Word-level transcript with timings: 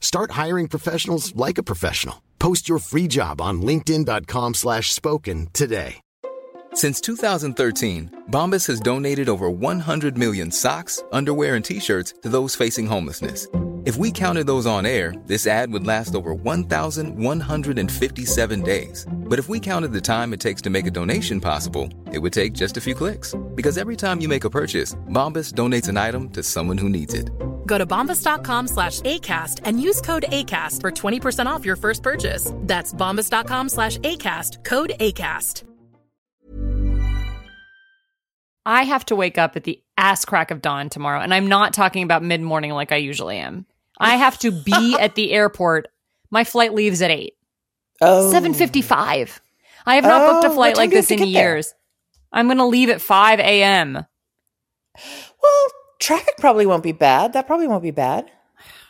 Start 0.00 0.30
hiring 0.30 0.68
professionals 0.68 1.36
like 1.36 1.58
a 1.58 1.62
professional. 1.62 2.22
Post 2.38 2.68
your 2.68 2.78
free 2.78 3.06
job 3.06 3.40
on 3.40 3.60
linkedin.com 3.60 4.54
slash 4.54 4.92
spoken 4.92 5.48
today. 5.52 6.00
Since 6.74 7.00
2013, 7.00 8.24
Bombas 8.30 8.66
has 8.66 8.80
donated 8.80 9.28
over 9.28 9.50
100 9.50 10.18
million 10.18 10.50
socks, 10.50 11.02
underwear, 11.10 11.54
and 11.54 11.64
T-shirts 11.64 12.12
to 12.22 12.28
those 12.28 12.54
facing 12.54 12.86
homelessness. 12.86 13.48
If 13.86 13.96
we 13.96 14.10
counted 14.10 14.48
those 14.48 14.66
on 14.66 14.84
air, 14.84 15.14
this 15.26 15.46
ad 15.46 15.70
would 15.70 15.86
last 15.86 16.16
over 16.16 16.34
1,157 16.34 18.62
days. 18.62 19.06
But 19.08 19.38
if 19.38 19.48
we 19.48 19.60
counted 19.60 19.92
the 19.92 20.00
time 20.00 20.32
it 20.32 20.40
takes 20.40 20.60
to 20.62 20.70
make 20.70 20.88
a 20.88 20.90
donation 20.90 21.40
possible, 21.40 21.88
it 22.12 22.18
would 22.18 22.32
take 22.32 22.52
just 22.52 22.76
a 22.76 22.80
few 22.80 22.96
clicks. 22.96 23.36
Because 23.54 23.78
every 23.78 23.94
time 23.94 24.20
you 24.20 24.26
make 24.26 24.42
a 24.42 24.50
purchase, 24.50 24.96
Bombas 25.10 25.52
donates 25.52 25.88
an 25.88 25.98
item 25.98 26.30
to 26.30 26.42
someone 26.42 26.78
who 26.78 26.88
needs 26.88 27.14
it. 27.14 27.30
Go 27.64 27.78
to 27.78 27.86
bombas.com 27.86 28.66
slash 28.66 29.02
ACAST 29.02 29.60
and 29.62 29.80
use 29.80 30.00
code 30.00 30.24
ACAST 30.30 30.80
for 30.80 30.90
20% 30.90 31.46
off 31.46 31.64
your 31.64 31.76
first 31.76 32.02
purchase. 32.02 32.50
That's 32.62 32.92
bombas.com 32.92 33.68
slash 33.68 33.98
ACAST, 33.98 34.64
code 34.64 34.94
ACAST. 34.98 35.62
I 38.66 38.82
have 38.82 39.06
to 39.06 39.14
wake 39.14 39.38
up 39.38 39.54
at 39.54 39.62
the 39.62 39.80
ass 39.96 40.24
crack 40.24 40.50
of 40.50 40.60
dawn 40.60 40.88
tomorrow, 40.88 41.20
and 41.20 41.32
I'm 41.32 41.46
not 41.46 41.72
talking 41.72 42.02
about 42.02 42.24
mid 42.24 42.40
morning 42.40 42.72
like 42.72 42.90
I 42.90 42.96
usually 42.96 43.36
am. 43.36 43.64
I 43.98 44.16
have 44.16 44.38
to 44.40 44.50
be 44.50 44.96
at 45.00 45.14
the 45.14 45.32
airport. 45.32 45.88
My 46.30 46.44
flight 46.44 46.74
leaves 46.74 47.00
at 47.02 47.10
eight. 47.10 47.34
Oh. 48.00 48.30
Seven 48.30 48.52
fifty 48.54 48.82
five. 48.82 49.40
I 49.86 49.94
have 49.94 50.04
not 50.04 50.32
booked 50.32 50.46
Oh, 50.46 50.52
a 50.52 50.54
flight 50.54 50.76
like 50.76 50.90
this 50.90 51.10
in 51.10 51.18
to 51.18 51.24
get 51.26 51.32
there? 51.32 51.54
years. 51.54 51.74
I'm 52.32 52.48
gonna 52.48 52.66
leave 52.66 52.90
at 52.90 53.00
five 53.00 53.40
a.m. 53.40 53.94
Well, 53.94 55.66
traffic 55.98 56.34
probably 56.38 56.66
won't 56.66 56.82
be 56.82 56.92
bad. 56.92 57.32
That 57.34 57.46
probably 57.46 57.68
won't 57.68 57.82
be 57.82 57.92
bad. 57.92 58.30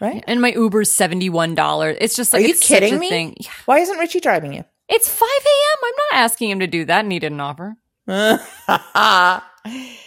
Right? 0.00 0.22
and 0.26 0.40
my 0.42 0.52
Uber's 0.52 0.90
seventy 0.90 1.30
one 1.30 1.54
dollars. 1.54 1.96
It's 2.00 2.16
just 2.16 2.32
like, 2.32 2.44
Are 2.44 2.48
you 2.48 2.54
kidding 2.54 2.98
me? 2.98 3.34
Yeah. 3.40 3.50
Why 3.66 3.78
isn't 3.78 3.98
Richie 3.98 4.20
driving 4.20 4.52
you? 4.52 4.64
It's 4.88 5.08
five 5.08 5.28
a.m. 5.28 5.78
I'm 5.84 5.94
not 6.10 6.24
asking 6.24 6.50
him 6.50 6.60
to 6.60 6.66
do 6.66 6.84
that, 6.84 7.04
and 7.04 7.12
he 7.12 7.18
didn't 7.18 7.40
offer. 7.40 7.76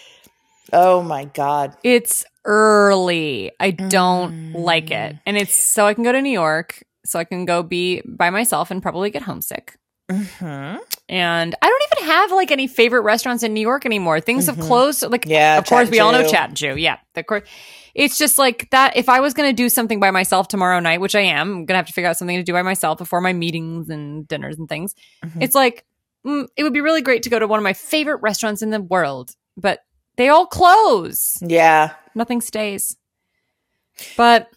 oh 0.73 1.01
my 1.03 1.25
God. 1.25 1.75
It's 1.83 2.25
early. 2.45 3.51
I 3.59 3.71
don't 3.71 4.53
Mm. 4.53 4.55
like 4.55 4.91
it. 4.91 5.15
And 5.25 5.37
it's 5.37 5.53
so 5.53 5.85
I 5.85 5.93
can 5.93 6.03
go 6.03 6.11
to 6.11 6.21
New 6.21 6.29
York, 6.31 6.83
so 7.05 7.19
I 7.19 7.23
can 7.23 7.45
go 7.45 7.63
be 7.63 8.01
by 8.05 8.29
myself 8.29 8.71
and 8.71 8.81
probably 8.81 9.09
get 9.09 9.21
homesick. 9.23 9.75
hmm 10.11 10.77
And 11.07 11.55
I 11.61 11.67
don't 11.67 11.83
even 11.97 12.11
have 12.11 12.31
like 12.31 12.49
any 12.51 12.67
favorite 12.67 13.01
restaurants 13.01 13.43
in 13.43 13.53
New 13.53 13.61
York 13.61 13.85
anymore. 13.85 14.19
Things 14.19 14.47
have 14.47 14.59
closed. 14.59 15.03
Like, 15.03 15.21
Mm-hmm. 15.21 15.31
Yeah, 15.31 15.57
of 15.59 15.65
course, 15.65 15.89
we 15.89 15.99
all 15.99 16.11
know. 16.11 16.27
Chat 16.27 16.53
Jew. 16.53 16.75
Yeah. 16.75 16.97
The 17.13 17.23
course. 17.23 17.47
It's 17.95 18.17
just 18.17 18.37
like 18.37 18.69
that. 18.71 18.95
If 18.97 19.09
I 19.09 19.19
was 19.19 19.33
going 19.33 19.49
to 19.49 19.53
do 19.53 19.67
something 19.69 19.99
by 19.99 20.09
myself 20.11 20.47
tomorrow 20.47 20.79
night, 20.79 21.01
which 21.01 21.15
I 21.15 21.21
am, 21.21 21.49
I'm 21.49 21.55
going 21.65 21.67
to 21.67 21.75
have 21.75 21.87
to 21.87 21.93
figure 21.93 22.09
out 22.09 22.17
something 22.17 22.37
to 22.37 22.43
do 22.43 22.53
by 22.53 22.61
myself 22.61 22.97
before 22.97 23.19
my 23.21 23.33
meetings 23.33 23.89
and 23.89 24.27
dinners 24.27 24.57
and 24.57 24.67
things. 24.69 24.95
Mm-hmm. 25.25 25.41
It's 25.41 25.55
like, 25.55 25.85
mm, 26.25 26.47
it 26.55 26.63
would 26.63 26.73
be 26.73 26.81
really 26.81 27.01
great 27.01 27.23
to 27.23 27.29
go 27.29 27.37
to 27.39 27.47
one 27.47 27.59
of 27.59 27.63
my 27.63 27.73
favorite 27.73 28.21
restaurants 28.21 28.61
in 28.61 28.69
the 28.69 28.79
world, 28.81 29.31
but 29.57 29.79
they 30.19 30.27
all 30.27 30.45
close. 30.45 31.37
Yeah. 31.41 31.93
Nothing 32.13 32.41
stays. 32.41 32.97
But 34.17 34.49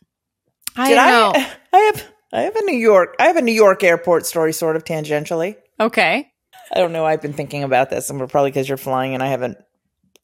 I 0.76 0.88
Did 0.88 0.94
don't 0.96 1.06
I? 1.06 1.10
know. 1.10 1.32
I 1.72 1.78
have. 1.78 2.04
I 2.32 2.40
have 2.42 2.56
a 2.56 2.64
New 2.64 2.76
York. 2.76 3.14
I 3.20 3.26
have 3.26 3.36
a 3.36 3.42
New 3.42 3.52
York 3.52 3.84
airport 3.84 4.26
story, 4.26 4.52
sort 4.52 4.74
of 4.74 4.84
tangentially. 4.84 5.54
Okay. 5.78 6.32
I 6.74 6.78
don't 6.78 6.92
know. 6.92 7.04
I've 7.06 7.22
been 7.22 7.32
thinking 7.32 7.62
about 7.62 7.90
this, 7.90 8.10
and 8.10 8.18
we're 8.18 8.26
probably 8.26 8.50
because 8.50 8.68
you're 8.68 8.76
flying, 8.76 9.14
and 9.14 9.22
I 9.22 9.28
haven't. 9.28 9.56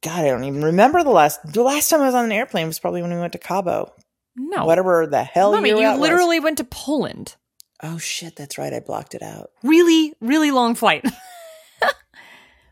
God, 0.03 0.25
I 0.25 0.29
don't 0.29 0.43
even 0.43 0.65
remember 0.65 1.05
the 1.05 1.11
last. 1.11 1.41
The 1.53 1.63
last 1.63 1.89
time 1.89 2.01
I 2.01 2.07
was 2.07 2.17
on 2.17 2.25
an 2.25 2.33
airplane 2.33 2.67
was 2.67 2.81
probably 2.81 3.03
when 3.03 3.13
we 3.15 3.21
went 3.21 3.35
to 3.35 3.39
Cabo. 3.39 3.95
No. 4.35 4.65
Whatever 4.65 5.07
the 5.07 5.23
hell 5.23 5.53
Mommy, 5.53 5.69
you 5.69 5.77
that 5.79 5.99
was. 5.99 6.01
literally 6.01 6.41
went 6.41 6.59
to 6.59 6.65
Poland. 6.65 7.37
Oh 7.81 7.99
shit, 7.99 8.35
that's 8.35 8.59
right. 8.59 8.73
I 8.73 8.81
blocked 8.81 9.15
it 9.15 9.23
out. 9.23 9.51
Really, 9.63 10.15
really 10.21 10.51
long 10.51 10.75
flight. 10.75 11.05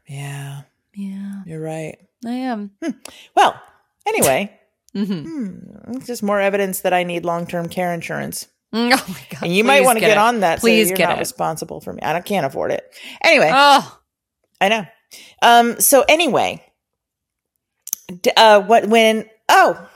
Yeah, 0.09 0.63
yeah, 0.95 1.43
you're 1.47 1.61
right. 1.61 1.99
I 2.25 2.33
am. 2.33 2.71
Well, 3.35 3.61
anyway, 4.07 4.59
hmm 4.95 5.05
hmm, 5.05 5.99
just 6.07 6.23
more 6.23 6.41
evidence 6.41 6.81
that 6.81 6.93
I 6.95 7.03
need 7.05 7.25
long-term 7.25 7.69
care 7.69 7.93
insurance. 7.93 8.47
Oh 8.73 8.81
my 8.89 8.95
god! 9.31 9.43
And 9.45 9.55
you 9.57 9.65
might 9.65 9.85
want 9.85 9.97
to 9.97 10.01
get, 10.01 10.11
it. 10.11 10.19
on 10.19 10.41
that. 10.41 10.59
Please 10.61 10.87
so 10.87 10.91
you're 10.91 10.97
get 10.99 11.09
not 11.09 11.17
it. 11.19 11.21
responsible 11.21 11.81
for 11.81 11.93
me. 11.93 12.03
I 12.03 12.13
don't, 12.13 12.25
can't 12.25 12.45
afford 12.45 12.73
it. 12.73 12.85
Anyway, 13.25 13.51
Oh, 13.53 13.99
I 14.61 14.69
know. 14.69 14.85
Um. 15.41 15.81
So 15.81 16.05
anyway, 16.09 16.63
d- 18.23 18.33
uh, 18.37 18.61
what 18.63 18.87
when? 18.89 19.27
Oh, 19.49 19.89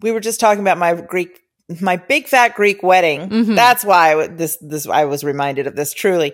we 0.00 0.10
were 0.12 0.20
just 0.20 0.40
talking 0.40 0.60
about 0.60 0.78
my 0.78 0.94
Greek, 0.94 1.40
my 1.80 1.96
big 1.96 2.26
fat 2.26 2.54
Greek 2.54 2.82
wedding. 2.82 3.28
Mhm. 3.28 3.54
That's 3.56 3.84
why 3.84 4.14
I 4.14 4.26
this 4.28 4.56
this 4.60 4.86
I 4.86 5.04
was 5.04 5.22
reminded 5.24 5.66
of 5.66 5.76
this 5.76 5.92
truly. 5.92 6.32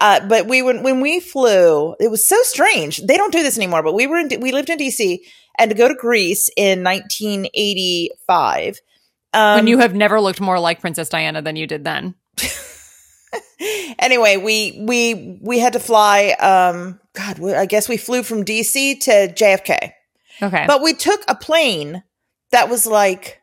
Uh, 0.00 0.20
but 0.26 0.46
we 0.46 0.62
when 0.62 0.82
when 0.82 1.00
we 1.00 1.20
flew, 1.20 1.94
it 2.00 2.10
was 2.10 2.26
so 2.26 2.36
strange. 2.42 2.98
They 2.98 3.16
don't 3.16 3.32
do 3.32 3.42
this 3.42 3.58
anymore. 3.58 3.82
But 3.82 3.94
we 3.94 4.06
were 4.06 4.18
in 4.18 4.40
we 4.40 4.52
lived 4.52 4.70
in 4.70 4.78
DC 4.78 5.18
and 5.58 5.70
to 5.70 5.76
go 5.76 5.88
to 5.88 5.94
Greece 5.94 6.48
in 6.56 6.82
1985. 6.82 8.80
Um, 9.32 9.56
when 9.56 9.66
you 9.66 9.78
have 9.78 9.94
never 9.94 10.20
looked 10.20 10.40
more 10.40 10.58
like 10.58 10.80
Princess 10.80 11.08
Diana 11.08 11.42
than 11.42 11.56
you 11.56 11.66
did 11.66 11.84
then. 11.84 12.14
anyway, 13.98 14.36
we 14.38 14.82
we 14.86 15.38
we 15.42 15.58
had 15.58 15.74
to 15.74 15.80
fly. 15.80 16.30
Um, 16.40 16.98
God, 17.12 17.42
I 17.54 17.66
guess 17.66 17.88
we 17.88 17.96
flew 17.96 18.22
from 18.22 18.44
DC 18.44 19.00
to 19.00 19.28
JFK, 19.32 19.92
Okay, 20.42 20.64
but 20.66 20.82
we 20.82 20.94
took 20.94 21.20
a 21.28 21.34
plane 21.34 22.02
that 22.50 22.68
was 22.68 22.86
like 22.86 23.39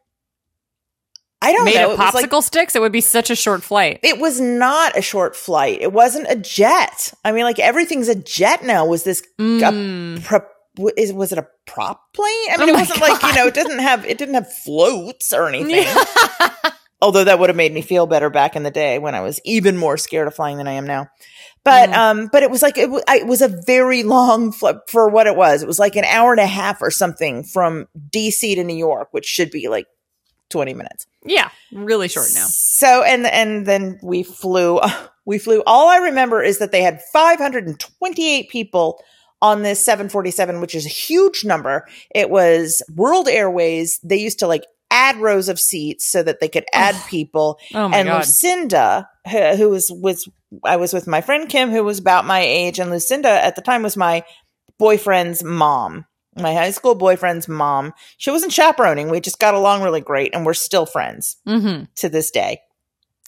I 1.42 1.54
don't 1.54 1.66
made 1.66 1.76
know. 1.76 1.92
of 1.94 2.00
it 2.00 2.04
was 2.04 2.14
popsicle 2.14 2.32
like 2.34 2.44
sticks. 2.44 2.76
It 2.76 2.82
would 2.82 2.92
be 2.92 3.02
such 3.02 3.30
a 3.30 3.36
short 3.36 3.64
flight. 3.64 4.00
it 4.04 4.18
was 4.20 4.40
not 4.42 4.98
a 4.98 5.02
short 5.02 5.36
flight. 5.36 5.82
It 5.82 5.94
wasn't 5.94 6.28
a 6.30 6.36
jet. 6.36 7.14
I 7.24 7.32
mean, 7.32 7.44
like 7.44 7.60
everything's 7.60 8.08
a 8.08 8.16
jet 8.16 8.64
now. 8.66 8.86
Was 8.86 9.04
this 9.04 9.22
Mm. 9.40 10.18
a 10.20 10.22
pro- 10.24 10.90
is 10.98 11.14
was 11.14 11.32
it 11.32 11.38
a 11.38 11.48
prop 11.66 12.02
plane? 12.14 12.28
I 12.52 12.58
mean, 12.58 12.70
Oh 12.70 12.74
it 12.74 12.80
wasn't 12.80 13.02
like 13.02 13.22
you 13.24 13.34
know, 13.34 13.48
it 13.48 13.54
didn't 13.54 13.80
have 13.80 14.06
it 14.06 14.18
didn't 14.18 14.34
have 14.36 14.52
floats 14.52 15.32
or 15.34 15.48
anything. 15.48 15.86
Although 17.02 17.26
that 17.26 17.38
would 17.38 17.50
have 17.50 17.56
made 17.56 17.74
me 17.74 17.84
feel 17.84 18.08
better 18.08 18.32
back 18.32 18.56
in 18.56 18.64
the 18.64 18.72
day 18.72 18.98
when 18.98 19.14
I 19.14 19.22
was 19.22 19.40
even 19.46 19.78
more 19.78 19.98
scared 19.98 20.28
of 20.28 20.34
flying 20.34 20.58
than 20.58 20.68
I 20.68 20.74
am 20.74 20.88
now. 20.88 21.08
But 21.64 21.90
Mm. 21.90 21.94
um, 21.96 22.30
but 22.32 22.42
it 22.42 22.50
was 22.50 22.64
like 22.64 22.78
it, 22.80 22.86
w- 22.88 23.04
I- 23.08 23.18
it 23.20 23.28
was 23.28 23.44
a 23.44 23.48
very 23.68 24.02
long 24.02 24.52
flight 24.52 24.78
for 24.88 25.08
what 25.08 25.28
it 25.28 25.36
was. 25.36 25.62
It 25.62 25.68
was 25.68 25.78
like 25.78 25.96
an 25.96 26.06
hour 26.06 26.32
and 26.32 26.40
a 26.40 26.48
half 26.48 26.82
or 26.82 26.90
something 26.90 27.44
from 27.44 27.88
DC 28.10 28.56
to 28.56 28.64
New 28.64 28.76
York, 28.76 29.10
which 29.12 29.26
should 29.28 29.52
be 29.52 29.68
like 29.68 29.86
twenty 30.50 30.74
minutes. 30.74 31.08
yeah, 31.26 31.50
really 31.72 32.08
short 32.08 32.30
now. 32.34 32.46
So 32.50 33.04
and 33.04 33.26
and 33.26 33.66
then 33.66 34.00
we 34.02 34.24
flew. 34.24 34.80
We 35.28 35.40
flew. 35.40 35.62
All 35.68 35.90
I 35.90 35.98
remember 35.98 36.42
is 36.42 36.60
that 36.60 36.72
they 36.72 36.82
had 36.82 37.02
528 37.12 38.50
people 38.50 39.04
on 39.42 39.62
this 39.62 39.84
747, 39.84 40.62
which 40.62 40.74
is 40.74 40.86
a 40.86 40.90
huge 40.90 41.44
number. 41.44 41.86
It 42.16 42.30
was 42.30 42.82
World 42.96 43.28
Airways. 43.28 44.00
They 44.06 44.16
used 44.16 44.40
to 44.40 44.48
like 44.48 44.64
add 44.90 45.18
rows 45.18 45.50
of 45.50 45.60
seats 45.60 46.10
so 46.10 46.24
that 46.24 46.40
they 46.40 46.48
could 46.48 46.64
add 46.74 46.96
people. 47.10 47.60
Oh 47.74 47.90
my 47.90 47.98
and 47.98 48.08
god! 48.08 48.20
Lucinda, 48.20 49.10
who, 49.30 49.56
who 49.56 49.70
was 49.70 49.92
was 49.92 50.30
I 50.64 50.78
was 50.78 50.94
with 50.94 51.08
my 51.08 51.20
friend 51.20 51.50
Kim, 51.50 51.72
who 51.72 51.84
was 51.84 52.00
about 52.00 52.26
my 52.26 52.40
age, 52.40 52.80
and 52.80 52.90
Lucinda 52.90 53.30
at 53.30 53.56
the 53.56 53.62
time 53.62 53.84
was 53.84 53.98
my 53.98 54.24
boyfriend's 54.80 55.44
mom. 55.44 56.06
My 56.40 56.54
high 56.54 56.72
school 56.72 56.96
boyfriend's 56.96 57.48
mom. 57.48 57.94
She 58.18 58.32
wasn't 58.32 58.52
chaperoning. 58.54 59.10
We 59.10 59.20
just 59.20 59.40
got 59.40 59.54
along 59.54 59.84
really 59.84 60.02
great, 60.02 60.34
and 60.36 60.46
we're 60.46 60.54
still 60.54 60.86
friends 60.86 61.38
hmm 61.46 61.84
to 61.96 62.10
this 62.10 62.32
day. 62.32 62.62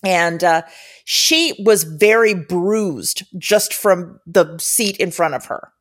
And 0.03 0.43
uh, 0.43 0.61
she 1.03 1.53
was 1.65 1.83
very 1.83 2.33
bruised 2.33 3.23
just 3.37 3.73
from 3.73 4.19
the 4.25 4.57
seat 4.57 4.97
in 4.97 5.11
front 5.11 5.33
of 5.33 5.45
her. 5.45 5.71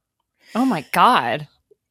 Oh 0.55 0.65
my 0.65 0.85
god. 0.93 1.47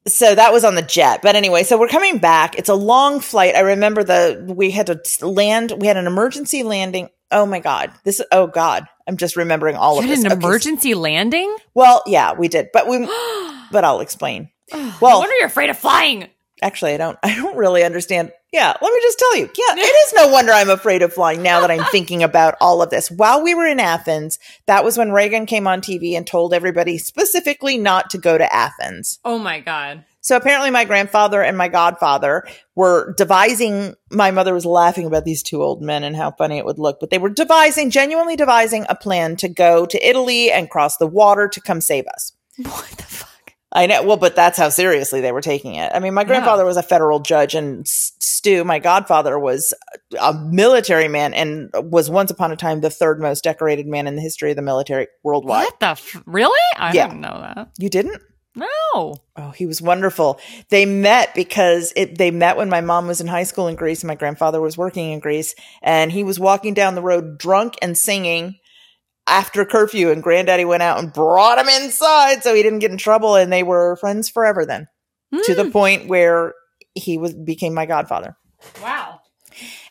So 0.08 0.36
that 0.36 0.52
was 0.54 0.64
on 0.66 0.76
the 0.76 0.82
jet. 0.82 1.22
But 1.22 1.36
anyway, 1.36 1.64
so 1.64 1.78
we're 1.78 1.88
coming 1.88 2.18
back. 2.18 2.58
It's 2.58 2.70
a 2.70 2.76
long 2.76 3.20
flight. 3.20 3.56
I 3.56 3.60
remember 3.62 4.04
the 4.04 4.44
we 4.56 4.72
had 4.72 4.88
to 4.88 5.28
land. 5.28 5.74
We 5.80 5.88
had 5.88 5.98
an 5.98 6.08
emergency 6.08 6.64
landing. 6.64 7.10
Oh 7.32 7.46
my 7.46 7.60
god. 7.60 7.92
This. 8.04 8.22
Oh 8.32 8.48
god. 8.48 8.88
I'm 9.08 9.16
just 9.18 9.36
remembering 9.38 9.76
all 9.78 9.96
You 9.96 10.00
of 10.00 10.06
had 10.06 10.18
this. 10.18 10.26
an 10.26 10.32
Okay, 10.34 10.46
emergency 10.46 10.94
landing? 10.96 11.56
well, 11.74 12.04
yeah, 12.06 12.34
we 12.34 12.50
did, 12.50 12.68
but 12.74 12.90
we. 12.90 13.06
but 13.72 13.86
I'll 13.86 14.02
explain. 14.02 14.50
No 14.74 14.94
Well, 15.02 15.20
wonder 15.20 15.36
you're 15.40 15.48
afraid 15.48 15.70
of 15.70 15.78
flying. 15.78 16.28
actually, 16.62 16.94
I 16.94 16.98
don't. 16.98 17.18
I 17.24 17.36
don't 17.36 17.58
really 17.58 17.84
understand. 17.84 18.32
Yeah, 18.54 18.74
let 18.82 18.94
me 18.94 19.00
just 19.02 19.20
tell 19.20 19.36
you. 19.38 19.44
Yeah, 19.46 19.76
it 19.76 19.80
is 20.08 20.14
no 20.14 20.30
wonder 20.30 20.54
I'm 20.54 20.70
afraid 20.70 21.02
of 21.02 21.14
flying 21.14 21.44
now 21.44 21.60
that 21.62 21.70
I'm 21.72 21.84
thinking 21.92 22.24
about 22.24 22.56
all 22.62 22.82
of 22.82 22.90
this. 22.90 23.12
While 23.12 23.44
we 23.44 23.54
were 23.54 23.68
in 23.68 23.80
Athens, 23.80 24.40
that 24.68 24.86
was 24.86 24.98
when 24.98 25.12
Reagan 25.12 25.46
came 25.46 25.68
on 25.68 25.82
TV 25.82 26.16
and 26.16 26.26
told 26.26 26.54
everybody 26.54 26.98
specifically 26.98 27.78
not 27.78 28.10
to 28.12 28.18
go 28.18 28.38
to 28.38 28.54
Athens. 28.54 29.20
Oh 29.26 29.38
my 29.38 29.60
god. 29.60 30.06
So 30.22 30.36
apparently, 30.36 30.72
my 30.72 30.84
grandfather 30.86 31.42
and 31.42 31.58
my 31.58 31.68
godfather 31.70 32.46
were 32.76 33.14
devising. 33.18 33.96
My 34.12 34.32
mother 34.32 34.54
was 34.54 34.66
laughing 34.66 35.06
about 35.06 35.24
these 35.26 35.42
two 35.44 35.62
old 35.62 35.82
men 35.82 36.04
and 36.04 36.16
how 36.18 36.32
funny 36.32 36.58
it 36.58 36.66
would 36.66 36.80
look, 36.80 37.00
but 37.00 37.10
they 37.12 37.18
were 37.18 37.30
devising, 37.30 37.90
genuinely 37.92 38.36
devising 38.36 38.86
a 38.90 38.96
plan 38.96 39.36
to 39.38 39.48
go 39.48 39.86
to 39.86 40.06
Italy 40.08 40.52
and 40.52 40.70
cross 40.70 40.98
the 40.98 41.08
water 41.08 41.48
to 41.48 41.62
come 41.62 41.80
save 41.80 42.08
us. 42.08 42.34
What 42.58 42.88
the 42.98 43.04
fuck? 43.04 43.30
I 43.72 43.86
know. 43.86 44.04
Well, 44.04 44.18
but 44.18 44.36
that's 44.36 44.58
how 44.58 44.70
seriously 44.70 45.20
they 45.22 45.32
were 45.32 45.42
taking 45.42 45.76
it. 45.76 45.92
I 45.94 46.00
mean, 46.00 46.14
my 46.14 46.24
grandfather 46.24 46.64
was 46.64 46.78
a 46.78 46.84
federal 46.84 47.20
judge, 47.20 47.54
and 47.54 47.86
Stu, 47.88 48.64
my 48.64 48.80
godfather, 48.80 49.38
was 49.38 49.74
a 50.20 50.34
military 50.34 51.08
man 51.10 51.34
and 51.34 51.70
was 51.76 52.10
once 52.10 52.32
upon 52.32 52.52
a 52.52 52.56
time 52.56 52.80
the 52.80 52.90
third 52.90 53.20
most 53.20 53.44
decorated 53.44 53.86
man 53.86 54.08
in 54.08 54.16
the 54.16 54.22
history 54.22 54.52
of 54.52 54.56
the 54.56 54.62
military 54.62 55.08
worldwide. 55.24 55.66
What 55.66 55.80
the 55.82 55.88
f- 55.88 56.22
really? 56.26 56.58
I 56.78 56.94
Yeah. 56.94 57.08
didn't 57.08 57.22
know 57.22 57.40
that. 57.42 57.70
You 57.78 57.90
didn't? 57.90 58.22
No. 58.56 58.68
Oh, 59.36 59.52
he 59.56 59.66
was 59.68 59.82
wonderful. 59.84 60.40
They 60.70 60.86
met 60.86 61.36
because 61.36 61.94
it, 61.96 62.18
they 62.18 62.32
met 62.32 62.58
when 62.58 62.70
my 62.70 62.82
mom 62.82 63.06
was 63.06 63.22
in 63.22 63.28
high 63.28 63.44
school 63.44 63.68
in 63.68 63.76
Greece 63.76 64.02
and 64.02 64.08
my 64.08 64.16
grandfather 64.16 64.60
was 64.60 64.78
working 64.78 65.12
in 65.12 65.20
Greece. 65.20 65.54
And 65.84 66.12
he 66.12 66.24
was 66.24 66.40
walking 66.40 66.74
down 66.74 66.96
the 66.96 67.02
road 67.04 67.38
drunk 67.38 67.76
and 67.84 67.96
singing 67.96 68.56
after 69.28 69.66
curfew. 69.66 70.12
And 70.12 70.24
granddaddy 70.24 70.66
went 70.66 70.84
out 70.84 71.00
and 71.00 71.14
brought 71.14 71.60
him 71.60 71.70
inside 71.70 72.44
so 72.44 72.56
he 72.56 72.64
didn't 72.64 72.80
get 72.80 72.92
in 72.92 72.98
trouble. 72.98 73.36
And 73.36 73.52
they 73.52 73.64
were 73.64 73.96
friends 73.98 74.30
forever 74.30 74.66
then 74.66 74.88
to 75.44 75.54
the 75.54 75.70
point 75.70 76.08
where 76.08 76.54
he 76.96 77.18
was 77.18 77.34
became 77.34 77.74
my 77.74 77.86
godfather. 77.86 78.38
Wow. 78.82 79.22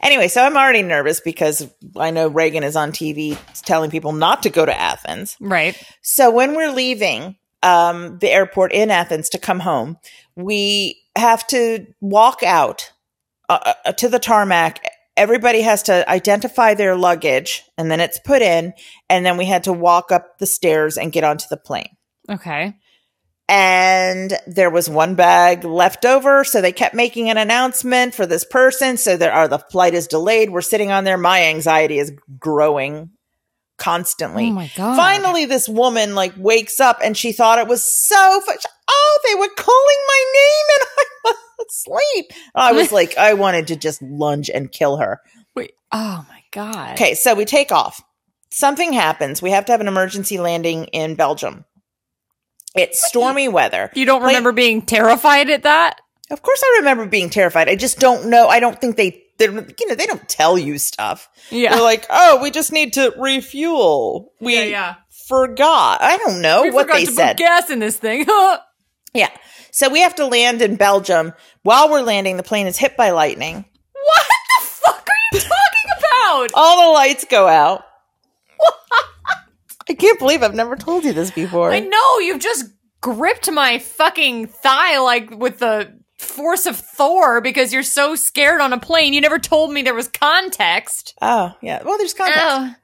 Anyway, 0.01 0.29
so 0.29 0.43
I'm 0.43 0.57
already 0.57 0.83
nervous 0.83 1.21
because 1.21 1.69
I 1.97 2.11
know 2.11 2.29
Reagan 2.29 2.63
is 2.63 2.77
on 2.77 2.93
TV 2.93 3.39
telling 3.63 3.91
people 3.91 4.13
not 4.13 4.43
to 4.45 4.51
go 4.51 4.65
to 4.65 4.79
Athens. 4.79 5.37
Right. 5.41 5.81
So 6.03 6.31
when 6.31 6.55
we're 6.55 6.71
leaving 6.71 7.37
um, 7.63 8.19
the 8.19 8.31
airport 8.31 8.73
in 8.73 8.91
Athens 8.91 9.29
to 9.31 9.39
come 9.39 9.61
home, 9.61 9.99
we 10.37 11.03
have 11.17 11.47
to 11.49 11.87
walk 12.01 12.43
out 12.43 12.93
uh, 13.49 13.73
uh, 13.85 13.93
to 13.93 14.09
the 14.09 14.19
tarmac. 14.19 14.81
Everybody 15.17 15.63
has 15.63 15.85
to 15.85 16.09
identify 16.09 16.75
their 16.75 16.97
luggage 16.97 17.63
and 17.79 17.91
then 17.91 18.01
it's 18.01 18.19
put 18.19 18.43
in. 18.43 18.75
And 19.09 19.25
then 19.25 19.37
we 19.37 19.47
had 19.47 19.65
to 19.65 19.73
walk 19.73 20.13
up 20.13 20.39
the 20.39 20.47
stairs 20.47 20.99
and 20.99 21.13
get 21.13 21.25
onto 21.25 21.47
the 21.49 21.57
plane. 21.57 21.97
Okay. 22.31 22.75
And 23.49 24.37
there 24.47 24.71
was 24.71 24.91
one 24.91 25.15
bag 25.15 25.65
left 25.65 26.05
over. 26.05 26.45
So 26.45 26.61
they 26.61 26.73
kept 26.73 26.95
making 26.95 27.31
an 27.31 27.39
announcement 27.39 28.15
for 28.15 28.27
this 28.27 28.45
person. 28.45 28.97
So 28.97 29.17
there 29.17 29.33
are 29.33 29.49
the 29.49 29.59
flight 29.59 29.95
is 29.95 30.09
delayed. 30.09 30.51
We're 30.51 30.61
sitting 30.61 30.91
on 30.91 31.05
there. 31.05 31.17
My 31.17 31.45
anxiety 31.45 31.99
is 31.99 32.13
growing 32.39 33.11
constantly. 33.79 34.49
Oh 34.49 34.53
my 34.53 34.71
god. 34.77 34.97
Finally, 34.97 35.45
this 35.47 35.69
woman 35.69 36.15
like 36.15 36.33
wakes 36.37 36.81
up 36.81 36.99
and 37.03 37.17
she 37.17 37.33
thought 37.33 37.59
it 37.59 37.69
was 37.69 37.85
so 37.85 38.41
fun. 38.41 38.57
Oh, 38.89 39.21
they 39.29 39.35
were 39.35 39.49
calling 39.57 39.97
my 40.09 40.25
name 40.35 40.79
and 40.81 40.89
I 41.27 41.35
was 41.59 41.67
asleep. 41.69 42.33
I 42.55 42.73
was 42.73 42.93
like, 42.93 43.17
I 43.19 43.35
wanted 43.35 43.67
to 43.69 43.77
just 43.77 44.01
lunge 44.03 44.49
and 44.51 44.71
kill 44.71 44.99
her. 44.99 45.21
Wait. 45.55 45.73
Oh 45.93 46.25
my 46.29 46.43
god. 46.53 46.93
Okay, 46.95 47.15
so 47.15 47.35
we 47.35 47.45
take 47.45 47.73
off. 47.73 48.03
Something 48.51 48.93
happens. 48.93 49.43
We 49.43 49.51
have 49.51 49.65
to 49.67 49.73
have 49.73 49.81
an 49.81 49.89
emergency 49.89 50.39
landing 50.39 50.85
in 50.87 51.15
Belgium. 51.15 51.65
It's 52.75 53.07
stormy 53.07 53.49
weather. 53.49 53.91
You 53.95 54.05
don't 54.05 54.23
remember 54.23 54.53
being 54.53 54.83
terrified 54.83 55.49
at 55.51 55.63
that? 55.65 56.01
Of 56.31 56.43
course, 56.43 56.63
I 56.65 56.77
remember 56.81 57.07
being 57.07 57.31
terrified. 57.31 57.69
I 57.69 57.77
just 57.77 57.99
don't 57.99 58.29
know. 58.29 58.49
I 58.49 58.61
don't 58.61 58.79
think 58.81 58.97
they, 58.97 59.23
they 59.39 59.47
you 59.47 59.89
know, 59.89 59.95
they 59.95 60.07
don't 60.07 60.29
tell 60.29 60.59
you 60.59 60.77
stuff. 60.79 61.29
Yeah. 61.51 61.75
They're 61.75 61.83
like, 61.83 62.05
oh, 62.11 62.41
we 62.43 62.51
just 62.51 62.73
need 62.73 62.93
to 62.95 63.15
refuel. 63.19 64.33
We 64.41 64.57
Yeah, 64.57 64.65
yeah. 64.65 64.95
forgot. 65.29 66.03
I 66.03 66.19
don't 66.19 66.43
know 66.43 66.63
we 66.65 66.71
what 66.73 66.89
they 66.93 67.05
to 67.07 67.13
said. 67.13 67.37
put 67.37 67.45
gas 67.45 67.71
in 67.71 67.79
this 67.79 67.97
thing. 67.97 68.27
Yeah. 69.17 69.31
So 69.71 69.91
we 69.91 70.01
have 70.01 70.15
to 70.17 70.27
land 70.27 70.63
in 70.63 70.77
Belgium. 70.77 71.33
While 71.63 71.91
we're 71.91 72.03
landing, 72.03 72.37
the 72.37 72.43
plane 72.43 72.67
is 72.67 72.79
hit 72.79 72.97
by 72.97 73.11
lightning. 73.11 73.57
what 73.93 74.27
the 74.61 74.67
fuck 74.67 75.07
are 75.09 75.35
you 75.35 75.41
talking 75.41 75.91
about? 75.99 76.51
All 76.55 76.89
the 76.89 76.95
lights 76.95 77.25
go 77.29 77.47
out. 77.47 77.85
I 79.89 79.95
can't 79.95 80.19
believe 80.19 80.43
I've 80.43 80.55
never 80.55 80.77
told 80.77 81.05
you 81.05 81.13
this 81.13 81.31
before. 81.31 81.73
I 81.73 81.81
know 81.81 82.19
you've 82.19 82.41
just 82.41 82.67
gripped 83.01 83.51
my 83.51 83.79
fucking 83.79 84.49
thigh 84.49 84.99
like 84.99 85.31
with 85.31 85.59
the 85.59 85.97
force 86.19 86.67
of 86.67 86.77
Thor 86.77 87.41
because 87.41 87.73
you're 87.73 87.83
so 87.83 88.15
scared 88.17 88.61
on 88.61 88.73
a 88.73 88.81
plane. 88.81 89.13
You 89.13 89.21
never 89.21 89.39
told 89.39 89.73
me 89.73 89.83
there 89.83 89.95
was 89.95 90.09
context. 90.09 91.15
Oh, 91.23 91.53
yeah. 91.63 91.83
Well, 91.85 91.99
there's 91.99 92.15
context. 92.15 92.41
Ow. 92.43 92.75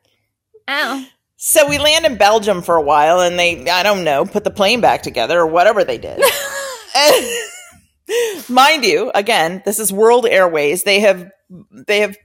Ow. 0.68 1.04
So 1.44 1.68
we 1.68 1.78
land 1.78 2.06
in 2.06 2.18
Belgium 2.18 2.62
for 2.62 2.76
a 2.76 2.80
while 2.80 3.18
and 3.18 3.36
they, 3.36 3.68
I 3.68 3.82
don't 3.82 4.04
know, 4.04 4.24
put 4.24 4.44
the 4.44 4.50
plane 4.52 4.80
back 4.80 5.02
together 5.02 5.40
or 5.40 5.46
whatever 5.48 5.82
they 5.82 5.98
did. 5.98 6.22
And- 6.94 7.26
mind 8.48 8.84
you, 8.84 9.10
again, 9.12 9.60
this 9.64 9.80
is 9.80 9.92
World 9.92 10.24
Airways. 10.24 10.84
They 10.84 11.00
have, 11.00 11.28
they 11.88 11.98
have 12.00 12.16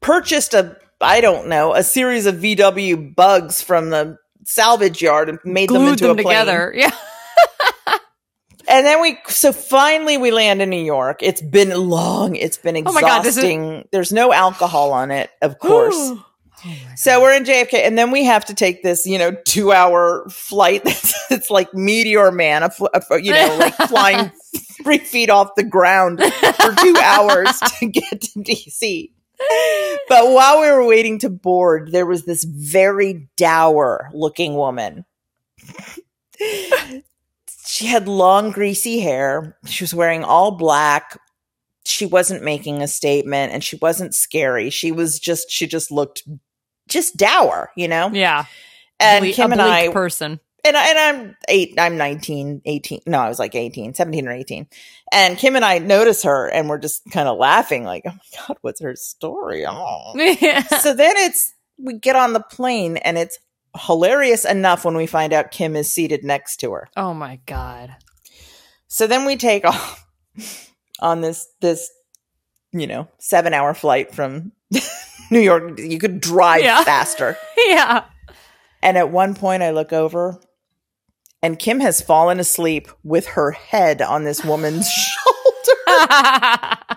purchased 0.00 0.52
a, 0.52 0.76
I 1.00 1.20
don't 1.20 1.46
know, 1.46 1.74
a 1.74 1.84
series 1.84 2.26
of 2.26 2.36
VW 2.36 3.14
bugs 3.14 3.62
from 3.62 3.90
the 3.90 4.16
salvage 4.44 5.00
yard 5.00 5.28
and 5.28 5.38
made 5.44 5.68
them 5.68 5.82
into 5.82 6.08
them 6.08 6.18
a 6.18 6.22
plane. 6.22 6.34
together. 6.34 6.72
Yeah. 6.74 6.90
And 8.68 8.84
then 8.84 9.00
we, 9.00 9.16
so 9.28 9.52
finally 9.52 10.16
we 10.18 10.32
land 10.32 10.60
in 10.60 10.70
New 10.70 10.82
York. 10.82 11.22
It's 11.22 11.40
been 11.40 11.70
long. 11.70 12.34
It's 12.34 12.56
been 12.56 12.76
Oh 12.84 12.92
my 12.92 13.00
God, 13.00 13.24
is- 13.24 13.36
exhausting. 13.36 13.86
There's 13.92 14.12
no 14.12 14.32
alcohol 14.32 14.90
on 14.92 15.12
it, 15.12 15.30
of 15.40 15.60
course. 15.60 15.94
Oh 16.64 16.74
so 16.96 17.20
we're 17.20 17.34
in 17.34 17.44
JFK, 17.44 17.74
and 17.84 17.98
then 17.98 18.10
we 18.10 18.24
have 18.24 18.44
to 18.46 18.54
take 18.54 18.82
this, 18.82 19.04
you 19.04 19.18
know, 19.18 19.36
two 19.44 19.72
hour 19.72 20.26
flight. 20.30 20.82
It's 21.28 21.50
like 21.50 21.74
Meteor 21.74 22.30
Man, 22.30 22.62
a, 22.62 22.70
a 23.10 23.20
you 23.20 23.32
know, 23.32 23.56
like 23.58 23.74
flying 23.88 24.30
three 24.80 24.98
feet 24.98 25.28
off 25.28 25.56
the 25.56 25.64
ground 25.64 26.20
for 26.20 26.74
two 26.76 26.96
hours 27.02 27.58
to 27.80 27.86
get 27.86 28.20
to 28.20 28.38
DC. 28.38 29.10
But 30.08 30.30
while 30.30 30.60
we 30.60 30.70
were 30.70 30.86
waiting 30.86 31.18
to 31.18 31.28
board, 31.28 31.90
there 31.90 32.06
was 32.06 32.24
this 32.24 32.44
very 32.44 33.28
dour 33.36 34.08
looking 34.14 34.54
woman. 34.54 35.04
she 37.66 37.86
had 37.86 38.06
long, 38.06 38.52
greasy 38.52 39.00
hair. 39.00 39.58
She 39.66 39.82
was 39.82 39.92
wearing 39.92 40.22
all 40.22 40.52
black. 40.52 41.18
She 41.84 42.06
wasn't 42.06 42.44
making 42.44 42.82
a 42.82 42.88
statement 42.88 43.52
and 43.52 43.64
she 43.64 43.76
wasn't 43.82 44.14
scary. 44.14 44.70
She 44.70 44.92
was 44.92 45.18
just, 45.18 45.50
she 45.50 45.66
just 45.66 45.90
looked 45.90 46.22
just 46.88 47.16
dour, 47.16 47.70
you 47.76 47.88
know? 47.88 48.10
Yeah. 48.12 48.44
And 49.00 49.24
Ble- 49.24 49.32
Kim 49.32 49.52
and 49.52 49.60
I, 49.60 49.88
person. 49.92 50.40
and, 50.64 50.76
I, 50.76 50.88
and 50.90 50.98
I'm 50.98 51.36
eight, 51.48 51.74
I'm 51.78 51.96
19, 51.96 52.62
18. 52.64 53.00
No, 53.06 53.18
I 53.20 53.28
was 53.28 53.38
like 53.38 53.54
18, 53.54 53.94
17 53.94 54.26
or 54.28 54.32
18. 54.32 54.66
And 55.12 55.36
Kim 55.38 55.56
and 55.56 55.64
I 55.64 55.78
notice 55.78 56.22
her 56.22 56.48
and 56.48 56.68
we're 56.68 56.78
just 56.78 57.02
kind 57.10 57.28
of 57.28 57.38
laughing 57.38 57.84
like, 57.84 58.02
oh 58.06 58.12
my 58.12 58.38
God, 58.46 58.56
what's 58.62 58.80
her 58.80 58.96
story? 58.96 59.64
Oh. 59.68 60.12
Yeah. 60.16 60.62
so 60.62 60.94
then 60.94 61.14
it's, 61.16 61.52
we 61.78 61.98
get 61.98 62.16
on 62.16 62.32
the 62.32 62.40
plane 62.40 62.96
and 62.98 63.18
it's 63.18 63.38
hilarious 63.78 64.44
enough 64.46 64.84
when 64.84 64.96
we 64.96 65.06
find 65.06 65.32
out 65.34 65.50
Kim 65.50 65.76
is 65.76 65.92
seated 65.92 66.24
next 66.24 66.56
to 66.60 66.72
her. 66.72 66.88
Oh 66.96 67.12
my 67.12 67.40
god. 67.46 67.94
So 68.88 69.06
then 69.06 69.26
we 69.26 69.36
take 69.36 69.64
off 69.66 70.06
on 71.00 71.20
this, 71.20 71.46
this, 71.60 71.90
you 72.72 72.86
know, 72.86 73.08
seven 73.18 73.52
hour 73.52 73.74
flight 73.74 74.14
from 74.14 74.52
New 75.30 75.40
York. 75.40 75.78
You 75.78 75.98
could 75.98 76.20
drive 76.20 76.62
Yeah. 76.62 76.84
faster. 76.84 77.36
Yeah. 77.66 78.04
And 78.82 78.96
at 78.96 79.10
one 79.10 79.34
point, 79.34 79.62
I 79.62 79.70
look 79.70 79.92
over, 79.92 80.40
and 81.42 81.58
Kim 81.58 81.80
has 81.80 82.00
fallen 82.00 82.38
asleep 82.38 82.88
with 83.02 83.26
her 83.28 83.50
head 83.52 84.00
on 84.02 84.24
this 84.24 84.44
woman's 84.44 84.88
shoulder. 85.86 86.76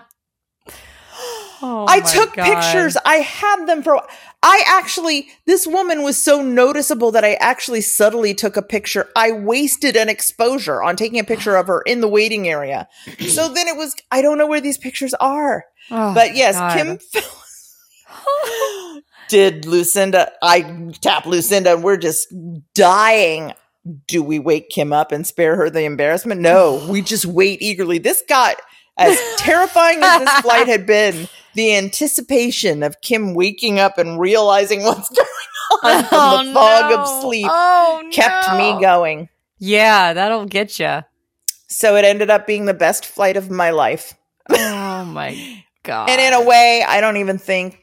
Oh 1.62 1.84
I 1.86 2.00
took 2.00 2.32
God. 2.34 2.44
pictures. 2.46 2.96
I 3.04 3.16
had 3.16 3.66
them 3.66 3.82
for. 3.82 4.00
I 4.42 4.62
actually, 4.66 5.28
this 5.44 5.66
woman 5.66 6.02
was 6.02 6.16
so 6.16 6.40
noticeable 6.40 7.10
that 7.10 7.22
I 7.22 7.34
actually 7.34 7.82
subtly 7.82 8.32
took 8.32 8.56
a 8.56 8.62
picture. 8.62 9.10
I 9.14 9.32
wasted 9.32 9.94
an 9.94 10.08
exposure 10.08 10.82
on 10.82 10.96
taking 10.96 11.18
a 11.18 11.24
picture 11.24 11.56
of 11.56 11.66
her 11.66 11.82
in 11.82 12.00
the 12.00 12.08
waiting 12.08 12.48
area. 12.48 12.88
So 13.28 13.48
then 13.52 13.68
it 13.68 13.76
was. 13.76 13.94
I 14.10 14.22
don't 14.22 14.38
know 14.38 14.46
where 14.46 14.62
these 14.62 14.78
pictures 14.78 15.12
are, 15.20 15.66
Oh 15.90 16.14
but 16.14 16.34
yes, 16.34 16.54
God. 16.54 16.76
Kim 16.78 16.98
fell. 16.98 17.39
did 19.28 19.64
Lucinda. 19.66 20.30
I 20.42 20.92
tap 21.00 21.26
Lucinda, 21.26 21.72
and 21.74 21.82
we're 21.84 21.96
just 21.96 22.32
dying. 22.74 23.52
Do 24.06 24.22
we 24.22 24.38
wake 24.38 24.68
Kim 24.68 24.92
up 24.92 25.10
and 25.12 25.26
spare 25.26 25.56
her 25.56 25.70
the 25.70 25.82
embarrassment? 25.84 26.40
No, 26.40 26.86
we 26.88 27.00
just 27.02 27.24
wait 27.24 27.62
eagerly. 27.62 27.98
This 27.98 28.22
got 28.28 28.56
as 28.98 29.18
terrifying 29.38 29.98
as 30.02 30.20
this 30.20 30.40
flight 30.40 30.66
had 30.68 30.86
been. 30.86 31.28
The 31.54 31.74
anticipation 31.76 32.82
of 32.84 33.00
Kim 33.00 33.34
waking 33.34 33.80
up 33.80 33.98
and 33.98 34.20
realizing 34.20 34.82
what's 34.84 35.08
going 35.16 35.26
on 35.82 36.04
from 36.04 36.18
Oh, 36.20 36.44
the 36.44 36.52
fog 36.52 36.90
no. 36.90 36.98
of 37.00 37.22
sleep 37.22 37.46
Oh, 37.50 38.08
kept 38.12 38.48
no. 38.52 38.56
me 38.76 38.80
going. 38.80 39.28
Yeah, 39.58 40.12
that'll 40.12 40.46
get 40.46 40.78
you. 40.78 41.00
So 41.68 41.96
it 41.96 42.04
ended 42.04 42.30
up 42.30 42.46
being 42.46 42.66
the 42.66 42.74
best 42.74 43.04
flight 43.06 43.36
of 43.36 43.50
my 43.50 43.70
life. 43.70 44.14
Oh 44.48 45.04
my 45.04 45.64
god. 45.82 46.08
And 46.10 46.20
in 46.20 46.32
a 46.34 46.44
way, 46.46 46.84
I 46.86 47.00
don't 47.00 47.16
even 47.16 47.38
think 47.38 47.78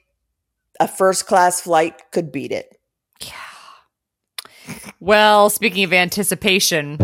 a 0.80 0.88
first 0.88 1.26
class 1.28 1.62
flight 1.62 2.02
could 2.12 2.32
beat 2.32 2.52
it. 2.52 2.78
Yeah. 3.22 4.76
well, 5.00 5.50
speaking 5.50 5.84
of 5.84 5.94
anticipation, 5.94 6.98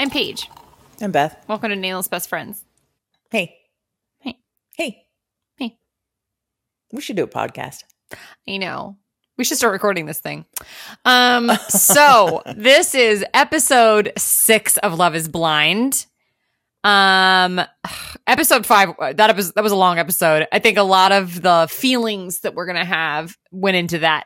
I'm 0.00 0.10
Paige. 0.10 0.48
And 1.00 1.12
Beth, 1.12 1.44
Welcome 1.48 1.70
to 1.70 1.76
Nameless 1.76 2.08
Best 2.08 2.28
Friends. 2.28 2.64
hey, 3.30 3.56
Hey. 4.20 4.38
hey, 4.76 5.06
Hey. 5.56 5.78
we 6.92 7.00
should 7.00 7.16
do 7.16 7.24
a 7.24 7.28
podcast. 7.28 7.82
I 8.48 8.56
know. 8.58 8.96
We 9.38 9.44
should 9.44 9.56
start 9.56 9.72
recording 9.72 10.06
this 10.06 10.18
thing. 10.18 10.44
Um, 11.04 11.50
so 11.68 12.42
this 12.56 12.94
is 12.94 13.24
episode 13.32 14.12
six 14.18 14.76
of 14.78 14.98
Love 14.98 15.14
is 15.14 15.28
Blind. 15.28 16.06
Um, 16.82 17.60
episode 18.26 18.66
five, 18.66 18.94
that 19.14 19.36
was, 19.36 19.52
that 19.52 19.62
was 19.62 19.72
a 19.72 19.76
long 19.76 19.98
episode. 19.98 20.48
I 20.50 20.58
think 20.58 20.76
a 20.76 20.82
lot 20.82 21.12
of 21.12 21.40
the 21.40 21.68
feelings 21.70 22.40
that 22.40 22.54
we're 22.54 22.66
going 22.66 22.78
to 22.78 22.84
have 22.84 23.36
went 23.50 23.76
into 23.76 23.98
that 24.00 24.24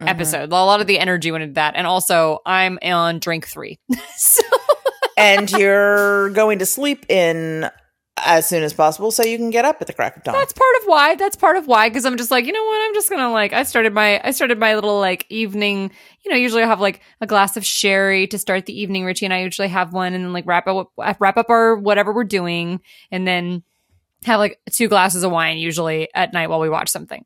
Mm-hmm. 0.00 0.08
episode. 0.08 0.50
A 0.50 0.56
lot 0.56 0.80
of 0.80 0.88
the 0.88 0.98
energy 0.98 1.30
went 1.30 1.44
into 1.44 1.54
that. 1.54 1.74
And 1.76 1.86
also 1.86 2.40
I'm 2.44 2.80
on 2.82 3.20
drink 3.20 3.46
three. 3.46 3.78
so 4.16 4.42
and 5.16 5.48
you're 5.52 6.30
going 6.30 6.58
to 6.58 6.66
sleep 6.66 7.06
in 7.08 7.70
as 8.24 8.48
soon 8.48 8.62
as 8.62 8.72
possible 8.72 9.10
so 9.10 9.22
you 9.22 9.36
can 9.36 9.50
get 9.50 9.64
up 9.64 9.78
at 9.80 9.86
the 9.86 9.92
crack 9.92 10.16
of 10.16 10.22
dawn. 10.22 10.34
that's 10.34 10.52
part 10.52 10.76
of 10.80 10.86
why 10.86 11.14
that's 11.14 11.36
part 11.36 11.56
of 11.56 11.66
why 11.66 11.88
because 11.88 12.04
i'm 12.04 12.16
just 12.16 12.30
like 12.30 12.46
you 12.46 12.52
know 12.52 12.64
what? 12.64 12.80
I'm 12.82 12.94
just 12.94 13.10
gonna 13.10 13.30
like 13.30 13.52
i 13.52 13.62
started 13.62 13.92
my 13.92 14.20
i 14.24 14.30
started 14.30 14.58
my 14.58 14.74
little 14.74 14.98
like 14.98 15.26
evening 15.28 15.90
you 16.24 16.30
know 16.30 16.36
usually 16.36 16.62
i 16.62 16.66
have 16.66 16.80
like 16.80 17.00
a 17.20 17.26
glass 17.26 17.56
of 17.56 17.64
sherry 17.64 18.26
to 18.28 18.38
start 18.38 18.66
the 18.66 18.80
evening 18.80 19.04
richie 19.04 19.26
and 19.26 19.34
i 19.34 19.42
usually 19.42 19.68
have 19.68 19.92
one 19.92 20.14
and 20.14 20.24
then 20.24 20.32
like 20.32 20.46
wrap 20.46 20.66
up 20.66 20.92
wrap 21.18 21.36
up 21.36 21.50
our 21.50 21.76
whatever 21.76 22.12
we're 22.12 22.24
doing 22.24 22.80
and 23.10 23.26
then 23.26 23.62
have 24.24 24.40
like 24.40 24.58
two 24.70 24.88
glasses 24.88 25.22
of 25.22 25.30
wine 25.30 25.58
usually 25.58 26.08
at 26.14 26.32
night 26.32 26.48
while 26.48 26.60
we 26.60 26.68
watch 26.68 26.88
something. 26.88 27.24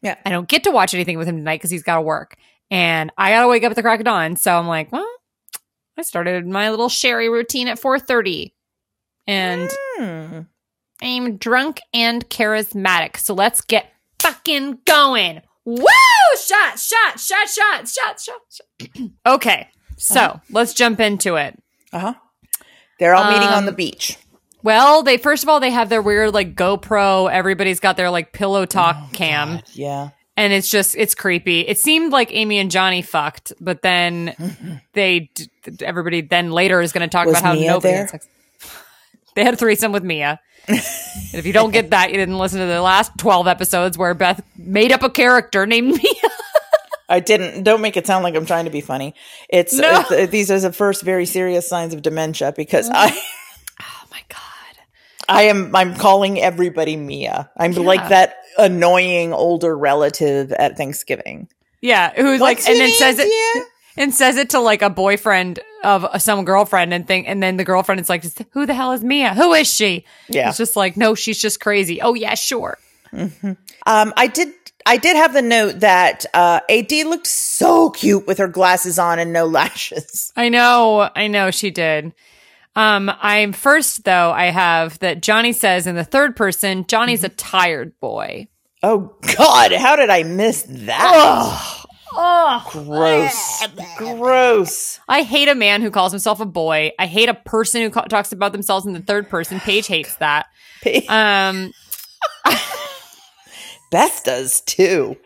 Yeah. 0.00 0.16
i 0.24 0.30
don't 0.30 0.48
get 0.48 0.64
to 0.64 0.70
watch 0.70 0.94
anything 0.94 1.18
with 1.18 1.28
him 1.28 1.36
tonight 1.36 1.58
because 1.58 1.70
he's 1.70 1.82
got 1.82 1.96
to 1.96 2.02
work. 2.02 2.36
And 2.70 3.12
i 3.18 3.30
gotta 3.30 3.48
wake 3.48 3.64
up 3.64 3.70
at 3.70 3.76
the 3.76 3.82
crack 3.82 4.00
of 4.00 4.04
dawn. 4.04 4.36
So 4.36 4.56
i'm 4.56 4.66
like 4.66 4.90
well 4.92 5.08
i 5.98 6.02
started 6.02 6.46
my 6.46 6.70
little 6.70 6.88
sherry 6.88 7.28
routine 7.28 7.68
at 7.68 7.80
4.30 7.80 8.52
and 9.28 9.70
Hmm. 9.98 10.40
I'm 11.00 11.36
drunk 11.36 11.80
and 11.94 12.28
charismatic. 12.28 13.18
So 13.18 13.32
let's 13.34 13.60
get 13.60 13.86
fucking 14.18 14.78
going. 14.84 15.42
Woo! 15.64 15.84
Shot, 16.44 16.78
shot, 16.78 17.20
shot, 17.20 17.48
shot, 17.48 17.86
shot, 17.88 18.20
shot, 18.20 18.42
shot. 18.50 19.10
okay. 19.26 19.68
So 19.96 20.40
let's 20.50 20.74
jump 20.74 20.98
into 20.98 21.36
it. 21.36 21.56
Uh-huh. 21.92 22.14
They're 22.98 23.14
all 23.14 23.30
meeting 23.30 23.48
on 23.48 23.58
Um, 23.58 23.66
the 23.66 23.72
beach. 23.72 24.16
Well, 24.64 25.02
they 25.04 25.18
first 25.18 25.44
of 25.44 25.48
all 25.48 25.60
they 25.60 25.70
have 25.70 25.88
their 25.88 26.02
weird 26.02 26.34
like 26.34 26.56
GoPro. 26.56 27.30
Everybody's 27.30 27.78
got 27.78 27.96
their 27.96 28.10
like 28.10 28.32
pillow 28.32 28.66
talk 28.66 29.12
cam, 29.12 29.60
Yeah. 29.74 30.10
and 30.36 30.52
it's 30.52 30.68
just 30.68 30.96
it's 30.96 31.14
creepy. 31.14 31.60
It 31.60 31.78
seemed 31.78 32.10
like 32.12 32.32
Amy 32.34 32.58
and 32.58 32.70
Johnny 32.70 33.00
fucked, 33.02 33.52
but 33.60 33.82
then 33.82 34.80
they 34.94 35.30
d- 35.34 35.48
everybody 35.80 36.22
then 36.22 36.50
later 36.50 36.80
is 36.80 36.92
going 36.92 37.08
to 37.08 37.12
talk 37.12 37.26
Was 37.26 37.38
about 37.38 37.44
how 37.44 37.54
Mia 37.54 37.70
nobody 37.70 37.92
there? 37.92 37.98
had 38.00 38.10
sex. 38.10 38.26
They 39.38 39.44
had 39.44 39.54
a 39.54 39.56
threesome 39.56 39.92
with 39.92 40.02
Mia. 40.02 40.40
and 40.68 40.78
if 41.32 41.46
you 41.46 41.52
don't 41.52 41.70
get 41.70 41.90
that, 41.90 42.10
you 42.10 42.16
didn't 42.16 42.38
listen 42.38 42.58
to 42.58 42.66
the 42.66 42.82
last 42.82 43.12
twelve 43.18 43.46
episodes 43.46 43.96
where 43.96 44.12
Beth 44.12 44.42
made 44.56 44.90
up 44.90 45.04
a 45.04 45.10
character 45.10 45.64
named 45.64 45.96
Mia. 45.96 46.30
I 47.08 47.20
didn't. 47.20 47.62
Don't 47.62 47.80
make 47.80 47.96
it 47.96 48.04
sound 48.04 48.24
like 48.24 48.34
I'm 48.34 48.46
trying 48.46 48.64
to 48.64 48.72
be 48.72 48.80
funny. 48.80 49.14
It's, 49.48 49.72
No. 49.74 50.04
it's 50.10 50.32
these 50.32 50.50
are 50.50 50.58
the 50.58 50.72
first 50.72 51.04
very 51.04 51.24
serious 51.24 51.68
signs 51.68 51.94
of 51.94 52.02
dementia 52.02 52.52
because 52.56 52.90
I 52.92 53.10
Oh, 53.10 53.20
oh 53.80 54.08
my 54.10 54.22
god! 54.28 54.82
I 55.28 55.42
am 55.42 55.76
I'm 55.76 55.94
calling 55.94 56.40
everybody 56.40 56.96
Mia. 56.96 57.48
I'm 57.56 57.74
like 57.74 58.08
that 58.08 58.38
annoying 58.58 59.32
older 59.32 59.78
relative 59.78 60.50
at 60.50 60.76
Thanksgiving. 60.76 61.48
Yeah, 61.80 62.12
who's 62.20 62.40
like, 62.40 62.58
and 62.68 62.76
then 62.76 62.92
says 62.94 63.20
it? 63.20 63.68
And 63.98 64.14
says 64.14 64.36
it 64.36 64.50
to 64.50 64.60
like 64.60 64.80
a 64.82 64.88
boyfriend 64.90 65.60
of 65.84 66.06
some 66.22 66.44
girlfriend, 66.44 66.94
and 66.94 67.06
think, 67.06 67.28
and 67.28 67.42
then 67.42 67.56
the 67.56 67.64
girlfriend 67.64 68.00
is 68.00 68.08
like, 68.08 68.24
"Who 68.52 68.64
the 68.64 68.74
hell 68.74 68.92
is 68.92 69.02
Mia? 69.04 69.34
Who 69.34 69.52
is 69.54 69.72
she?" 69.72 70.04
Yeah. 70.28 70.48
it's 70.48 70.58
just 70.58 70.76
like, 70.76 70.96
no, 70.96 71.14
she's 71.14 71.38
just 71.40 71.60
crazy. 71.60 72.00
Oh 72.00 72.14
yeah, 72.14 72.34
sure. 72.34 72.78
Um, 73.12 74.12
I 74.16 74.26
did. 74.26 74.52
I 74.86 74.96
did 74.96 75.16
have 75.16 75.34
the 75.34 75.42
note 75.42 75.80
that 75.80 76.24
uh, 76.32 76.60
AD 76.70 76.90
looked 76.92 77.26
so 77.26 77.90
cute 77.90 78.26
with 78.26 78.38
her 78.38 78.48
glasses 78.48 78.98
on 78.98 79.18
and 79.18 79.32
no 79.34 79.44
lashes. 79.58 80.32
I 80.36 80.48
know, 80.48 81.10
I 81.14 81.26
know 81.26 81.50
she 81.50 81.70
did. 81.70 82.14
Um, 82.74 83.10
I'm 83.20 83.52
first 83.52 84.04
though. 84.04 84.30
I 84.30 84.46
have 84.46 84.98
that 85.00 85.20
Johnny 85.20 85.52
says 85.52 85.86
in 85.86 85.94
the 85.96 86.04
third 86.04 86.36
person, 86.36 86.86
Johnny's 86.86 87.24
a 87.24 87.28
tired 87.28 87.98
boy. 88.00 88.48
Oh 88.82 89.16
God, 89.36 89.72
how 89.72 89.96
did 89.96 90.08
I 90.08 90.22
miss 90.22 90.62
that? 90.62 91.12
Oh, 91.14 91.67
gross, 92.68 93.66
gross. 93.96 95.00
I 95.08 95.22
hate 95.22 95.48
a 95.48 95.54
man 95.54 95.82
who 95.82 95.90
calls 95.90 96.12
himself 96.12 96.40
a 96.40 96.46
boy. 96.46 96.92
I 96.98 97.06
hate 97.06 97.28
a 97.28 97.34
person 97.34 97.82
who 97.82 97.90
talks 97.90 98.32
about 98.32 98.52
themselves 98.52 98.86
in 98.86 98.92
the 98.92 99.00
third 99.00 99.28
person. 99.28 99.60
Paige 99.60 99.86
hates 99.86 100.14
that. 100.16 100.46
Um, 101.08 101.72
Beth 103.90 104.22
does 104.24 104.60
too. 104.62 105.16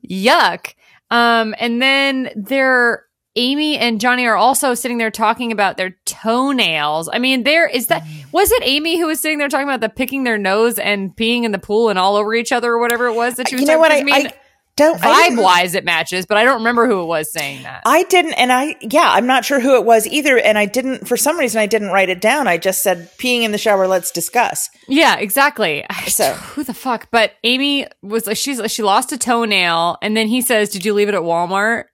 yuck. 0.09 0.73
Um, 1.11 1.55
and 1.59 1.81
then 1.81 2.29
they're 2.35 3.05
Amy 3.35 3.77
and 3.77 4.01
Johnny 4.01 4.25
are 4.25 4.35
also 4.35 4.73
sitting 4.73 4.97
there 4.97 5.11
talking 5.11 5.51
about 5.51 5.77
their 5.77 5.95
toenails. 6.05 7.09
I 7.11 7.19
mean, 7.19 7.43
there 7.43 7.67
is 7.67 7.87
that 7.87 8.03
was 8.31 8.51
it 8.51 8.63
Amy 8.65 8.99
who 8.99 9.07
was 9.07 9.19
sitting 9.21 9.37
there 9.37 9.49
talking 9.49 9.67
about 9.67 9.81
the 9.81 9.89
picking 9.89 10.23
their 10.23 10.37
nose 10.37 10.77
and 10.79 11.15
peeing 11.15 11.43
in 11.43 11.51
the 11.51 11.59
pool 11.59 11.89
and 11.89 11.97
all 11.99 12.15
over 12.15 12.33
each 12.33 12.51
other 12.51 12.71
or 12.71 12.79
whatever 12.79 13.07
it 13.07 13.13
was 13.15 13.35
that 13.35 13.49
she 13.49 13.55
was 13.55 13.61
You 13.61 13.67
know 13.67 13.79
what? 13.79 13.91
I, 13.91 13.99
talking- 14.01 14.13
'cause 14.25 14.31
I 14.31 14.33
don't. 14.75 15.01
vibe 15.01 15.43
wise 15.43 15.75
it 15.75 15.83
matches, 15.83 16.25
but 16.25 16.37
I 16.37 16.45
don't 16.45 16.59
remember 16.59 16.87
who 16.87 17.01
it 17.01 17.05
was 17.05 17.29
saying 17.33 17.63
that. 17.63 17.81
I 17.85 18.03
didn't, 18.03 18.33
and 18.35 18.49
I 18.49 18.77
yeah, 18.79 19.11
I'm 19.11 19.27
not 19.27 19.43
sure 19.43 19.59
who 19.59 19.75
it 19.75 19.83
was 19.83 20.07
either. 20.07 20.37
And 20.39 20.57
I 20.57 20.67
didn't, 20.67 21.05
for 21.05 21.17
some 21.17 21.37
reason, 21.37 21.59
I 21.59 21.65
didn't 21.65 21.89
write 21.89 22.07
it 22.07 22.21
down. 22.21 22.47
I 22.47 22.57
just 22.57 22.81
said 22.81 23.09
peeing 23.17 23.41
in 23.41 23.51
the 23.51 23.57
shower. 23.57 23.87
Let's 23.87 24.09
discuss. 24.09 24.69
Yeah, 24.87 25.17
exactly. 25.17 25.85
So- 26.07 26.31
who 26.33 26.63
the 26.63 26.73
fuck? 26.73 27.09
But 27.11 27.33
Amy 27.43 27.87
was 28.01 28.25
like, 28.25 28.37
she's 28.37 28.61
she 28.71 28.81
lost 28.81 29.11
a 29.11 29.17
toenail, 29.17 29.97
and 30.01 30.15
then 30.15 30.27
he 30.27 30.39
says, 30.41 30.69
"Did 30.69 30.85
you 30.85 30.93
leave 30.93 31.09
it 31.09 31.13
at 31.15 31.21
Walmart?" 31.23 31.85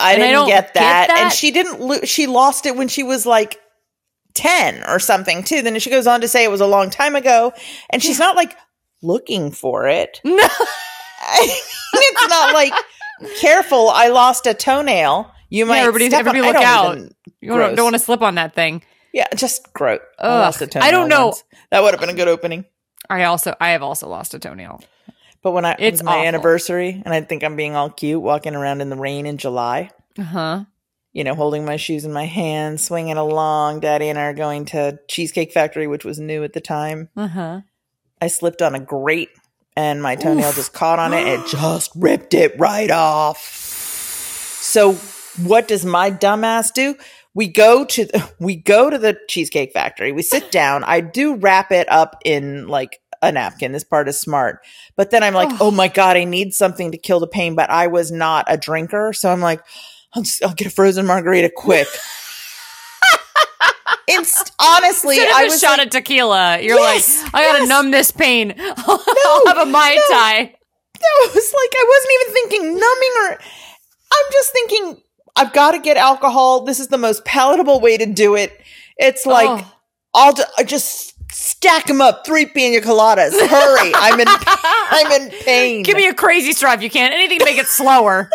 I 0.00 0.14
And 0.14 0.20
didn't 0.22 0.32
don't 0.32 0.48
get 0.48 0.64
get 0.66 0.74
that. 0.74 1.06
that. 1.08 1.18
And 1.22 1.32
she 1.32 1.52
didn't. 1.52 1.80
Lo- 1.80 2.00
she 2.02 2.26
lost 2.26 2.66
it 2.66 2.74
when 2.74 2.88
she 2.88 3.04
was 3.04 3.24
like 3.24 3.56
ten 4.34 4.82
or 4.88 4.98
something 4.98 5.42
too. 5.44 5.62
Then 5.62 5.78
she 5.78 5.90
goes 5.90 6.06
on 6.06 6.20
to 6.22 6.28
say 6.28 6.44
it 6.44 6.50
was 6.50 6.60
a 6.60 6.66
long 6.66 6.90
time 6.90 7.16
ago, 7.16 7.52
and 7.90 8.02
she's 8.02 8.18
not 8.18 8.36
like 8.36 8.56
looking 9.02 9.50
for 9.50 9.86
it. 9.88 10.20
No. 10.24 10.48
it's 11.94 12.28
not 12.28 12.52
like 12.54 12.72
careful. 13.40 13.88
I 13.90 14.08
lost 14.08 14.46
a 14.46 14.54
toenail. 14.54 15.30
You 15.50 15.66
might. 15.66 15.78
everybody- 15.80 16.08
step 16.08 16.26
on- 16.26 16.36
everybody 16.36 16.58
I 16.58 16.60
look 16.60 16.66
out. 16.66 16.96
even- 16.96 17.14
You 17.40 17.48
don't, 17.56 17.74
don't 17.76 17.84
want 17.84 17.94
to 17.94 18.00
slip 18.00 18.22
on 18.22 18.34
that 18.36 18.54
thing. 18.54 18.82
Yeah, 19.12 19.26
just 19.36 19.72
gross. 19.72 20.00
I 20.18 20.26
lost 20.40 20.62
a 20.62 20.66
toenail. 20.66 20.88
I 20.88 20.90
don't 20.90 21.08
know. 21.08 21.26
once. 21.26 21.44
That 21.70 21.82
would 21.82 21.92
have 21.92 22.00
been 22.00 22.10
a 22.10 22.14
good 22.14 22.28
opening. 22.28 22.64
I 23.10 23.24
also 23.24 23.54
I 23.60 23.70
have 23.70 23.82
also 23.82 24.08
lost 24.08 24.32
a 24.34 24.38
toenail. 24.38 24.82
But 25.42 25.50
when 25.52 25.64
I 25.64 25.76
It's 25.78 26.02
my 26.02 26.12
awful. 26.16 26.26
anniversary, 26.28 27.02
and 27.04 27.12
I 27.12 27.20
think 27.20 27.42
I'm 27.44 27.56
being 27.56 27.74
all 27.76 27.90
cute, 27.90 28.20
walking 28.22 28.54
around 28.54 28.80
in 28.80 28.88
the 28.90 28.96
rain 28.96 29.26
in 29.26 29.36
July. 29.38 29.90
Uh 30.18 30.22
huh. 30.22 30.64
You 31.12 31.24
know, 31.24 31.34
holding 31.34 31.64
my 31.64 31.76
shoes 31.76 32.04
in 32.04 32.12
my 32.12 32.24
hand, 32.24 32.80
swinging 32.80 33.18
along. 33.18 33.80
Daddy 33.80 34.08
and 34.08 34.18
I 34.18 34.24
are 34.24 34.34
going 34.34 34.64
to 34.66 34.98
Cheesecake 35.08 35.52
Factory, 35.52 35.86
which 35.86 36.04
was 36.04 36.18
new 36.18 36.42
at 36.42 36.54
the 36.54 36.60
time. 36.60 37.10
Uh 37.16 37.28
huh. 37.28 37.60
I 38.20 38.28
slipped 38.28 38.62
on 38.62 38.74
a 38.74 38.80
grate, 38.80 39.30
and 39.76 40.02
my 40.02 40.16
toenail 40.16 40.52
just 40.52 40.72
caught 40.72 40.98
on 40.98 41.12
it. 41.12 41.26
and 41.26 41.42
It 41.42 41.46
just 41.50 41.90
ripped 41.94 42.34
it 42.34 42.58
right 42.58 42.90
off. 42.90 43.38
So, 44.62 44.94
what 45.44 45.68
does 45.68 45.84
my 45.84 46.10
dumbass 46.10 46.72
do? 46.72 46.94
We 47.34 47.48
go 47.48 47.84
to 47.84 48.04
the, 48.04 48.32
we 48.38 48.56
go 48.56 48.88
to 48.88 48.98
the 48.98 49.18
Cheesecake 49.28 49.72
Factory. 49.72 50.12
We 50.12 50.22
sit 50.22 50.50
down. 50.52 50.84
I 50.84 51.00
do 51.00 51.36
wrap 51.36 51.72
it 51.72 51.90
up 51.90 52.16
in 52.24 52.68
like 52.68 53.00
a 53.20 53.32
napkin. 53.32 53.72
This 53.72 53.84
part 53.84 54.08
is 54.08 54.20
smart. 54.20 54.60
But 54.96 55.10
then 55.10 55.22
I'm 55.22 55.34
like, 55.34 55.60
oh. 55.60 55.70
my 55.70 55.88
God, 55.88 56.16
I 56.16 56.24
need 56.24 56.54
something 56.54 56.92
to 56.92 56.98
kill 56.98 57.20
the 57.20 57.26
pain. 57.26 57.54
But 57.54 57.70
I 57.70 57.86
was 57.86 58.10
not 58.10 58.46
a 58.48 58.56
drinker. 58.56 59.12
So 59.12 59.30
I'm 59.30 59.40
like, 59.40 59.60
I'll, 60.14 60.22
just, 60.22 60.44
I'll 60.44 60.54
get 60.54 60.66
a 60.66 60.70
frozen 60.70 61.06
margarita 61.06 61.50
quick. 61.54 61.88
Inst- 64.08 64.52
honestly, 64.60 65.16
I 65.18 65.44
was 65.44 65.60
shot 65.60 65.78
like, 65.78 65.86
of 65.86 65.92
tequila. 65.92 66.60
You're 66.60 66.78
yes, 66.78 67.22
like, 67.22 67.34
I 67.34 67.44
gotta 67.44 67.60
yes. 67.60 67.68
numb 67.68 67.90
this 67.90 68.10
pain. 68.10 68.54
I'll, 68.58 68.98
no, 68.98 69.04
I'll 69.26 69.46
have 69.46 69.58
a 69.68 69.70
mai 69.70 69.94
no. 69.94 70.02
tai. 70.14 70.42
No, 70.42 71.08
it 71.26 71.34
was 71.34 71.54
like 71.54 71.72
I 71.74 71.84
wasn't 71.88 72.12
even 72.20 72.34
thinking 72.34 72.62
numbing 72.78 73.14
or. 73.22 73.38
I'm 74.14 74.26
just 74.32 74.52
thinking 74.52 75.00
I've 75.36 75.54
got 75.54 75.70
to 75.72 75.78
get 75.78 75.96
alcohol. 75.96 76.64
This 76.64 76.78
is 76.78 76.88
the 76.88 76.98
most 76.98 77.24
palatable 77.24 77.80
way 77.80 77.96
to 77.96 78.04
do 78.06 78.34
it. 78.34 78.60
It's 78.98 79.26
oh. 79.26 79.30
like 79.30 79.64
oh. 79.64 79.72
I'll 80.14 80.34
just 80.66 81.14
stack 81.32 81.86
them 81.86 82.00
up. 82.00 82.26
Three 82.26 82.46
pina 82.46 82.84
coladas. 82.84 83.32
Hurry! 83.32 83.92
I'm 83.94 84.20
in. 84.20 84.26
I'm 84.28 85.22
in 85.22 85.30
pain. 85.44 85.82
Give 85.82 85.96
me 85.96 86.08
a 86.08 86.14
crazy 86.14 86.52
straw 86.52 86.74
if 86.74 86.82
you 86.82 86.90
can. 86.90 87.12
Anything 87.12 87.38
to 87.38 87.44
make 87.44 87.58
it 87.58 87.66
slower. 87.66 88.30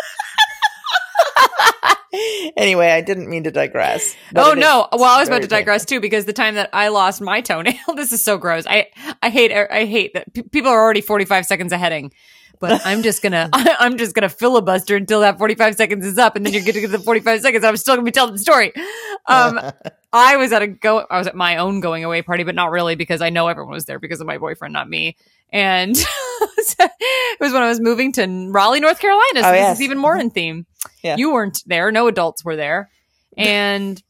anyway, 2.56 2.90
I 2.90 3.00
didn't 3.00 3.28
mean 3.28 3.44
to 3.44 3.50
digress. 3.50 4.16
Oh 4.34 4.54
no! 4.54 4.88
Well, 4.92 5.04
I 5.04 5.20
was 5.20 5.28
about 5.28 5.42
to 5.42 5.48
digress 5.48 5.82
painful. 5.82 5.96
too 5.96 6.00
because 6.00 6.24
the 6.24 6.32
time 6.32 6.54
that 6.54 6.70
I 6.72 6.88
lost 6.88 7.20
my 7.20 7.40
toenail, 7.40 7.74
this 7.96 8.12
is 8.12 8.24
so 8.24 8.38
gross. 8.38 8.64
I 8.66 8.88
I 9.22 9.30
hate 9.30 9.52
I 9.52 9.84
hate 9.84 10.14
that 10.14 10.32
p- 10.32 10.42
people 10.42 10.70
are 10.70 10.82
already 10.82 11.00
forty 11.00 11.24
five 11.24 11.46
seconds 11.46 11.72
aheading 11.72 12.12
but 12.60 12.80
I'm 12.86 13.02
just 13.02 13.22
gonna 13.22 13.48
I'm 13.52 13.96
just 13.96 14.14
gonna 14.14 14.28
filibuster 14.28 14.96
until 14.96 15.20
that 15.20 15.38
45 15.38 15.76
seconds 15.76 16.06
is 16.06 16.18
up, 16.18 16.36
and 16.36 16.44
then 16.44 16.52
you're 16.52 16.62
gonna 16.62 16.80
get 16.80 16.90
the 16.90 16.98
45 16.98 17.40
seconds. 17.40 17.64
I'm 17.64 17.76
still 17.76 17.94
gonna 17.94 18.04
be 18.04 18.10
telling 18.10 18.32
the 18.32 18.38
story. 18.38 18.72
Um, 19.26 19.60
I 20.12 20.36
was 20.36 20.52
at 20.52 20.62
a 20.62 20.66
go 20.66 21.06
I 21.10 21.18
was 21.18 21.26
at 21.26 21.36
my 21.36 21.58
own 21.58 21.80
going 21.80 22.04
away 22.04 22.22
party, 22.22 22.44
but 22.44 22.54
not 22.54 22.70
really 22.70 22.94
because 22.94 23.20
I 23.20 23.30
know 23.30 23.48
everyone 23.48 23.72
was 23.72 23.84
there 23.84 23.98
because 23.98 24.20
of 24.20 24.26
my 24.26 24.38
boyfriend, 24.38 24.72
not 24.72 24.88
me. 24.88 25.16
And 25.50 25.96
it 26.78 27.40
was 27.40 27.52
when 27.52 27.62
I 27.62 27.68
was 27.68 27.80
moving 27.80 28.12
to 28.12 28.50
Raleigh, 28.50 28.80
North 28.80 29.00
Carolina. 29.00 29.42
So 29.42 29.50
oh, 29.50 29.52
yes. 29.52 29.76
is 29.76 29.82
even 29.82 29.98
more 29.98 30.16
in 30.16 30.30
theme. 30.30 30.66
Yeah. 31.02 31.16
You 31.16 31.32
weren't 31.32 31.62
there, 31.66 31.90
no 31.90 32.06
adults 32.06 32.44
were 32.44 32.56
there. 32.56 32.90
And 33.36 34.02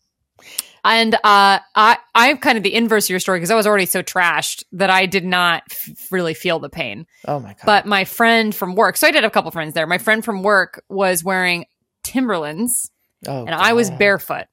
and 0.84 1.14
uh, 1.16 1.58
I 1.74 1.98
I'm 2.14 2.38
kind 2.38 2.56
of 2.56 2.64
the 2.64 2.74
inverse 2.74 3.06
of 3.06 3.10
your 3.10 3.20
story 3.20 3.38
because 3.38 3.50
I 3.50 3.56
was 3.56 3.66
already 3.66 3.86
so 3.86 4.02
trashed 4.02 4.64
that 4.72 4.90
I 4.90 5.06
did 5.06 5.24
not 5.24 5.64
f- 5.70 6.10
really 6.10 6.34
feel 6.34 6.58
the 6.58 6.70
pain. 6.70 7.06
Oh 7.26 7.40
my 7.40 7.50
god! 7.50 7.66
But 7.66 7.86
my 7.86 8.04
friend 8.04 8.54
from 8.54 8.74
work, 8.74 8.96
so 8.96 9.06
I 9.06 9.10
did 9.10 9.22
have 9.22 9.30
a 9.30 9.34
couple 9.34 9.50
friends 9.50 9.74
there. 9.74 9.86
My 9.86 9.98
friend 9.98 10.24
from 10.24 10.42
work 10.42 10.82
was 10.88 11.22
wearing 11.22 11.66
Timberlands, 12.04 12.90
oh, 13.26 13.40
and 13.40 13.50
god. 13.50 13.60
I 13.60 13.72
was 13.72 13.90
barefoot, 13.90 14.46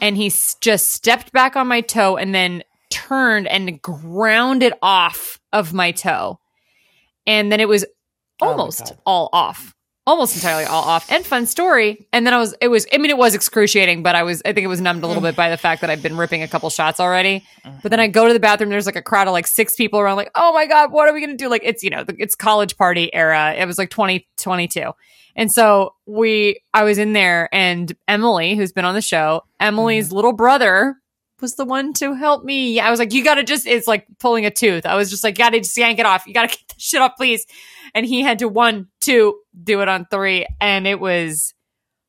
and 0.00 0.16
he 0.16 0.26
s- 0.26 0.56
just 0.60 0.92
stepped 0.92 1.32
back 1.32 1.56
on 1.56 1.66
my 1.66 1.80
toe 1.80 2.16
and 2.16 2.34
then 2.34 2.62
turned 2.90 3.48
and 3.48 3.80
ground 3.82 4.62
it 4.62 4.74
off 4.82 5.40
of 5.56 5.72
my 5.72 5.90
toe, 5.90 6.38
and 7.26 7.50
then 7.50 7.60
it 7.60 7.68
was 7.68 7.84
almost 8.40 8.92
oh 8.94 9.00
all 9.06 9.30
off 9.32 9.74
almost 10.06 10.36
entirely 10.36 10.64
all 10.64 10.84
off 10.84 11.10
and 11.10 11.26
fun 11.26 11.46
story. 11.46 12.06
And 12.12 12.24
then 12.24 12.32
I 12.32 12.38
was, 12.38 12.54
it 12.60 12.68
was, 12.68 12.86
I 12.92 12.98
mean, 12.98 13.10
it 13.10 13.18
was 13.18 13.34
excruciating, 13.34 14.04
but 14.04 14.14
I 14.14 14.22
was, 14.22 14.40
I 14.44 14.52
think 14.52 14.64
it 14.64 14.68
was 14.68 14.80
numbed 14.80 15.02
a 15.02 15.06
little 15.06 15.22
bit 15.22 15.34
by 15.34 15.50
the 15.50 15.56
fact 15.56 15.80
that 15.80 15.90
I've 15.90 16.02
been 16.02 16.16
ripping 16.16 16.42
a 16.42 16.48
couple 16.48 16.70
shots 16.70 17.00
already. 17.00 17.44
But 17.82 17.90
then 17.90 17.98
I 17.98 18.06
go 18.06 18.28
to 18.28 18.32
the 18.32 18.38
bathroom, 18.38 18.70
there's 18.70 18.86
like 18.86 18.96
a 18.96 19.02
crowd 19.02 19.26
of 19.26 19.32
like 19.32 19.48
six 19.48 19.74
people 19.74 19.98
around, 19.98 20.16
like, 20.16 20.30
oh 20.36 20.52
my 20.52 20.66
God, 20.66 20.92
what 20.92 21.08
are 21.08 21.12
we 21.12 21.20
going 21.20 21.36
to 21.36 21.36
do? 21.36 21.48
Like, 21.48 21.62
it's, 21.64 21.82
you 21.82 21.90
know, 21.90 22.04
it's 22.18 22.36
college 22.36 22.76
party 22.76 23.12
era. 23.12 23.54
It 23.58 23.66
was 23.66 23.78
like 23.78 23.90
2022. 23.90 24.92
and 25.34 25.50
so 25.50 25.94
we, 26.06 26.60
I 26.72 26.84
was 26.84 26.98
in 26.98 27.12
there 27.12 27.48
and 27.52 27.92
Emily, 28.06 28.54
who's 28.54 28.72
been 28.72 28.84
on 28.84 28.94
the 28.94 29.02
show, 29.02 29.42
Emily's 29.58 30.06
mm-hmm. 30.06 30.16
little 30.16 30.32
brother 30.32 30.96
was 31.40 31.54
the 31.54 31.64
one 31.64 31.92
to 31.94 32.14
help 32.14 32.44
me. 32.44 32.80
I 32.80 32.90
was 32.90 32.98
like, 32.98 33.12
you 33.12 33.22
gotta 33.24 33.42
just, 33.42 33.66
it's 33.66 33.86
like 33.86 34.06
pulling 34.18 34.46
a 34.46 34.50
tooth. 34.50 34.86
I 34.86 34.94
was 34.94 35.10
just 35.10 35.24
like, 35.24 35.36
gotta 35.36 35.58
just 35.58 35.76
yank 35.76 35.98
it 35.98 36.06
off. 36.06 36.26
You 36.26 36.34
gotta 36.34 36.48
get 36.56 36.68
the 36.68 36.74
shit 36.78 37.00
off, 37.00 37.16
please 37.16 37.46
and 37.96 38.04
he 38.04 38.20
had 38.20 38.40
to 38.40 38.48
one, 38.48 38.88
two, 39.00 39.38
do 39.64 39.80
it 39.80 39.88
on 39.88 40.06
three, 40.10 40.46
and 40.60 40.86
it 40.86 41.00
was 41.00 41.54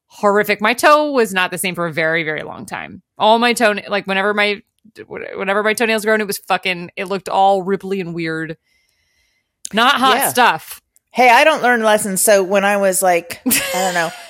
horrific. 0.08 0.60
My 0.60 0.74
toe 0.74 1.12
was 1.12 1.34
not 1.34 1.50
the 1.50 1.58
same 1.58 1.76
for 1.76 1.88
a 1.88 1.94
very, 1.94 2.24
very 2.24 2.44
long 2.44 2.66
time. 2.66 3.02
All 3.18 3.40
my 3.40 3.54
toe, 3.54 3.74
like 3.88 4.06
whenever 4.06 4.34
my 4.34 4.62
whenever 5.08 5.64
my 5.64 5.74
toenails 5.74 6.04
grown, 6.04 6.20
it 6.20 6.28
was 6.28 6.40
fucking. 6.40 6.92
It 6.98 7.06
looked 7.06 7.30
all 7.30 7.64
ripply 7.64 8.02
and 8.02 8.14
weird. 8.14 8.58
Not 9.74 9.96
hot 9.96 10.18
yeah. 10.18 10.30
stuff. 10.30 10.82
Hey, 11.12 11.30
I 11.30 11.46
don't 11.46 11.63
learn 11.63 11.82
lessons. 11.82 12.22
So 12.22 12.44
when 12.44 12.66
I 12.66 12.76
was 12.78 13.02
like, 13.02 13.42
I 13.46 13.72
don't 13.74 13.94
know. 13.94 14.10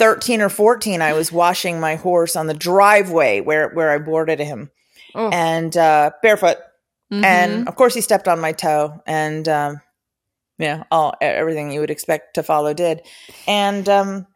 13 0.00 0.40
or 0.40 0.48
14 0.48 1.00
i 1.00 1.12
was 1.12 1.30
washing 1.30 1.78
my 1.78 1.94
horse 1.94 2.34
on 2.34 2.46
the 2.46 2.54
driveway 2.54 3.40
where 3.40 3.68
where 3.68 3.90
i 3.90 3.98
boarded 3.98 4.40
him 4.40 4.70
oh. 5.14 5.28
and 5.28 5.76
uh 5.76 6.10
barefoot 6.22 6.56
mm-hmm. 7.12 7.24
and 7.24 7.68
of 7.68 7.76
course 7.76 7.94
he 7.94 8.00
stepped 8.00 8.26
on 8.26 8.40
my 8.40 8.50
toe 8.50 9.00
and 9.06 9.48
um 9.48 9.80
yeah, 10.60 10.84
all 10.90 11.14
everything 11.20 11.72
you 11.72 11.80
would 11.80 11.90
expect 11.90 12.34
to 12.34 12.42
follow 12.42 12.74
did, 12.74 13.00
and 13.46 13.88
um, 13.88 14.26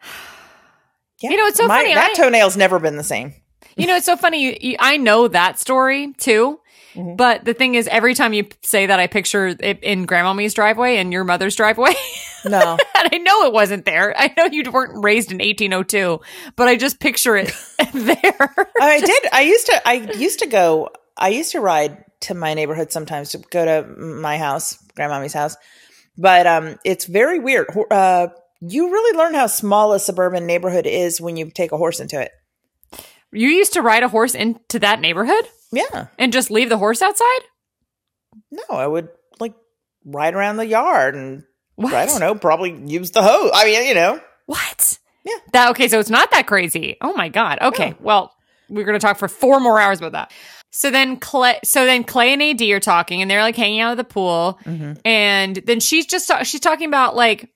yeah, 1.21 1.31
you 1.31 1.37
know 1.37 1.47
it's 1.47 1.59
so 1.59 1.69
my, 1.69 1.81
funny. 1.81 1.95
That 1.95 2.13
I, 2.13 2.15
toenail's 2.15 2.57
never 2.57 2.79
been 2.79 2.97
the 2.97 3.05
same. 3.05 3.35
You 3.77 3.87
know, 3.87 3.97
it's 3.97 4.07
so 4.07 4.17
funny. 4.17 4.43
You, 4.43 4.57
you, 4.61 4.77
I 4.81 4.97
know 4.97 5.29
that 5.29 5.59
story 5.59 6.15
too. 6.15 6.61
Mm-hmm. 6.95 7.17
But 7.17 7.45
the 7.45 7.55
thing 7.55 7.75
is, 7.75 7.89
every 7.89 8.15
time 8.15 8.33
you 8.33 8.47
say 8.63 8.87
that, 8.87 9.01
I 9.01 9.07
picture 9.07 9.49
it 9.49 9.83
in 9.83 10.07
grandmommy's 10.07 10.55
driveway 10.55 10.97
and 10.97 11.13
your 11.13 11.25
mother's 11.25 11.57
driveway. 11.57 11.95
No. 12.47 12.77
and 12.99 13.09
I 13.11 13.17
know 13.17 13.47
it 13.47 13.55
wasn't 13.55 13.87
there. 13.87 14.15
I 14.15 14.31
know 14.37 14.45
you 14.45 14.71
weren't 14.71 15.03
raised 15.03 15.33
in 15.33 15.39
1802, 15.39 16.21
but 16.57 16.69
I 16.69 16.77
just 16.77 17.01
picture 17.01 17.37
it 17.37 17.47
there. 17.95 18.55
I 18.79 19.01
did. 19.01 19.33
I 19.33 19.41
used 19.41 19.65
to, 19.69 19.89
I 19.89 19.95
used 19.95 20.41
to 20.41 20.47
go, 20.47 20.91
I 21.17 21.29
used 21.29 21.53
to 21.53 21.61
ride 21.61 22.05
to 22.21 22.35
my 22.35 22.53
neighborhood 22.53 22.93
sometimes 22.93 23.31
to 23.31 23.39
go 23.39 23.65
to 23.65 23.89
my 23.97 24.37
house, 24.37 24.77
grandmommy's 24.95 25.33
house. 25.33 25.57
But 26.19 26.47
um, 26.47 26.77
it's 26.85 27.07
very 27.07 27.39
weird. 27.39 27.69
Uh, 27.91 28.29
you 28.61 28.91
really 28.91 29.17
learn 29.17 29.33
how 29.33 29.47
small 29.47 29.95
a 29.95 29.99
suburban 29.99 30.47
neighborhood 30.47 30.87
is 30.87 31.23
when 31.23 31.39
you 31.39 31.51
take 31.51 31.73
a 31.73 31.79
horse 31.79 31.99
into 31.99 32.21
it. 32.21 32.31
You 33.33 33.49
used 33.49 33.73
to 33.73 33.83
ride 33.83 34.03
a 34.03 34.09
horse 34.09 34.35
into 34.35 34.79
that 34.79 35.01
neighborhood? 35.01 35.49
Yeah. 35.75 36.07
And 36.19 36.33
just 36.33 36.51
leave 36.51 36.69
the 36.69 36.79
horse 36.79 37.03
outside? 37.03 37.41
No, 38.51 38.63
I 38.71 38.87
would 38.87 39.09
like 39.41 39.55
ride 40.05 40.35
around 40.35 40.57
the 40.57 40.67
yard 40.67 41.15
and 41.15 41.45
what? 41.77 41.95
I 41.95 42.07
don't 42.07 42.21
know, 42.21 42.35
probably 42.35 42.75
use 42.87 43.11
the 43.11 43.23
hose. 43.23 43.51
I 43.53 43.65
mean, 43.65 43.87
you 43.87 43.95
know. 43.95 44.21
What? 44.47 44.99
Yeah. 45.25 45.35
That 45.53 45.71
okay, 45.71 45.89
so 45.89 45.99
it's 45.99 46.11
not 46.11 46.31
that 46.31 46.47
crazy. 46.47 46.97
Oh 47.01 47.15
my 47.15 47.29
god. 47.29 47.59
Okay. 47.61 47.95
Well, 48.01 48.33
we're 48.69 48.85
going 48.85 48.99
to 48.99 49.05
talk 49.05 49.19
for 49.19 49.29
4 49.29 49.61
more 49.61 49.81
hours 49.81 49.99
about 49.99 50.13
that. 50.13 50.33
So 50.75 50.91
then 50.91 51.19
Clay, 51.19 51.61
so 51.63 51.85
then 51.87 52.03
Clay 52.03 52.33
and 52.33 52.43
AD 52.43 52.61
are 52.63 52.81
talking, 52.81 53.23
and 53.23 53.31
they're 53.31 53.43
like 53.43 53.55
hanging 53.55 53.79
out 53.79 53.93
at 53.93 53.97
the 53.97 54.03
pool, 54.03 54.59
mm-hmm. 54.65 54.95
and 55.05 55.55
then 55.55 55.79
she's 55.79 56.05
just 56.05 56.29
she's 56.43 56.61
talking 56.61 56.89
about 56.89 57.15
like, 57.15 57.49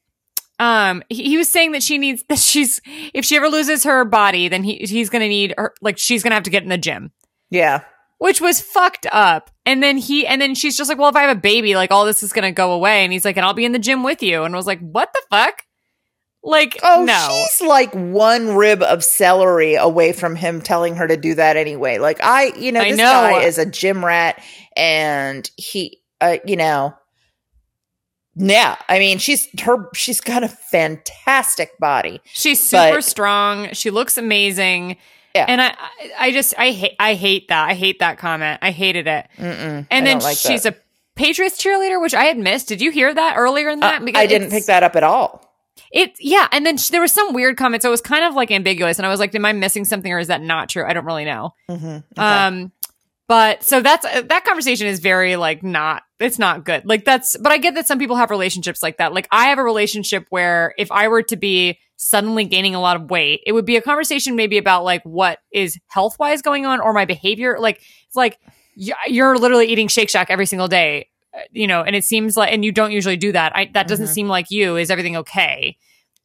um, 0.61 1.03
he, 1.09 1.25
he, 1.25 1.37
was 1.37 1.49
saying 1.49 1.73
that 1.73 1.83
she 1.83 1.99
needs 1.99 2.23
that 2.29 2.39
she's 2.39 2.81
if 3.13 3.25
she 3.25 3.37
ever 3.37 3.49
loses 3.49 3.83
her 3.83 4.05
body, 4.05 4.47
then 4.47 4.63
he 4.63 4.77
he's 4.77 5.11
gonna 5.11 5.27
need 5.27 5.53
her 5.59 5.75
like 5.83 5.99
she's 5.99 6.23
gonna 6.23 6.37
have 6.37 6.45
to 6.45 6.51
get 6.51 6.63
in 6.63 6.69
the 6.69 6.79
gym. 6.79 7.11
Yeah, 7.51 7.83
which 8.19 8.41
was 8.41 8.61
fucked 8.61 9.07
up. 9.13 9.51
And 9.65 9.83
then 9.83 9.99
he 9.99 10.27
and 10.27 10.41
then 10.41 10.55
she's 10.55 10.77
just 10.77 10.89
like, 10.89 10.99
well, 10.99 11.09
if 11.09 11.17
I 11.17 11.23
have 11.23 11.37
a 11.37 11.41
baby, 11.41 11.75
like 11.75 11.91
all 11.91 12.05
this 12.05 12.23
is 12.23 12.33
gonna 12.33 12.53
go 12.53 12.73
away, 12.73 13.05
and 13.05 13.13
he's 13.13 13.25
like, 13.25 13.37
and 13.37 13.45
I'll 13.45 13.55
be 13.55 13.65
in 13.65 13.73
the 13.73 13.79
gym 13.79 14.03
with 14.03 14.23
you, 14.23 14.45
and 14.45 14.55
I 14.55 14.57
was 14.57 14.67
like, 14.67 14.81
what 14.81 15.13
the 15.13 15.23
fuck? 15.31 15.63
Like, 16.43 16.79
oh, 16.83 17.05
no. 17.05 17.29
she's 17.29 17.67
like 17.67 17.93
one 17.93 18.55
rib 18.55 18.83
of 18.83 19.03
celery 19.03 19.75
away 19.75 20.13
from 20.13 20.37
him 20.37 20.61
telling 20.61 20.95
her 20.95 21.07
to 21.07 21.17
do 21.17 21.35
that 21.35 21.57
anyway. 21.57 21.99
Like, 21.99 22.23
I, 22.23 22.53
you 22.57 22.71
know, 22.71 22.83
this 22.85 22.97
know. 22.97 23.05
guy 23.05 23.43
is 23.43 23.59
a 23.59 23.67
gym 23.67 24.05
rat 24.05 24.43
and 24.77 25.51
he, 25.57 26.01
uh, 26.21 26.37
you 26.47 26.57
know, 26.57 26.95
yeah, 28.41 28.77
I 28.89 29.01
mean, 29.01 29.19
she's 29.19 29.49
her. 29.63 29.89
She's 29.95 30.21
got 30.21 30.45
a 30.45 30.49
fantastic 30.49 31.77
body. 31.81 32.21
She's 32.25 32.61
super 32.61 32.99
but, 32.99 33.05
strong. 33.05 33.73
She 33.73 33.91
looks 33.91 34.17
amazing. 34.17 34.97
Yeah. 35.35 35.45
And 35.47 35.61
I, 35.61 35.77
I 36.19 36.33
just, 36.33 36.55
I 36.59 36.71
hate, 36.71 36.97
I 36.99 37.15
hate 37.15 37.49
that. 37.49 37.69
I 37.69 37.75
hate 37.75 38.01
that 38.01 38.19
comment. 38.19 38.59
I 38.63 38.71
hated 38.71 39.07
it. 39.07 39.27
Mm-mm, 39.37 39.87
and 39.91 40.07
then 40.07 40.21
like 40.21 40.37
she's 40.37 40.65
that. 40.65 40.75
a 40.75 40.79
Patriots 41.15 41.63
cheerleader, 41.63 42.01
which 42.01 42.15
I 42.15 42.25
had 42.25 42.39
missed. 42.39 42.69
Did 42.69 42.81
you 42.81 42.91
hear 42.91 43.13
that 43.13 43.37
earlier 43.37 43.69
in 43.71 43.81
that? 43.81 44.03
Uh, 44.03 44.13
I 44.15 44.27
didn't 44.27 44.51
pick 44.51 44.67
that 44.67 44.83
up 44.83 44.95
at 44.97 45.03
all. 45.03 45.45
It 45.91 46.13
yeah, 46.21 46.49
and 46.53 46.65
then 46.65 46.77
sh- 46.77 46.91
there 46.91 47.01
was 47.01 47.13
some 47.13 47.33
weird 47.33 47.57
comment, 47.57 47.83
so 47.83 47.89
it 47.89 47.91
was 47.91 48.01
kind 48.01 48.25
of 48.25 48.35
like 48.35 48.51
ambiguous, 48.51 48.99
and 48.99 49.07
I 49.07 49.09
was 49.09 49.19
like, 49.21 49.35
"Am 49.35 49.45
I 49.45 49.53
missing 49.53 49.85
something, 49.85 50.13
or 50.13 50.19
is 50.19 50.29
that 50.29 50.43
not 50.43 50.69
true?" 50.69 50.85
I 50.87 50.93
don't 50.93 51.05
really 51.05 51.25
know. 51.25 51.55
Mm-hmm. 51.69 51.87
Okay. 51.87 52.03
Um, 52.17 52.73
but 53.27 53.63
so 53.63 53.81
that's 53.81 54.05
uh, 54.05 54.23
that 54.29 54.45
conversation 54.45 54.87
is 54.87 55.01
very 55.01 55.37
like 55.37 55.63
not 55.63 56.03
it's 56.21 56.39
not 56.39 56.65
good. 56.65 56.87
Like 56.87 57.05
that's, 57.05 57.37
but 57.37 57.53
I 57.53 57.59
get 57.59 57.75
that 57.75 57.87
some 57.87 57.99
people 57.99 58.17
have 58.17 58.31
relationships 58.31 58.83
like 58.83 58.99
that. 58.99 59.13
Like 59.13 59.29
I 59.31 59.47
have 59.47 59.59
a 59.59 59.63
relationship 59.63 60.27
where 60.31 60.75
if 60.79 60.91
I 60.91 61.09
were 61.09 61.23
to 61.25 61.37
be 61.37 61.79
suddenly 61.99 62.45
gaining 62.45 62.75
a 62.75 62.81
lot 62.81 62.97
of 62.97 63.11
weight, 63.11 63.43
it 63.45 63.53
would 63.53 63.67
be 63.67 63.77
a 63.77 63.83
conversation 63.83 64.35
maybe 64.37 64.57
about 64.57 64.85
like 64.85 65.03
what 65.03 65.41
is 65.53 65.79
health 65.89 66.19
wise 66.19 66.41
going 66.41 66.65
on 66.65 66.81
or 66.81 66.93
my 66.93 67.05
behavior. 67.05 67.59
Like 67.59 67.83
it's 68.07 68.17
like 68.17 68.39
you're 68.75 69.37
literally 69.37 69.67
eating 69.67 69.89
Shake 69.89 70.09
Shack 70.09 70.31
every 70.31 70.47
single 70.47 70.69
day 70.69 71.09
you 71.53 71.67
know, 71.67 71.83
and 71.83 71.95
it 71.95 72.05
seems 72.05 72.37
like, 72.37 72.53
and 72.53 72.65
you 72.65 72.73
don't 72.73 72.93
usually 72.93 73.17
do 73.17 73.33
that. 73.33 73.55
I, 73.55 73.71
that 73.75 73.89
doesn't 73.89 74.07
mm-hmm. 74.07 74.13
seem 74.13 74.29
like 74.29 74.51
you. 74.51 74.77
Is 74.77 74.91
everything 74.91 75.17
okay? 75.19 75.77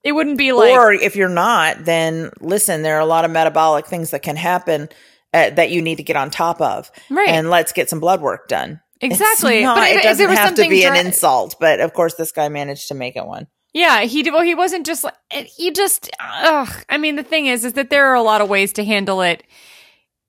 It 0.04 0.12
wouldn't 0.12 0.38
be 0.38 0.52
like, 0.52 0.72
or 0.72 0.92
if 0.92 1.16
you're 1.16 1.30
not, 1.30 1.86
then 1.86 2.30
listen, 2.42 2.82
there 2.82 2.98
are 2.98 3.02
a 3.02 3.06
lot 3.06 3.26
of 3.26 3.32
metabolic 3.32 3.88
things 3.88 4.12
that 4.12 4.22
can 4.22 4.36
happen 4.36 4.90
uh, 5.34 5.52
that 5.52 5.72
you 5.72 5.82
need 5.82 5.96
to 5.96 6.04
get 6.04 6.16
on 6.16 6.30
top 6.30 6.62
of. 6.62 6.92
Right. 7.10 7.30
And 7.30 7.50
let's 7.50 7.72
get 7.72 7.90
some 7.90 8.00
blood 8.00 8.22
work 8.22 8.48
done. 8.48 8.82
exactly. 9.00 9.64
Not- 9.64 9.78
but 9.78 9.92
if, 9.92 9.98
it 9.98 10.04
doesn't 10.04 10.30
have 10.30 10.56
to 10.56 10.70
be 10.70 10.84
an 10.84 10.98
insult, 10.98 11.56
but 11.60 11.80
of 11.80 11.94
course, 11.94 12.16
this 12.16 12.32
guy 12.32 12.50
managed 12.50 12.90
to 12.90 12.96
make 12.96 13.16
it 13.16 13.26
one. 13.26 13.48
Yeah, 13.74 14.02
he. 14.02 14.30
Well, 14.30 14.42
he 14.44 14.56
wasn't 14.56 14.86
just 14.86 15.04
like 15.04 15.16
he 15.32 15.72
just. 15.72 16.10
Ugh. 16.20 16.70
I 16.90 16.98
mean, 16.98 17.16
the 17.16 17.24
thing 17.24 17.48
is, 17.48 17.66
is 17.66 17.74
that 17.74 17.90
there 17.90 18.06
are 18.08 18.16
a 18.16 18.22
lot 18.22 18.42
of 18.42 18.50
ways 18.50 18.74
to 18.74 18.84
handle 18.86 19.22
it. 19.22 19.44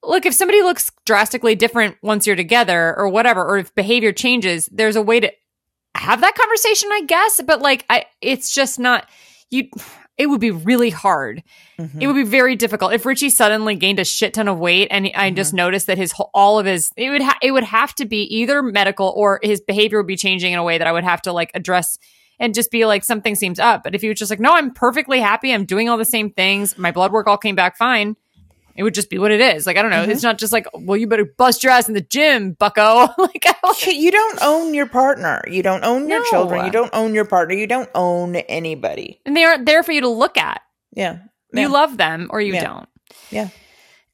Look, 0.02 0.26
if 0.26 0.34
somebody 0.34 0.62
looks 0.62 0.90
drastically 1.06 1.54
different 1.54 1.96
once 2.02 2.26
you're 2.26 2.36
together, 2.36 2.94
or 2.96 3.08
whatever, 3.08 3.42
or 3.44 3.58
if 3.58 3.74
behavior 3.74 4.12
changes, 4.12 4.68
there's 4.72 4.96
a 4.96 5.02
way 5.02 5.20
to 5.20 5.30
have 5.94 6.20
that 6.22 6.34
conversation, 6.34 6.90
I 6.92 7.02
guess. 7.06 7.40
But 7.46 7.60
like, 7.60 7.84
I, 7.90 8.06
it's 8.20 8.52
just 8.54 8.78
not 8.78 9.08
you. 9.50 9.68
It 10.16 10.26
would 10.28 10.40
be 10.40 10.52
really 10.52 10.90
hard. 10.90 11.42
Mm-hmm. 11.78 12.00
It 12.00 12.06
would 12.06 12.14
be 12.14 12.22
very 12.22 12.54
difficult 12.54 12.92
if 12.92 13.04
Richie 13.04 13.30
suddenly 13.30 13.74
gained 13.74 13.98
a 13.98 14.04
shit 14.04 14.32
ton 14.34 14.46
of 14.46 14.58
weight, 14.58 14.88
and 14.90 15.10
I 15.14 15.30
just 15.30 15.50
Mm-hmm. 15.50 15.56
noticed 15.56 15.86
that 15.88 15.98
his 15.98 16.12
whole, 16.12 16.30
all 16.32 16.58
of 16.58 16.66
his 16.66 16.90
it 16.96 17.10
would 17.10 17.22
ha- 17.22 17.38
it 17.42 17.50
would 17.50 17.64
have 17.64 17.94
to 17.96 18.04
be 18.06 18.22
either 18.36 18.62
medical 18.62 19.12
or 19.16 19.40
his 19.42 19.60
behavior 19.60 19.98
would 19.98 20.06
be 20.06 20.16
changing 20.16 20.52
in 20.52 20.58
a 20.58 20.62
way 20.64 20.78
that 20.78 20.86
I 20.86 20.92
would 20.92 21.04
have 21.04 21.20
to 21.22 21.32
like 21.32 21.50
address 21.54 21.98
and 22.40 22.54
just 22.54 22.70
be 22.70 22.84
like 22.86 23.04
something 23.04 23.34
seems 23.34 23.58
up. 23.58 23.82
But 23.84 23.94
if 23.94 24.00
he 24.02 24.08
was 24.08 24.18
just 24.18 24.30
like, 24.30 24.40
no, 24.40 24.54
I'm 24.54 24.72
perfectly 24.72 25.20
happy, 25.20 25.52
I'm 25.52 25.64
doing 25.64 25.88
all 25.88 25.96
the 25.98 26.04
same 26.04 26.30
things, 26.30 26.76
my 26.78 26.90
blood 26.90 27.12
work 27.12 27.26
all 27.26 27.38
came 27.38 27.54
back 27.54 27.76
fine. 27.76 28.16
It 28.76 28.82
would 28.82 28.92
just 28.94 29.08
be 29.08 29.18
what 29.18 29.30
it 29.30 29.40
is. 29.40 29.66
Like 29.66 29.76
I 29.76 29.82
don't 29.82 29.92
know. 29.92 30.02
Mm-hmm. 30.02 30.10
It's 30.10 30.24
not 30.24 30.36
just 30.36 30.52
like, 30.52 30.66
well, 30.74 30.96
you 30.96 31.06
better 31.06 31.24
bust 31.24 31.62
your 31.62 31.70
ass 31.72 31.86
in 31.86 31.94
the 31.94 32.00
gym, 32.00 32.54
Bucko. 32.54 33.06
like 33.18 33.46
You 33.86 34.10
don't 34.10 34.38
own 34.42 34.74
your 34.74 34.86
partner. 34.86 35.42
You 35.48 35.62
don't 35.62 35.84
own 35.84 36.08
your 36.08 36.18
No. 36.18 36.24
children. 36.30 36.64
You 36.66 36.72
don't 36.72 36.90
own 36.92 37.14
your 37.14 37.24
partner. 37.24 37.54
You 37.54 37.68
don't 37.68 37.88
own 37.94 38.34
anybody. 38.34 39.20
and 39.24 39.36
they 39.36 39.44
aren't 39.44 39.64
there 39.66 39.84
for 39.84 39.92
you 39.92 40.00
to 40.00 40.08
look 40.08 40.36
at. 40.36 40.60
Yeah. 40.92 41.18
You 41.52 41.68
love 41.68 41.96
them 41.98 42.26
or 42.30 42.40
you 42.40 42.54
Yeah. 42.54 42.64
don't. 42.64 42.88
Yeah. 43.30 43.48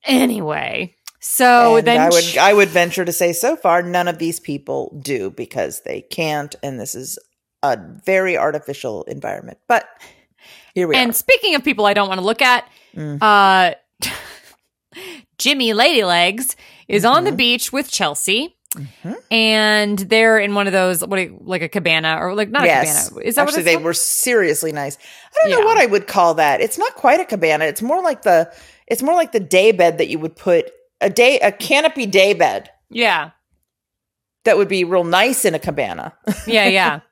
Anyway, 0.04 0.94
so 1.20 1.76
and 1.76 1.86
then 1.86 2.00
I 2.00 2.08
would 2.08 2.36
I 2.38 2.52
would 2.54 2.68
venture 2.68 3.04
to 3.04 3.12
say 3.12 3.32
so 3.32 3.56
far 3.56 3.82
none 3.82 4.08
of 4.08 4.18
these 4.18 4.40
people 4.40 4.98
do 5.02 5.30
because 5.30 5.82
they 5.82 6.00
can't, 6.02 6.54
and 6.62 6.80
this 6.80 6.94
is 6.94 7.18
a 7.62 7.78
very 8.04 8.36
artificial 8.36 9.02
environment. 9.04 9.58
But 9.68 9.88
here 10.74 10.86
we 10.88 10.94
and 10.94 11.00
are. 11.00 11.04
And 11.08 11.16
speaking 11.16 11.54
of 11.54 11.64
people 11.64 11.86
I 11.86 11.94
don't 11.94 12.08
want 12.08 12.18
to 12.20 12.24
look 12.24 12.42
at, 12.42 12.64
Mm. 12.96 13.18
uh, 13.22 13.74
Jimmy 15.38 15.72
Ladylegs 15.72 16.56
is 16.88 17.04
on 17.04 17.16
Mm-hmm. 17.16 17.24
the 17.26 17.32
beach 17.32 17.72
with 17.72 17.90
Chelsea. 17.90 18.56
And 19.32 19.98
they're 19.98 20.38
in 20.38 20.54
one 20.54 20.66
of 20.68 20.72
those, 20.72 21.04
what, 21.04 21.18
you- 21.20 21.38
like 21.40 21.62
a 21.62 21.68
cabana 21.68 22.18
or 22.20 22.34
like 22.34 22.50
not 22.50 22.64
yes, 22.64 23.06
a 23.06 23.08
cabana. 23.10 23.26
Is 23.26 23.34
that 23.34 23.42
actually 23.42 23.58
what 23.58 23.64
they 23.64 23.72
called? 23.74 23.84
were 23.84 23.94
seriously 23.94 24.70
nice. 24.72 24.96
I 25.44 25.48
don't 25.48 25.60
know 25.60 25.66
what 25.66 25.78
I 25.78 25.86
would 25.86 26.06
call 26.06 26.34
that. 26.34 26.60
It's 26.60 26.78
not 26.78 26.94
quite 26.94 27.18
a 27.20 27.24
cabana. 27.24 27.64
It's 27.64 27.82
more 27.82 28.00
like 28.02 28.22
the 28.22 28.52
it's 28.86 29.02
more 29.02 29.14
like 29.14 29.32
the 29.32 29.40
day 29.40 29.72
bed 29.72 29.98
that 29.98 30.08
you 30.08 30.18
would 30.20 30.36
put 30.36 30.70
a 31.00 31.10
day 31.10 31.38
a 31.40 31.50
canopy 31.52 32.06
day 32.06 32.32
bed 32.32 32.70
Yeah. 32.90 33.30
that 34.44 34.56
would 34.56 34.68
be 34.68 34.84
real 34.84 35.04
nice 35.04 35.44
in 35.44 35.54
a 35.54 35.58
cabana. 35.60 36.14
Yeah. 36.46 36.66
Yeah. 36.68 37.00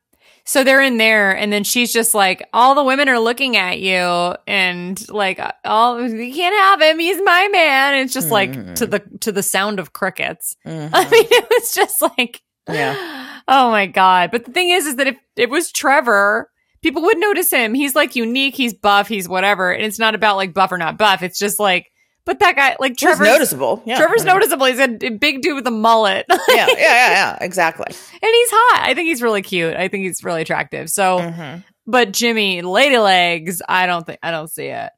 so 0.49 0.65
they're 0.65 0.81
in 0.81 0.97
there 0.97 1.37
and 1.37 1.53
then 1.53 1.63
she's 1.63 1.93
just 1.93 2.15
like, 2.15 2.43
all 2.55 2.75
the 2.75 2.83
women 2.83 3.11
are 3.11 3.19
looking 3.19 3.59
at 3.59 3.81
you 3.81 4.35
and 4.47 5.09
like, 5.11 5.39
all, 5.63 6.01
you 6.01 6.33
can't 6.33 6.55
have 6.55 6.81
him. 6.81 6.99
He's 6.99 7.21
my 7.23 7.49
man. 7.53 7.93
And 7.93 8.05
it's 8.05 8.15
just 8.15 8.31
like 8.31 8.53
mm-hmm. 8.53 8.73
to 8.73 8.87
the, 8.87 8.99
to 9.21 9.31
the 9.31 9.43
sound 9.43 9.79
of 9.79 9.93
crickets. 9.93 10.57
Mm-hmm. 10.67 10.95
I 10.95 11.05
mean, 11.11 11.27
it 11.31 11.47
was 11.51 11.75
just 11.75 12.01
like, 12.01 12.43
Yeah. 12.69 13.27
Oh 13.51 13.71
my 13.71 13.87
god! 13.87 14.31
But 14.31 14.45
the 14.45 14.53
thing 14.53 14.69
is, 14.69 14.85
is 14.85 14.97
that 14.97 15.07
if 15.07 15.17
it 15.35 15.49
was 15.49 15.73
Trevor, 15.73 16.51
people 16.83 17.01
would 17.01 17.17
notice 17.17 17.51
him. 17.51 17.73
He's 17.73 17.95
like 17.95 18.15
unique. 18.15 18.55
He's 18.55 18.75
buff. 18.75 19.09
He's 19.09 19.27
whatever. 19.27 19.73
And 19.73 19.85
it's 19.85 19.99
not 19.99 20.15
about 20.15 20.37
like 20.37 20.53
buff 20.53 20.71
or 20.71 20.77
not 20.77 20.99
buff. 20.99 21.23
It's 21.23 21.39
just 21.39 21.59
like, 21.59 21.91
but 22.25 22.39
that 22.41 22.57
guy, 22.57 22.77
like 22.79 22.97
Trevor's 22.97 23.27
noticeable. 23.27 23.83
Yeah. 23.87 23.97
Trevor's 23.97 24.25
mean, 24.25 24.35
noticeable. 24.35 24.67
He's 24.67 24.79
a, 24.79 25.07
a 25.07 25.11
big 25.11 25.41
dude 25.43 25.55
with 25.55 25.67
a 25.67 25.71
mullet, 25.71 26.27
Yeah, 26.31 26.37
yeah, 26.49 26.67
yeah, 26.69 27.11
yeah. 27.11 27.39
Exactly. 27.41 27.87
And 27.89 27.95
he's 28.21 28.49
hot. 28.51 28.89
I 28.89 28.95
think 28.95 29.07
he's 29.09 29.23
really 29.23 29.43
cute. 29.43 29.75
I 29.77 29.89
think 29.89 30.05
he's 30.05 30.23
really 30.23 30.43
attractive. 30.43 30.91
So, 30.91 31.19
Mhm. 31.21 31.65
but 31.87 32.13
Jimmy, 32.13 32.61
lady 32.63 32.99
legs, 32.99 33.63
I 33.69 33.87
don't 33.87 34.05
think 34.07 34.19
I 34.23 34.31
don't 34.31 34.51
see 34.51 34.67
it. 34.67 34.91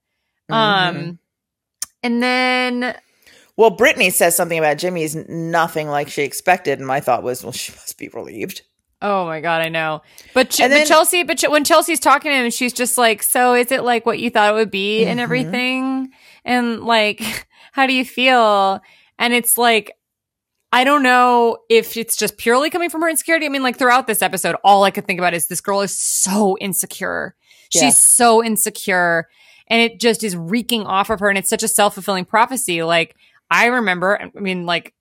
Mm-hmm. 0.50 0.54
Um, 0.98 1.18
and 2.02 2.22
then 2.22 2.96
Well, 3.56 3.70
Brittany 3.70 4.11
says 4.11 4.35
something 4.35 4.59
about 4.59 4.78
Jimmy's 4.78 5.14
nothing 5.28 5.87
like 5.88 6.09
she 6.09 6.22
expected, 6.22 6.78
and 6.78 6.87
my 6.88 7.00
thought 7.00 7.22
was, 7.22 7.42
well, 7.44 7.52
she 7.52 7.72
must 7.72 7.96
be 7.98 8.09
relieved. 8.09 8.62
Oh 9.02 9.24
my 9.24 9.40
god, 9.40 9.62
I 9.62 9.68
know. 9.70 10.02
But, 10.35 10.50
Ch- 10.50 10.59
then- 10.59 10.70
but 10.70 10.87
Chelsea, 10.87 11.22
but 11.22 11.38
Ch- 11.38 11.48
when 11.48 11.64
Chelsea's 11.64 12.00
talking 12.00 12.33
to 12.33 12.37
him, 12.37 12.50
she's 12.50 12.72
just 12.74 12.98
like, 12.98 13.22
"So 13.22 13.54
is 13.54 13.72
it 13.72 13.83
like 13.83 14.04
what 14.04 14.18
you 14.18 14.28
thought 14.28 14.50
it 14.52 14.56
would 14.56 14.70
be 14.70 15.00
Mm-hmm. 15.00 15.11
and 15.11 15.20
everything? 15.20 16.11
And 16.44 16.85
like, 16.85 17.48
how 17.72 17.87
do 17.87 17.92
you 17.92 18.05
feel?" 18.05 18.81
And 19.18 19.35
it's 19.35 19.59
like, 19.59 19.96
I 20.72 20.85
don't 20.85 21.03
know 21.03 21.59
if 21.68 21.96
it's 21.96 22.16
just 22.16 22.38
purely 22.38 22.70
coming 22.70 22.90
from 22.90 23.03
her 23.03 23.09
insecurity. 23.09 23.46
I 23.46 23.48
mean, 23.48 23.62
like 23.62 23.76
throughout 23.76 24.07
this 24.07 24.22
episode, 24.22 24.57
all 24.62 24.85
I 24.85 24.90
could 24.90 25.07
think 25.07 25.18
about 25.18 25.35
is 25.35 25.48
this 25.48 25.61
girl 25.61 25.81
is 25.81 25.96
so 25.96 26.57
insecure. 26.61 27.35
Yeah. 27.72 27.83
She's 27.83 27.96
so 27.96 28.42
insecure, 28.42 29.29
and 29.68 29.81
it 29.81 30.00
just 30.00 30.24
is 30.24 30.37
reeking 30.37 30.83
off 30.83 31.11
of 31.11 31.20
her. 31.20 31.29
And 31.29 31.38
it's 31.38 31.50
such 31.50 31.62
a 31.62 31.68
self 31.68 31.94
fulfilling 31.94 32.24
prophecy. 32.24 32.83
Like 32.83 33.16
I 33.50 33.66
remember, 33.66 34.20
I 34.20 34.40
mean, 34.40 34.64
like 34.64 34.94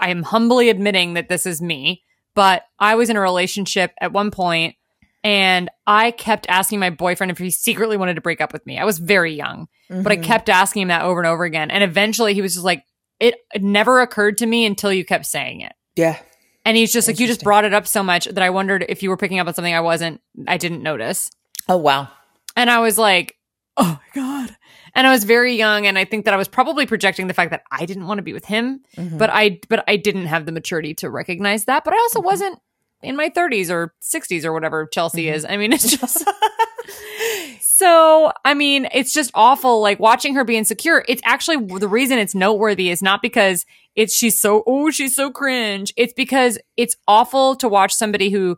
I 0.00 0.10
am 0.10 0.22
humbly 0.22 0.70
admitting 0.70 1.14
that 1.14 1.28
this 1.28 1.46
is 1.46 1.60
me, 1.60 2.02
but 2.34 2.64
I 2.78 2.94
was 2.94 3.10
in 3.10 3.16
a 3.16 3.20
relationship 3.20 3.92
at 4.00 4.12
one 4.12 4.30
point 4.30 4.76
and 5.24 5.70
I 5.86 6.10
kept 6.10 6.46
asking 6.48 6.80
my 6.80 6.90
boyfriend 6.90 7.30
if 7.30 7.38
he 7.38 7.50
secretly 7.50 7.96
wanted 7.96 8.14
to 8.14 8.20
break 8.20 8.40
up 8.40 8.52
with 8.52 8.66
me. 8.66 8.78
I 8.78 8.84
was 8.84 8.98
very 8.98 9.34
young, 9.34 9.68
but 9.88 10.10
I 10.10 10.16
mm-hmm. 10.16 10.24
kept 10.24 10.48
asking 10.48 10.82
him 10.82 10.88
that 10.88 11.02
over 11.02 11.20
and 11.20 11.28
over 11.28 11.44
again. 11.44 11.70
And 11.70 11.84
eventually 11.84 12.34
he 12.34 12.42
was 12.42 12.54
just 12.54 12.64
like, 12.64 12.84
it 13.20 13.36
never 13.56 14.00
occurred 14.00 14.38
to 14.38 14.46
me 14.46 14.66
until 14.66 14.92
you 14.92 15.04
kept 15.04 15.26
saying 15.26 15.60
it. 15.60 15.74
Yeah. 15.94 16.18
And 16.64 16.76
he's 16.76 16.92
just 16.92 17.06
like, 17.06 17.20
you 17.20 17.26
just 17.26 17.44
brought 17.44 17.64
it 17.64 17.72
up 17.72 17.86
so 17.86 18.02
much 18.02 18.24
that 18.24 18.42
I 18.42 18.50
wondered 18.50 18.84
if 18.88 19.02
you 19.02 19.10
were 19.10 19.16
picking 19.16 19.38
up 19.38 19.46
on 19.46 19.54
something 19.54 19.74
I 19.74 19.80
wasn't, 19.80 20.20
I 20.48 20.56
didn't 20.56 20.82
notice. 20.82 21.30
Oh 21.68 21.76
wow. 21.76 22.08
And 22.56 22.68
I 22.68 22.80
was 22.80 22.98
like, 22.98 23.36
oh 23.76 24.00
my 24.00 24.20
God. 24.20 24.56
And 24.94 25.06
I 25.06 25.12
was 25.12 25.24
very 25.24 25.54
young. 25.54 25.86
And 25.86 25.98
I 25.98 26.04
think 26.04 26.24
that 26.24 26.34
I 26.34 26.36
was 26.36 26.48
probably 26.48 26.84
projecting 26.84 27.26
the 27.26 27.34
fact 27.34 27.52
that 27.52 27.62
I 27.70 27.86
didn't 27.86 28.06
want 28.06 28.18
to 28.18 28.22
be 28.22 28.32
with 28.32 28.44
him, 28.44 28.80
mm-hmm. 28.96 29.18
but 29.18 29.30
I, 29.30 29.60
but 29.68 29.84
I 29.86 29.96
didn't 29.96 30.26
have 30.26 30.46
the 30.46 30.52
maturity 30.52 30.94
to 30.94 31.08
recognize 31.08 31.64
that. 31.66 31.84
But 31.84 31.94
I 31.94 31.98
also 31.98 32.18
mm-hmm. 32.18 32.26
wasn't 32.26 32.58
in 33.02 33.16
my 33.16 33.28
30s 33.30 33.70
or 33.70 33.94
60s 34.02 34.44
or 34.44 34.52
whatever 34.52 34.86
Chelsea 34.86 35.26
mm-hmm. 35.26 35.34
is. 35.34 35.44
I 35.44 35.56
mean, 35.56 35.72
it's 35.72 35.96
just. 35.96 36.24
So, 37.82 38.30
I 38.44 38.54
mean, 38.54 38.86
it's 38.92 39.12
just 39.12 39.32
awful. 39.34 39.80
Like 39.80 39.98
watching 39.98 40.36
her 40.36 40.44
be 40.44 40.56
insecure. 40.56 41.04
It's 41.08 41.22
actually 41.24 41.56
the 41.80 41.88
reason 41.88 42.18
it's 42.18 42.32
noteworthy 42.32 42.90
is 42.90 43.02
not 43.02 43.22
because 43.22 43.66
it's 43.96 44.14
she's 44.14 44.38
so 44.38 44.62
oh 44.68 44.90
she's 44.90 45.16
so 45.16 45.32
cringe. 45.32 45.92
It's 45.96 46.12
because 46.12 46.58
it's 46.76 46.94
awful 47.08 47.56
to 47.56 47.68
watch 47.68 47.92
somebody 47.92 48.30
who 48.30 48.56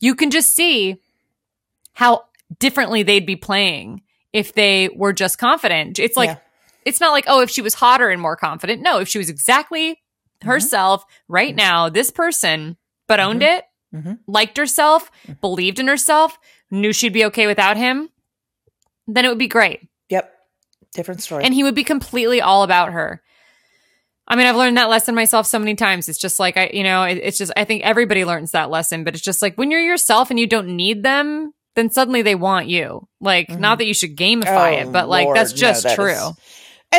you 0.00 0.14
can 0.14 0.30
just 0.30 0.54
see 0.54 1.00
how 1.94 2.24
differently 2.58 3.02
they'd 3.02 3.24
be 3.24 3.36
playing 3.36 4.02
if 4.34 4.52
they 4.52 4.90
were 4.94 5.14
just 5.14 5.38
confident. 5.38 5.98
It's 5.98 6.16
like 6.16 6.28
Yeah. 6.28 6.38
it's 6.84 7.00
not 7.00 7.12
like 7.12 7.24
oh 7.28 7.40
if 7.40 7.48
she 7.48 7.62
was 7.62 7.72
hotter 7.72 8.10
and 8.10 8.20
more 8.20 8.36
confident. 8.36 8.82
No, 8.82 8.98
if 8.98 9.08
she 9.08 9.16
was 9.16 9.30
exactly 9.30 9.92
mm-hmm. 9.92 10.48
herself 10.48 11.02
right 11.28 11.54
now, 11.54 11.88
this 11.88 12.10
person 12.10 12.76
but 13.06 13.20
owned 13.20 13.40
mm-hmm. 13.40 13.58
it, 13.58 13.64
Mhm. 13.94 14.18
liked 14.26 14.56
herself, 14.58 15.10
believed 15.40 15.78
in 15.78 15.86
herself, 15.88 16.38
knew 16.70 16.92
she'd 16.92 17.12
be 17.12 17.24
okay 17.26 17.46
without 17.46 17.76
him, 17.76 18.08
then 19.06 19.24
it 19.24 19.28
would 19.28 19.38
be 19.38 19.48
great. 19.48 19.80
Yep. 20.08 20.32
Different 20.94 21.22
story. 21.22 21.44
And 21.44 21.54
he 21.54 21.62
would 21.62 21.74
be 21.74 21.84
completely 21.84 22.40
all 22.40 22.62
about 22.62 22.92
her. 22.92 23.22
I 24.28 24.34
mean, 24.34 24.46
I've 24.48 24.56
learned 24.56 24.76
that 24.76 24.88
lesson 24.88 25.14
myself 25.14 25.46
so 25.46 25.58
many 25.60 25.76
times. 25.76 26.08
It's 26.08 26.18
just 26.18 26.40
like 26.40 26.56
I, 26.56 26.70
you 26.74 26.82
know, 26.82 27.04
it, 27.04 27.18
it's 27.22 27.38
just 27.38 27.52
I 27.56 27.64
think 27.64 27.84
everybody 27.84 28.24
learns 28.24 28.50
that 28.52 28.70
lesson, 28.70 29.04
but 29.04 29.14
it's 29.14 29.22
just 29.22 29.40
like 29.40 29.54
when 29.56 29.70
you're 29.70 29.80
yourself 29.80 30.30
and 30.30 30.38
you 30.40 30.48
don't 30.48 30.74
need 30.76 31.04
them, 31.04 31.52
then 31.76 31.90
suddenly 31.90 32.22
they 32.22 32.34
want 32.34 32.66
you. 32.66 33.06
Like, 33.20 33.50
not 33.50 33.78
that 33.78 33.86
you 33.86 33.94
should 33.94 34.16
gamify 34.16 34.78
Oh, 34.78 34.88
it, 34.88 34.92
but 34.92 35.08
like 35.08 35.26
Lord, 35.26 35.36
that's 35.36 35.52
no, 35.52 35.56
just 35.58 35.82
that 35.84 35.94
true. 35.94 36.10
is- 36.10 36.32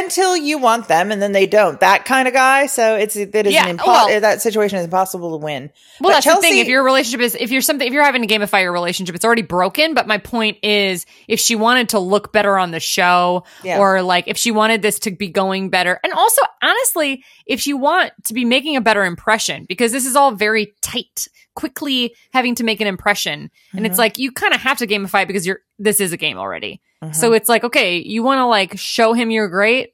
until 0.03 0.35
you 0.37 0.57
want 0.57 0.87
them 0.87 1.11
and 1.11 1.21
then 1.21 1.31
they 1.31 1.47
don't. 1.47 1.79
That 1.79 2.05
kind 2.05 2.27
of 2.27 2.33
guy. 2.33 2.67
So 2.67 2.95
it's 2.95 3.13
that 3.15 3.47
is 3.47 3.53
Yeah, 3.53 3.67
an 3.67 3.77
impo- 3.77 3.87
well- 3.87 4.21
that 4.21 4.41
situation 4.41 4.79
is 4.79 4.85
impossible 4.85 5.37
to 5.37 5.43
win. 5.43 5.71
Well, 5.99 6.11
But 6.13 6.23
that's 6.23 6.35
the 6.35 6.41
thing. 6.41 6.57
If 6.59 6.67
your 6.67 6.83
relationship 6.83 7.21
is, 7.21 7.35
if 7.39 7.51
you're 7.51 7.61
something, 7.61 7.87
if 7.87 7.93
you're 7.93 8.03
having 8.03 8.25
to 8.25 8.33
gamify 8.33 8.61
your 8.61 8.71
relationship, 8.71 9.15
it's 9.15 9.25
already 9.25 9.41
broken. 9.41 9.93
But 9.93 10.07
my 10.07 10.17
point 10.17 10.57
is, 10.63 11.05
if 11.27 11.39
she 11.39 11.55
wanted 11.55 11.89
to 11.89 11.99
look 11.99 12.31
better 12.31 12.57
on 12.57 12.71
the 12.71 12.79
show, 12.79 13.43
Yeah. 13.63 13.79
or 13.79 14.01
like 14.01 14.25
if 14.27 14.37
she 14.37 14.51
wanted 14.51 14.81
this 14.81 14.99
to 14.99 15.11
be 15.11 15.27
going 15.29 15.69
better, 15.69 15.99
and 16.03 16.13
also 16.13 16.41
honestly, 16.61 17.23
if 17.45 17.67
you 17.67 17.77
want 17.77 18.11
to 18.25 18.33
be 18.33 18.45
making 18.45 18.75
a 18.75 18.81
better 18.81 19.03
impression, 19.05 19.65
because 19.67 19.91
this 19.91 20.05
is 20.05 20.15
all 20.15 20.31
very 20.31 20.73
tight, 20.81 21.27
quickly 21.57 22.15
having 22.31 22.55
to 22.55 22.63
make 22.63 22.79
an 22.79 22.87
impression, 22.87 23.33
and 23.41 23.51
Mm-hmm. 23.73 23.85
it's 23.85 23.97
like 23.97 24.17
you 24.17 24.31
kind 24.31 24.53
of 24.53 24.61
have 24.61 24.77
to 24.77 24.87
gamify 24.87 25.23
it 25.23 25.27
because 25.27 25.45
you're 25.45 25.59
this 25.79 25.99
is 25.99 26.13
a 26.13 26.17
game 26.17 26.37
already. 26.37 26.79
Mm-hmm. 27.03 27.13
So 27.13 27.33
it's 27.33 27.49
like 27.49 27.63
okay, 27.63 27.97
you 27.97 28.23
want 28.23 28.39
to 28.39 28.45
like 28.45 28.77
show 28.77 29.13
him 29.13 29.31
you're 29.31 29.49
great, 29.49 29.93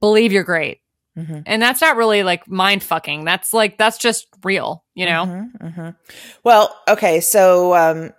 believe 0.00 0.32
you're 0.32 0.44
great. 0.44 0.80
Mm-hmm. 1.16 1.40
And 1.46 1.60
that's 1.62 1.80
not 1.80 1.96
really 1.96 2.22
like 2.22 2.48
mind 2.48 2.82
fucking. 2.82 3.24
That's 3.24 3.52
like 3.52 3.78
that's 3.78 3.98
just 3.98 4.26
real, 4.44 4.84
you 4.94 5.06
know. 5.06 5.48
Mm-hmm. 5.60 5.90
Well, 6.44 6.76
okay, 6.88 7.20
so 7.20 7.74
um, 7.74 8.10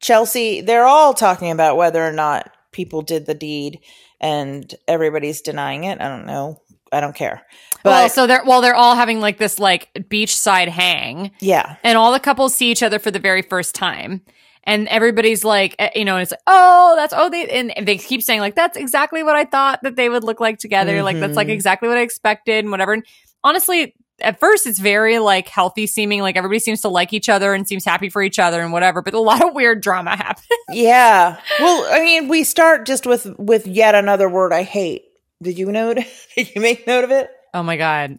Chelsea, 0.00 0.60
they're 0.60 0.86
all 0.86 1.14
talking 1.14 1.50
about 1.50 1.76
whether 1.76 2.04
or 2.04 2.12
not 2.12 2.50
people 2.72 3.02
did 3.02 3.26
the 3.26 3.34
deed, 3.34 3.80
and 4.20 4.72
everybody's 4.88 5.40
denying 5.42 5.84
it. 5.84 6.00
I 6.00 6.08
don't 6.08 6.26
know. 6.26 6.60
I 6.92 7.00
don't 7.00 7.14
care. 7.14 7.42
But 7.82 7.90
well, 7.90 8.08
so 8.08 8.26
they're 8.26 8.42
well, 8.44 8.60
they're 8.60 8.74
all 8.74 8.94
having 8.94 9.20
like 9.20 9.38
this 9.38 9.58
like 9.58 9.90
beachside 9.94 10.68
hang, 10.68 11.30
yeah, 11.40 11.76
and 11.82 11.96
all 11.98 12.12
the 12.12 12.20
couples 12.20 12.54
see 12.54 12.70
each 12.70 12.82
other 12.82 12.98
for 12.98 13.10
the 13.10 13.18
very 13.18 13.42
first 13.42 13.74
time. 13.74 14.22
And 14.64 14.86
everybody's 14.88 15.42
like, 15.42 15.74
eh, 15.78 15.88
you 15.96 16.04
know, 16.04 16.18
it's 16.18 16.32
like, 16.32 16.40
oh, 16.46 16.92
that's 16.96 17.14
oh, 17.16 17.30
they 17.30 17.48
and 17.48 17.72
they 17.86 17.96
keep 17.96 18.22
saying 18.22 18.40
like, 18.40 18.54
that's 18.54 18.76
exactly 18.76 19.22
what 19.22 19.34
I 19.34 19.46
thought 19.46 19.80
that 19.82 19.96
they 19.96 20.08
would 20.10 20.22
look 20.22 20.38
like 20.38 20.58
together. 20.58 21.02
Like 21.02 21.18
that's 21.18 21.34
like 21.36 21.48
Mhm. 21.48 21.52
exactly 21.52 21.88
what 21.88 21.96
I 21.96 22.02
expected 22.02 22.64
and 22.64 22.70
whatever. 22.70 22.92
And 22.92 23.02
honestly, 23.42 23.94
at 24.20 24.38
first 24.38 24.66
it's 24.66 24.78
very 24.78 25.18
like 25.18 25.48
healthy 25.48 25.86
seeming, 25.86 26.20
like 26.20 26.36
everybody 26.36 26.58
seems 26.58 26.82
to 26.82 26.88
like 26.88 27.14
each 27.14 27.30
other 27.30 27.54
and 27.54 27.66
seems 27.66 27.86
happy 27.86 28.10
for 28.10 28.22
each 28.22 28.38
other 28.38 28.60
and 28.60 28.70
whatever. 28.70 29.00
But 29.00 29.14
a 29.14 29.18
lot 29.18 29.42
of 29.42 29.54
weird 29.54 29.80
drama 29.80 30.10
happens. 30.16 30.46
yeah. 30.68 31.38
Well, 31.58 31.86
I 31.90 32.00
mean, 32.00 32.28
we 32.28 32.44
start 32.44 32.84
just 32.84 33.06
with 33.06 33.26
with 33.38 33.66
yet 33.66 33.94
another 33.94 34.28
word 34.28 34.52
I 34.52 34.62
hate. 34.62 35.04
Did 35.42 35.58
you 35.58 35.72
note? 35.72 35.96
Did 36.36 36.54
you 36.54 36.60
make 36.60 36.86
note 36.86 37.04
of 37.04 37.10
it? 37.10 37.30
Oh 37.54 37.62
my 37.62 37.76
god, 37.76 38.18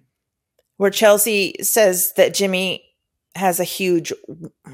Where 0.78 0.90
Chelsea 0.92 1.56
says 1.62 2.14
that 2.18 2.34
Jimmy 2.34 2.84
has 3.36 3.60
a 3.60 3.64
huge. 3.64 4.12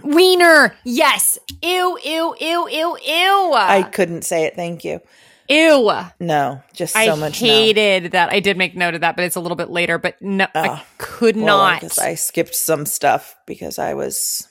wiener. 0.04 0.76
Yes. 0.84 1.38
Ew. 1.62 1.98
Ew. 2.04 2.36
Ew. 2.40 2.68
Ew. 2.70 2.98
Ew. 3.06 3.54
I 3.54 3.84
couldn't 3.92 4.24
say 4.24 4.46
it. 4.46 4.56
Thank 4.56 4.84
you. 4.84 5.00
Ew. 5.50 5.92
No, 6.20 6.62
just 6.74 6.94
so 6.94 7.00
I 7.00 7.16
much. 7.16 7.42
no. 7.42 7.48
hated 7.48 8.12
that. 8.14 8.32
I 8.32 8.40
did 8.40 8.58
make 8.58 8.76
note 8.76 8.96
of 8.96 9.02
that, 9.02 9.16
but 9.16 9.26
it's 9.26 9.36
a 9.36 9.40
little 9.40 9.56
bit 9.56 9.70
later. 9.70 9.98
But 9.98 10.22
no, 10.22 10.46
I 10.56 10.68
Ah, 10.70 10.86
could 10.98 11.36
Well, 11.38 11.46
not. 11.46 12.00
I 12.00 12.16
skipped 12.16 12.56
some 12.56 12.86
stuff 12.86 13.36
because 13.46 13.80
I 13.80 13.94
was. 13.94 14.47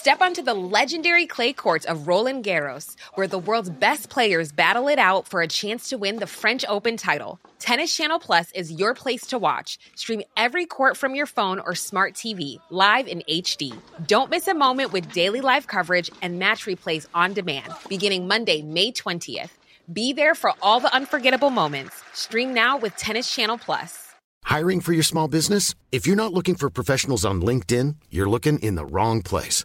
Step 0.00 0.20
onto 0.20 0.42
the 0.42 0.54
legendary 0.54 1.26
clay 1.26 1.52
courts 1.52 1.84
of 1.86 2.06
Roland 2.06 2.44
Garros, 2.44 2.94
where 3.14 3.26
the 3.26 3.36
world's 3.36 3.68
best 3.68 4.08
players 4.08 4.52
battle 4.52 4.86
it 4.86 4.96
out 4.96 5.26
for 5.26 5.42
a 5.42 5.48
chance 5.48 5.88
to 5.88 5.98
win 5.98 6.20
the 6.20 6.26
French 6.28 6.64
Open 6.68 6.96
title. 6.96 7.40
Tennis 7.58 7.92
Channel 7.96 8.20
Plus 8.20 8.52
is 8.52 8.70
your 8.70 8.94
place 8.94 9.26
to 9.26 9.38
watch. 9.40 9.76
Stream 9.96 10.22
every 10.36 10.66
court 10.66 10.96
from 10.96 11.16
your 11.16 11.26
phone 11.26 11.58
or 11.58 11.74
smart 11.74 12.14
TV, 12.14 12.60
live 12.70 13.08
in 13.08 13.24
HD. 13.28 13.76
Don't 14.06 14.30
miss 14.30 14.46
a 14.46 14.54
moment 14.54 14.92
with 14.92 15.10
daily 15.10 15.40
live 15.40 15.66
coverage 15.66 16.12
and 16.22 16.38
match 16.38 16.64
replays 16.64 17.08
on 17.12 17.32
demand, 17.32 17.74
beginning 17.88 18.28
Monday, 18.28 18.62
May 18.62 18.92
20th. 18.92 19.50
Be 19.92 20.12
there 20.12 20.36
for 20.36 20.52
all 20.62 20.78
the 20.78 20.94
unforgettable 20.94 21.50
moments. 21.50 22.04
Stream 22.12 22.54
now 22.54 22.78
with 22.78 22.94
Tennis 22.94 23.34
Channel 23.34 23.58
Plus. 23.58 24.14
Hiring 24.44 24.80
for 24.80 24.92
your 24.92 25.02
small 25.02 25.26
business? 25.26 25.74
If 25.90 26.06
you're 26.06 26.14
not 26.14 26.32
looking 26.32 26.54
for 26.54 26.70
professionals 26.70 27.24
on 27.24 27.42
LinkedIn, 27.42 27.96
you're 28.10 28.30
looking 28.30 28.60
in 28.60 28.76
the 28.76 28.86
wrong 28.86 29.22
place. 29.22 29.64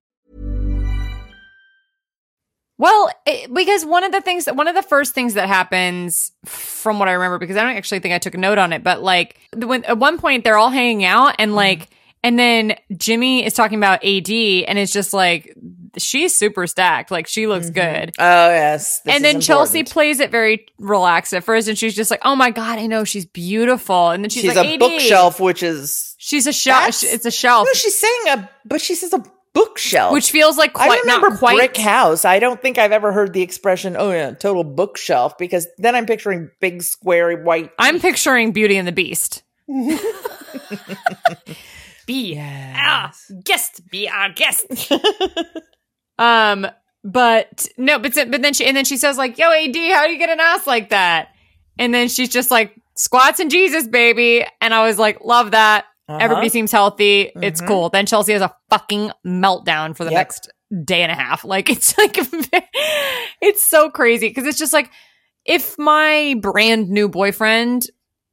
Well, 2.81 3.11
it, 3.27 3.53
because 3.53 3.85
one 3.85 4.03
of 4.03 4.11
the 4.11 4.21
things, 4.21 4.47
one 4.47 4.67
of 4.67 4.73
the 4.73 4.81
first 4.81 5.13
things 5.13 5.35
that 5.35 5.47
happens, 5.47 6.31
from 6.45 6.97
what 6.97 7.07
I 7.07 7.11
remember, 7.11 7.37
because 7.37 7.55
I 7.55 7.61
don't 7.61 7.77
actually 7.77 7.99
think 7.99 8.15
I 8.15 8.17
took 8.17 8.33
a 8.33 8.39
note 8.39 8.57
on 8.57 8.73
it, 8.73 8.83
but 8.83 9.03
like 9.03 9.37
when 9.55 9.85
at 9.85 9.99
one 9.99 10.17
point 10.17 10.43
they're 10.43 10.57
all 10.57 10.71
hanging 10.71 11.05
out 11.05 11.35
and 11.37 11.49
mm-hmm. 11.49 11.57
like, 11.57 11.89
and 12.23 12.39
then 12.39 12.75
Jimmy 12.97 13.45
is 13.45 13.53
talking 13.53 13.77
about 13.77 14.03
AD 14.03 14.31
and 14.31 14.79
it's 14.79 14.91
just 14.91 15.13
like 15.13 15.55
she's 15.99 16.35
super 16.35 16.65
stacked, 16.65 17.11
like 17.11 17.27
she 17.27 17.45
looks 17.45 17.69
mm-hmm. 17.69 18.03
good. 18.03 18.15
Oh 18.17 18.49
yes, 18.49 19.01
and 19.05 19.23
then 19.23 19.41
Chelsea 19.41 19.83
plays 19.83 20.19
it 20.19 20.31
very 20.31 20.65
relaxed 20.79 21.35
at 21.35 21.43
first, 21.43 21.67
and 21.67 21.77
she's 21.77 21.95
just 21.95 22.09
like, 22.09 22.21
"Oh 22.23 22.35
my 22.35 22.49
god, 22.49 22.79
I 22.79 22.87
know 22.87 23.03
she's 23.03 23.27
beautiful." 23.27 24.09
And 24.09 24.23
then 24.23 24.31
she's, 24.31 24.41
She's, 24.41 24.55
like, 24.55 24.65
a 24.65 24.73
"AD." 24.73 24.79
bookshelf, 24.79 25.39
which 25.39 25.61
is 25.61 26.11
She's 26.17 26.45
a 26.45 26.53
shelf. 26.53 27.03
It's 27.03 27.25
a 27.25 27.31
shelf, 27.31 27.67
no. 27.67 27.73
She's 27.73 27.99
saying 27.99 28.21
a, 28.27 28.49
but 28.63 28.79
she 28.79 28.93
says 28.93 29.11
a 29.11 29.23
bookshelf, 29.53 30.13
which 30.13 30.31
feels 30.31 30.57
like 30.57 30.73
quite 30.73 30.91
I 30.91 30.99
remember 31.01 31.29
not 31.29 31.39
quite 31.39 31.57
brick 31.57 31.77
house. 31.77 32.25
I 32.25 32.39
don't 32.39 32.61
think 32.61 32.77
I've 32.77 32.91
ever 32.91 33.11
heard 33.11 33.33
the 33.33 33.41
expression, 33.41 33.95
"Oh 33.97 34.11
yeah, 34.11 34.31
total 34.31 34.63
bookshelf," 34.63 35.37
because 35.37 35.67
then 35.77 35.95
I'm 35.95 36.05
picturing 36.05 36.49
big, 36.59 36.83
square, 36.83 37.41
white. 37.43 37.71
I'm 37.77 37.99
picturing 37.99 38.51
Beauty 38.51 38.77
and 38.77 38.87
the 38.87 38.91
Beast. 38.91 39.43
be 42.05 42.37
our 42.39 43.11
guest, 43.43 43.81
be 43.89 44.09
our 44.09 44.29
guest. 44.29 44.65
um, 46.19 46.67
but 47.03 47.67
no, 47.77 47.99
but 47.99 48.13
but 48.15 48.41
then 48.41 48.53
she 48.53 48.65
and 48.65 48.75
then 48.75 48.85
she 48.85 48.97
says 48.97 49.17
like, 49.17 49.37
"Yo, 49.37 49.51
AD, 49.51 49.75
how 49.75 50.05
do 50.05 50.11
you 50.11 50.19
get 50.19 50.29
an 50.29 50.39
ass 50.39 50.67
like 50.67 50.89
that?" 50.89 51.29
And 51.79 51.93
then 51.93 52.09
she's 52.09 52.29
just 52.29 52.51
like, 52.51 52.75
"Squats 52.95 53.39
and 53.39 53.49
Jesus, 53.49 53.87
baby." 53.87 54.45
And 54.59 54.73
I 54.73 54.85
was 54.85 54.99
like, 54.99 55.21
"Love 55.23 55.51
that." 55.51 55.85
Uh-huh. 56.15 56.23
Everybody 56.23 56.49
seems 56.49 56.71
healthy. 56.71 57.31
It's 57.41 57.61
Mhm. 57.61 57.67
cool. 57.67 57.89
Then 57.89 58.05
Chelsea 58.05 58.33
has 58.33 58.41
a 58.41 58.53
fucking 58.69 59.11
meltdown 59.25 59.95
for 59.95 60.03
the 60.03 60.11
Yep. 60.11 60.17
next 60.19 60.49
day 60.85 61.01
and 61.03 61.11
a 61.11 61.15
half. 61.15 61.43
Like 61.43 61.69
it's 61.71 61.97
like 61.97 62.17
it's 63.41 63.63
so 63.63 63.89
crazy 63.89 64.27
because 64.29 64.45
it's 64.45 64.57
just 64.57 64.73
like 64.73 64.89
if 65.45 65.77
my 65.77 66.35
brand 66.41 66.89
new 66.89 67.09
boyfriend 67.09 67.87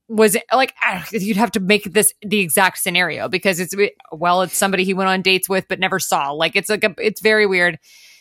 was 0.08 0.36
like 0.52 0.72
you'd 1.12 1.36
have 1.36 1.52
to 1.52 1.60
make 1.60 1.84
this 1.92 2.12
the 2.22 2.40
exact 2.40 2.78
scenario 2.78 3.28
because 3.28 3.60
it's 3.60 3.74
well 4.12 4.40
it's 4.42 4.56
somebody 4.56 4.82
he 4.84 4.94
went 4.94 5.08
on 5.10 5.20
dates 5.20 5.48
with 5.50 5.66
but 5.68 5.78
never 5.78 5.98
saw 5.98 6.30
like 6.30 6.56
it's 6.56 6.70
like 6.70 6.82
a, 6.84 6.94
it's 6.98 7.20
very 7.20 7.44
weird 7.46 7.78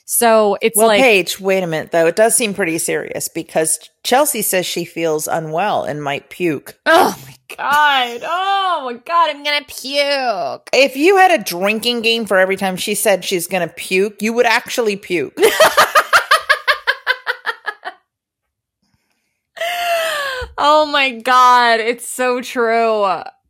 so 0.09 0.57
it's 0.61 0.77
Well, 0.77 0.87
like 0.87 1.01
Paige, 1.01 1.37
wait 1.41 1.63
a 1.63 1.67
minute 1.67 1.91
though. 1.91 2.07
It 2.07 2.15
does 2.15 2.33
seem 2.33 2.53
pretty 2.53 2.77
serious 2.77 3.27
because 3.27 3.77
Chelsea 4.05 4.41
says 4.41 4.65
she 4.65 4.85
feels 4.85 5.27
unwell 5.27 5.83
and 5.83 6.01
might 6.01 6.29
puke. 6.29 6.79
oh 6.85 7.13
god. 7.55 8.21
Oh 8.23 8.81
my 8.86 8.93
god 8.93 9.29
i'm 9.29 9.43
gonna 9.43 9.65
puke. 9.67 10.69
If 10.73 10.95
you 10.95 11.17
had 11.17 11.31
a 11.31 11.43
drinking 11.43 12.01
game 12.01 12.25
for 12.25 12.38
every 12.38 12.55
time 12.55 12.75
she 12.75 12.95
said 12.95 13.23
she's 13.23 13.47
going 13.47 13.67
to 13.67 13.73
puke, 13.73 14.21
you 14.21 14.33
would 14.33 14.45
actually 14.45 14.95
puke. 14.95 15.33
oh 20.57 20.86
my 20.91 21.12
god 21.12 21.79
it's 21.79 22.07
so 22.07 22.41
true. 22.41 23.03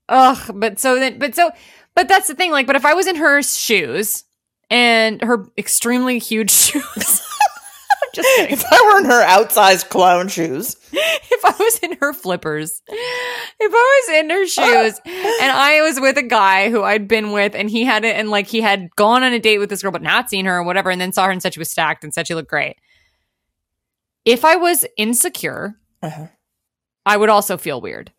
Ugh 0.10 0.52
but 0.54 0.80
so 0.80 1.00
then 1.00 1.20
but 1.20 1.36
so 1.36 1.52
but 1.96 2.08
that's 2.08 2.28
the 2.28 2.36
thing 2.36 2.52
like 2.52 2.66
but 2.68 2.76
if 2.78 2.86
i 2.86 2.94
was 2.94 3.08
in 3.08 3.18
her 3.18 3.42
shoes 3.42 4.24
and 4.70 5.22
her 5.22 5.46
extremely 5.58 6.20
huge 6.20 6.52
shoes 6.64 7.22
just 8.18 8.28
kidding. 8.36 8.54
if 8.54 8.64
I 8.72 8.92
were 8.94 9.00
in 9.00 9.06
her 9.06 9.24
outsized 9.26 9.90
clown 9.90 10.28
shoes, 10.28 10.76
if 10.92 11.46
I 11.46 11.54
was 11.58 11.80
in 11.80 11.98
her 12.02 12.12
flippers, 12.14 12.82
if 12.88 13.72
I 13.74 14.02
was 14.10 14.20
in 14.20 14.30
her 14.30 14.46
shoes 14.48 15.00
and 15.06 15.52
I 15.52 15.82
was 15.82 16.00
with 16.00 16.18
a 16.18 16.24
guy 16.24 16.70
who 16.70 16.84
I'd 16.84 17.08
been 17.08 17.32
with 17.32 17.56
and 17.56 17.70
he 17.70 17.84
had 17.86 18.04
it 18.04 18.16
and 18.16 18.30
like 18.30 18.48
he 18.48 18.62
had 18.62 18.90
gone 18.96 19.24
on 19.24 19.34
a 19.34 19.40
date 19.40 19.60
with 19.60 19.70
this 19.70 19.82
girl 19.82 19.92
but 19.92 20.02
not 20.02 20.30
seen 20.30 20.46
her 20.46 20.58
or 20.58 20.64
whatever 20.64 20.90
and 20.92 21.00
then 21.00 21.14
saw 21.14 21.26
her 21.26 21.32
and 21.32 21.42
said 21.42 21.54
she 21.54 21.60
was 21.60 21.70
stacked 21.70 22.04
and 22.04 22.14
said 22.14 22.28
she 22.28 22.36
looked 22.36 22.50
great. 22.50 22.76
If 24.26 24.44
I 24.44 24.58
was 24.58 24.86
insecure, 24.98 25.76
Uh-huh. 26.02 26.28
I 27.06 27.16
would 27.16 27.30
also 27.30 27.58
feel 27.58 27.80
weird. 27.80 28.12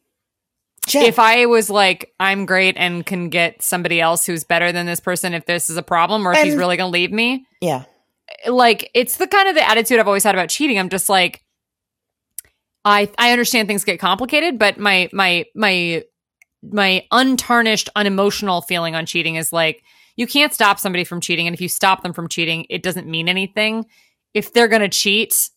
If 1.06 1.18
I 1.18 1.44
was 1.44 1.68
like, 1.68 2.14
I'm 2.18 2.46
great 2.46 2.76
and 2.78 3.04
can 3.04 3.28
get 3.28 3.60
somebody 3.60 4.00
else 4.00 4.24
who's 4.24 4.44
better 4.44 4.72
than 4.72 4.86
this 4.86 5.00
person 5.00 5.34
if 5.34 5.44
this 5.44 5.68
is 5.68 5.76
a 5.76 5.82
problem 5.82 6.26
or 6.26 6.32
if 6.32 6.38
he's 6.42 6.54
really 6.56 6.78
going 6.78 6.88
to 6.88 6.92
leave 6.92 7.12
me, 7.12 7.44
yeah, 7.60 7.84
like 8.48 8.90
it's 8.94 9.16
the 9.16 9.26
kind 9.26 9.48
of 9.48 9.54
the 9.54 9.68
attitude 9.68 9.98
I've 9.98 10.06
always 10.06 10.24
had 10.24 10.34
about 10.34 10.48
cheating. 10.48 10.78
I'm 10.78 10.88
just 10.88 11.08
like 11.08 11.42
I 12.84 13.10
I 13.18 13.32
understand 13.32 13.68
things 13.68 13.84
get 13.84 14.00
complicated, 14.00 14.58
but 14.58 14.78
my 14.78 15.08
my 15.12 15.44
my 15.54 16.02
my 16.62 17.04
untarnished, 17.12 17.88
unemotional 17.96 18.62
feeling 18.62 18.94
on 18.94 19.06
cheating 19.06 19.36
is 19.36 19.52
like 19.52 19.82
you 20.16 20.26
can't 20.26 20.52
stop 20.52 20.78
somebody 20.78 21.04
from 21.04 21.20
cheating 21.20 21.46
and 21.46 21.54
if 21.54 21.60
you 21.60 21.68
stop 21.68 22.02
them 22.02 22.12
from 22.12 22.28
cheating, 22.28 22.66
it 22.70 22.82
doesn't 22.82 23.06
mean 23.06 23.28
anything. 23.28 23.86
If 24.34 24.52
they're 24.52 24.68
going 24.68 24.82
to 24.82 24.88
cheat, 24.88 25.50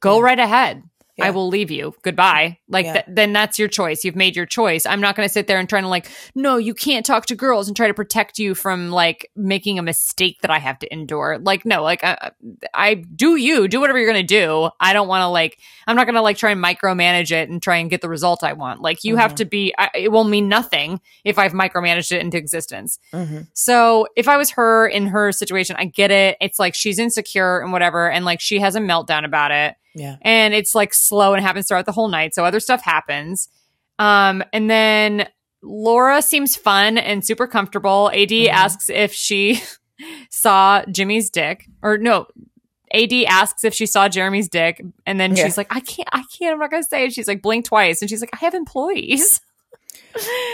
go 0.00 0.18
Yeah. 0.18 0.24
right 0.24 0.38
ahead. 0.38 0.82
Yeah. 1.18 1.26
I 1.26 1.30
will 1.30 1.48
leave 1.48 1.70
you. 1.70 1.94
Goodbye. 2.02 2.58
Like 2.68 2.86
Yeah. 2.86 2.92
th- 2.94 3.04
then 3.08 3.34
that's 3.34 3.58
your 3.58 3.68
choice. 3.68 4.02
You've 4.02 4.16
made 4.16 4.34
your 4.34 4.46
choice. 4.46 4.86
I'm 4.86 5.00
not 5.02 5.14
going 5.14 5.28
to 5.28 5.32
sit 5.32 5.46
there 5.46 5.58
and 5.58 5.68
try 5.68 5.82
to 5.82 5.88
like, 5.88 6.08
no, 6.34 6.56
you 6.56 6.72
can't 6.72 7.04
talk 7.04 7.26
to 7.26 7.34
girls 7.34 7.68
and 7.68 7.76
try 7.76 7.86
to 7.86 7.92
protect 7.92 8.38
you 8.38 8.54
from 8.54 8.90
like 8.90 9.30
making 9.36 9.78
a 9.78 9.82
mistake 9.82 10.40
that 10.40 10.50
I 10.50 10.58
have 10.58 10.78
to 10.78 10.90
endure. 10.92 11.38
Like 11.38 11.66
no, 11.66 11.82
like 11.82 12.02
I, 12.02 12.30
I 12.72 12.94
do 12.94 13.36
you 13.36 13.68
do 13.68 13.78
whatever 13.80 13.98
you're 13.98 14.10
going 14.10 14.26
to 14.26 14.34
do. 14.34 14.70
I 14.80 14.94
don't 14.94 15.06
want 15.06 15.20
to 15.22 15.28
like 15.28 15.58
I'm 15.86 15.96
not 15.96 16.06
going 16.06 16.14
to 16.14 16.22
like 16.22 16.38
try 16.38 16.50
and 16.52 16.64
micromanage 16.64 17.30
it 17.30 17.50
and 17.50 17.62
try 17.62 17.76
and 17.76 17.90
get 17.90 18.00
the 18.00 18.08
result 18.08 18.42
I 18.42 18.54
want. 18.54 18.80
Like 18.80 19.04
you 19.04 19.16
have 19.16 19.32
Mhm. 19.32 19.36
to 19.36 19.44
be 19.44 19.74
I, 19.76 19.90
it 19.94 20.12
will 20.12 20.24
mean 20.24 20.48
nothing 20.48 21.00
if 21.24 21.38
I've 21.38 21.52
micromanaged 21.52 22.12
it 22.12 22.22
into 22.22 22.38
existence. 22.38 22.98
Mhm. 23.12 23.48
So 23.52 24.06
if 24.16 24.28
I 24.28 24.38
was 24.38 24.50
her 24.52 24.86
in 24.88 25.08
her 25.08 25.30
situation, 25.32 25.76
I 25.78 25.84
get 25.84 26.10
it. 26.10 26.38
It's 26.40 26.58
like 26.58 26.74
she's 26.74 26.98
insecure 26.98 27.60
and 27.60 27.70
whatever 27.70 28.10
and 28.10 28.24
like 28.24 28.40
she 28.40 28.60
has 28.60 28.76
a 28.76 28.80
meltdown 28.80 29.26
about 29.26 29.50
it 29.50 29.74
yeah. 29.94 30.16
and 30.22 30.54
it's 30.54 30.74
like 30.74 30.94
slow 30.94 31.34
and 31.34 31.42
happens 31.44 31.68
throughout 31.68 31.86
the 31.86 31.92
whole 31.92 32.08
night 32.08 32.34
so 32.34 32.44
other 32.44 32.60
stuff 32.60 32.82
happens 32.82 33.48
um 33.98 34.42
and 34.52 34.68
then 34.70 35.28
Laura 35.64 36.20
seems 36.22 36.56
fun 36.56 36.98
and 36.98 37.24
super 37.24 37.46
comfortable. 37.46 38.10
AD 38.12 38.30
Mm-hmm. 38.30 38.52
asks 38.52 38.90
if 38.90 39.12
she 39.12 39.62
saw 40.28 40.82
Jimmy's 40.86 41.30
dick, 41.30 41.66
or 41.82 41.98
no, 41.98 42.26
AD 42.92 43.12
asks 43.28 43.62
if 43.62 43.72
she 43.72 43.86
saw 43.86 44.08
Jeramey's 44.08 44.48
dick, 44.48 44.82
and 45.06 45.20
then 45.20 45.36
Yeah. 45.36 45.44
she's 45.44 45.56
like, 45.56 45.68
"I 45.72 45.78
can't, 45.78 46.08
I 46.10 46.24
can't, 46.36 46.54
I'm 46.54 46.58
not 46.58 46.72
gonna 46.72 46.82
say 46.82 47.04
it." 47.04 47.12
She's 47.12 47.28
like, 47.28 47.42
blink 47.42 47.64
twice, 47.66 48.00
and 48.02 48.10
she's 48.10 48.20
like, 48.20 48.30
"I 48.32 48.38
have 48.38 48.54
employees." 48.54 49.40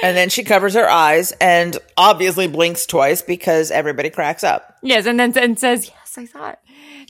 And 0.05 0.17
then 0.17 0.29
she 0.29 0.45
covers 0.45 0.75
her 0.75 0.89
eyes 0.89 1.33
and 1.41 1.77
obviously 1.97 2.47
blinks 2.47 2.87
twice 2.87 3.23
because 3.23 3.71
everybody 3.73 4.11
cracks 4.11 4.45
up. 4.45 4.77
yes, 4.83 5.07
and 5.07 5.19
then 5.19 5.37
and 5.39 5.59
says, 5.59 5.89
"Yes, 5.89 6.17
I 6.19 6.27
saw 6.27 6.51
it." 6.51 6.59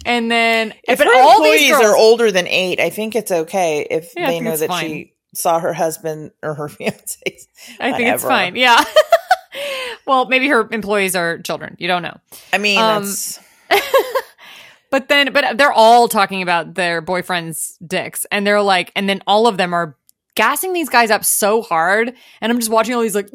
And 0.04 0.30
then, 0.30 0.74
If 0.86 1.00
her 1.00 1.04
all 1.12 1.32
employees 1.38 1.60
these 1.60 1.70
girls 1.72 1.84
are 1.84 1.96
older 1.96 2.30
than 2.30 2.46
eight, 2.46 2.78
I 2.80 2.90
think 2.90 3.16
it's 3.16 3.30
okay 3.32 3.86
if 3.90 4.12
Yeah, 4.16 4.28
they 4.28 4.40
know 4.40 4.56
that 4.56 4.68
fine. 4.68 4.84
she 4.84 5.14
saw 5.34 5.58
her 5.58 5.72
husband 5.72 6.30
or 6.42 6.54
her 6.54 6.68
fiance. 6.68 7.20
I 7.80 7.92
think 7.92 8.08
it's 8.14 8.22
fine. 8.22 8.54
Yeah. 8.56 8.82
well, 10.06 10.26
maybe 10.26 10.48
her 10.48 10.68
employees 10.70 11.16
are 11.16 11.38
children. 11.38 11.76
You 11.78 11.88
don't 11.88 12.02
know. 12.02 12.16
I 12.52 12.58
mean, 12.58 12.78
Um, 12.78 13.04
that's 13.04 13.40
But 14.90 15.08
then, 15.08 15.34
but 15.34 15.58
they're 15.58 15.72
all 15.72 16.08
talking 16.08 16.40
about 16.40 16.74
their 16.74 17.02
boyfriends' 17.02 17.74
dicks, 17.86 18.24
and 18.32 18.46
they're 18.46 18.62
like, 18.62 18.90
and 18.96 19.06
then 19.06 19.20
all 19.26 19.46
of 19.46 19.58
them 19.58 19.74
are 19.74 19.98
gassing 20.34 20.72
these 20.72 20.88
guys 20.88 21.10
up 21.10 21.26
so 21.26 21.60
hard, 21.60 22.14
and 22.40 22.50
I'm 22.50 22.58
just 22.58 22.70
watching 22.70 22.94
all 22.94 23.02
these 23.02 23.14
like 23.14 23.28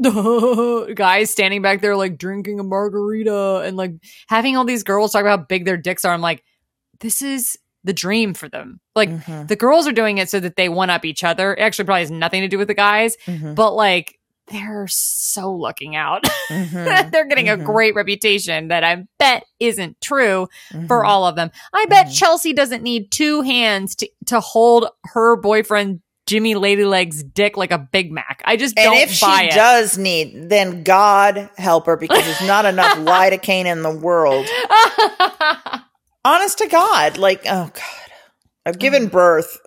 guys 0.96 1.30
standing 1.30 1.62
back 1.62 1.82
there 1.82 1.96
like 1.96 2.18
drinking 2.18 2.60
a 2.60 2.64
margarita 2.64 3.62
and 3.66 3.78
like 3.78 3.92
having 4.28 4.58
all 4.58 4.66
these 4.66 4.82
girls 4.82 5.12
talk 5.12 5.22
about 5.22 5.40
how 5.42 5.46
big 5.46 5.66
their 5.66 5.78
dicks 5.78 6.06
are. 6.06 6.14
I'm 6.14 6.22
like, 6.22 6.44
this 7.00 7.22
is 7.22 7.58
the 7.84 7.94
dream 7.94 8.34
for 8.34 8.48
them. 8.48 8.80
Like 8.96 9.10
Mhm. 9.10 9.48
the 9.48 9.56
girls 9.58 9.88
are 9.88 9.92
doing 9.92 10.18
it 10.18 10.30
so 10.30 10.40
that 10.40 10.56
they 10.56 10.70
one 10.70 10.90
up 10.90 11.04
each 11.06 11.24
other. 11.24 11.54
It 11.54 11.62
actually 11.62 11.86
probably 11.86 12.02
has 12.02 12.12
nothing 12.12 12.42
to 12.42 12.48
do 12.48 12.58
with 12.58 12.68
the 12.70 12.74
guys, 12.74 13.18
Mhm. 13.28 13.56
but 13.56 13.74
like 13.74 14.18
they're 14.48 14.88
so 14.90 15.54
looking 15.54 15.96
out. 15.96 16.24
Mhm. 16.50 17.12
they're 17.12 17.26
getting 17.28 17.48
a 17.50 17.56
Mhm. 17.58 17.64
great 17.66 17.96
reputation 17.96 18.68
that 18.70 18.84
I 18.84 19.04
bet 19.18 19.44
isn't 19.60 20.00
true 20.02 20.48
for 20.88 21.02
Mhm. 21.04 21.08
all 21.08 21.26
of 21.26 21.36
them. 21.38 21.50
I 21.74 21.86
bet 21.88 22.08
Mhm. 22.08 22.18
Chelsea 22.18 22.54
doesn't 22.54 22.84
need 22.84 23.10
two 23.12 23.42
hands 23.42 23.96
to, 23.96 24.10
to 24.28 24.40
hold 24.42 24.88
her 25.06 25.36
boyfriend 25.38 26.02
Jimmy 26.26 26.56
Ladyleg's 26.56 27.22
dick 27.24 27.58
like 27.58 27.72
a 27.72 27.78
Big 27.78 28.12
Mac. 28.12 28.42
I 28.46 28.56
just 28.56 28.78
And 28.78 28.86
don't 28.86 28.96
know 28.96 29.02
if 29.02 29.12
she 29.12 29.26
buy 29.26 29.44
it. 29.44 29.56
does 29.56 29.98
need, 29.98 30.50
then 30.50 30.84
God 30.84 31.50
help 31.58 31.86
her 31.86 31.98
because 31.98 32.24
there's 32.24 32.42
not 32.48 32.66
enough 32.66 32.94
lidocaine 32.98 33.66
in 33.66 33.82
the 33.82 33.92
world. 33.92 34.48
Honest 36.26 36.58
to 36.60 36.68
God, 36.68 37.18
like, 37.18 37.42
oh 37.46 37.70
God, 37.74 38.12
I've 38.66 38.80
given 38.80 39.08
mm. 39.08 39.12
birth 39.12 39.58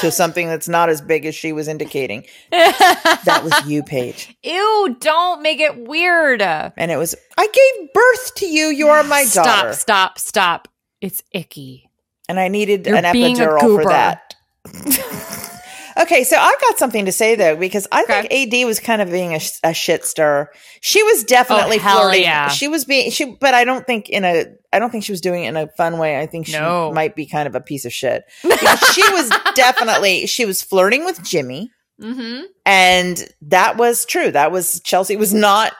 to 0.00 0.10
something 0.10 0.46
that's 0.46 0.68
not 0.68 0.88
as 0.88 1.00
big 1.00 1.26
as 1.26 1.34
she 1.34 1.52
was 1.52 1.66
indicating. 1.68 2.24
That 2.50 3.40
was 3.42 3.66
you, 3.68 3.82
Paige. 3.82 4.36
Ew, 4.42 4.96
don't 5.00 5.42
make 5.42 5.60
it 5.60 5.76
weird. 5.86 6.40
And 6.42 6.90
it 6.90 6.96
was, 6.96 7.14
I 7.36 7.46
gave 7.46 7.92
birth 7.92 8.34
to 8.36 8.46
you. 8.46 8.66
You 8.68 8.88
are 8.88 9.02
my 9.04 9.24
stop, 9.24 9.44
daughter. 9.44 9.72
stop, 9.72 10.18
stop. 10.18 10.66
stop. 10.66 10.68
It's 11.00 11.22
icky. 11.32 11.90
And 12.28 12.38
I 12.38 12.48
needed 12.48 12.86
You're 12.86 12.96
an 12.96 13.04
epidural 13.04 13.60
for 13.60 13.84
that. 13.86 14.34
okay, 16.02 16.24
so 16.24 16.36
I've 16.36 16.60
got 16.60 16.78
something 16.78 17.06
to 17.06 17.12
say 17.12 17.34
though, 17.36 17.56
because 17.56 17.86
I 17.90 18.02
Okay. 18.02 18.26
think 18.28 18.54
AD 18.54 18.66
was 18.66 18.80
kind 18.80 19.00
of 19.00 19.10
being 19.10 19.34
a, 19.34 19.40
a 19.64 19.72
shit 19.72 20.04
stir. 20.04 20.50
She 20.80 21.02
was 21.02 21.22
oh, 21.22 21.26
definitely 21.26 21.78
Oh, 21.78 21.80
flirting. 21.80 22.22
yeah. 22.22 22.48
She 22.48 22.68
was 22.68 22.84
being 22.84 23.10
she, 23.10 23.24
but 23.40 23.54
I 23.54 23.64
don't 23.64 23.86
think 23.86 24.08
in 24.08 24.24
a. 24.24 24.44
I 24.72 24.78
don't 24.78 24.90
think 24.90 25.04
she 25.04 25.12
was 25.12 25.20
doing 25.20 25.44
it 25.44 25.48
in 25.48 25.56
a 25.56 25.68
fun 25.76 25.98
way. 25.98 26.18
I 26.20 26.26
think 26.26 26.46
she 26.46 26.52
No. 26.52 26.92
might 26.92 27.16
be 27.16 27.24
kind 27.26 27.46
of 27.48 27.54
a 27.54 27.60
piece 27.60 27.84
of 27.84 27.92
shit. 27.92 28.24
Because 28.42 28.80
she 28.94 29.02
was 29.12 29.30
definitely 29.54 30.26
she 30.26 30.44
was 30.44 30.62
flirting 30.62 31.04
with 31.04 31.22
Jimmy, 31.22 31.70
Mm-hmm. 32.00 32.44
and 32.66 33.28
that 33.42 33.76
was 33.76 34.04
true. 34.04 34.30
That 34.30 34.52
was 34.52 34.80
Chelsea 34.84 35.16
was 35.16 35.34
not 35.34 35.72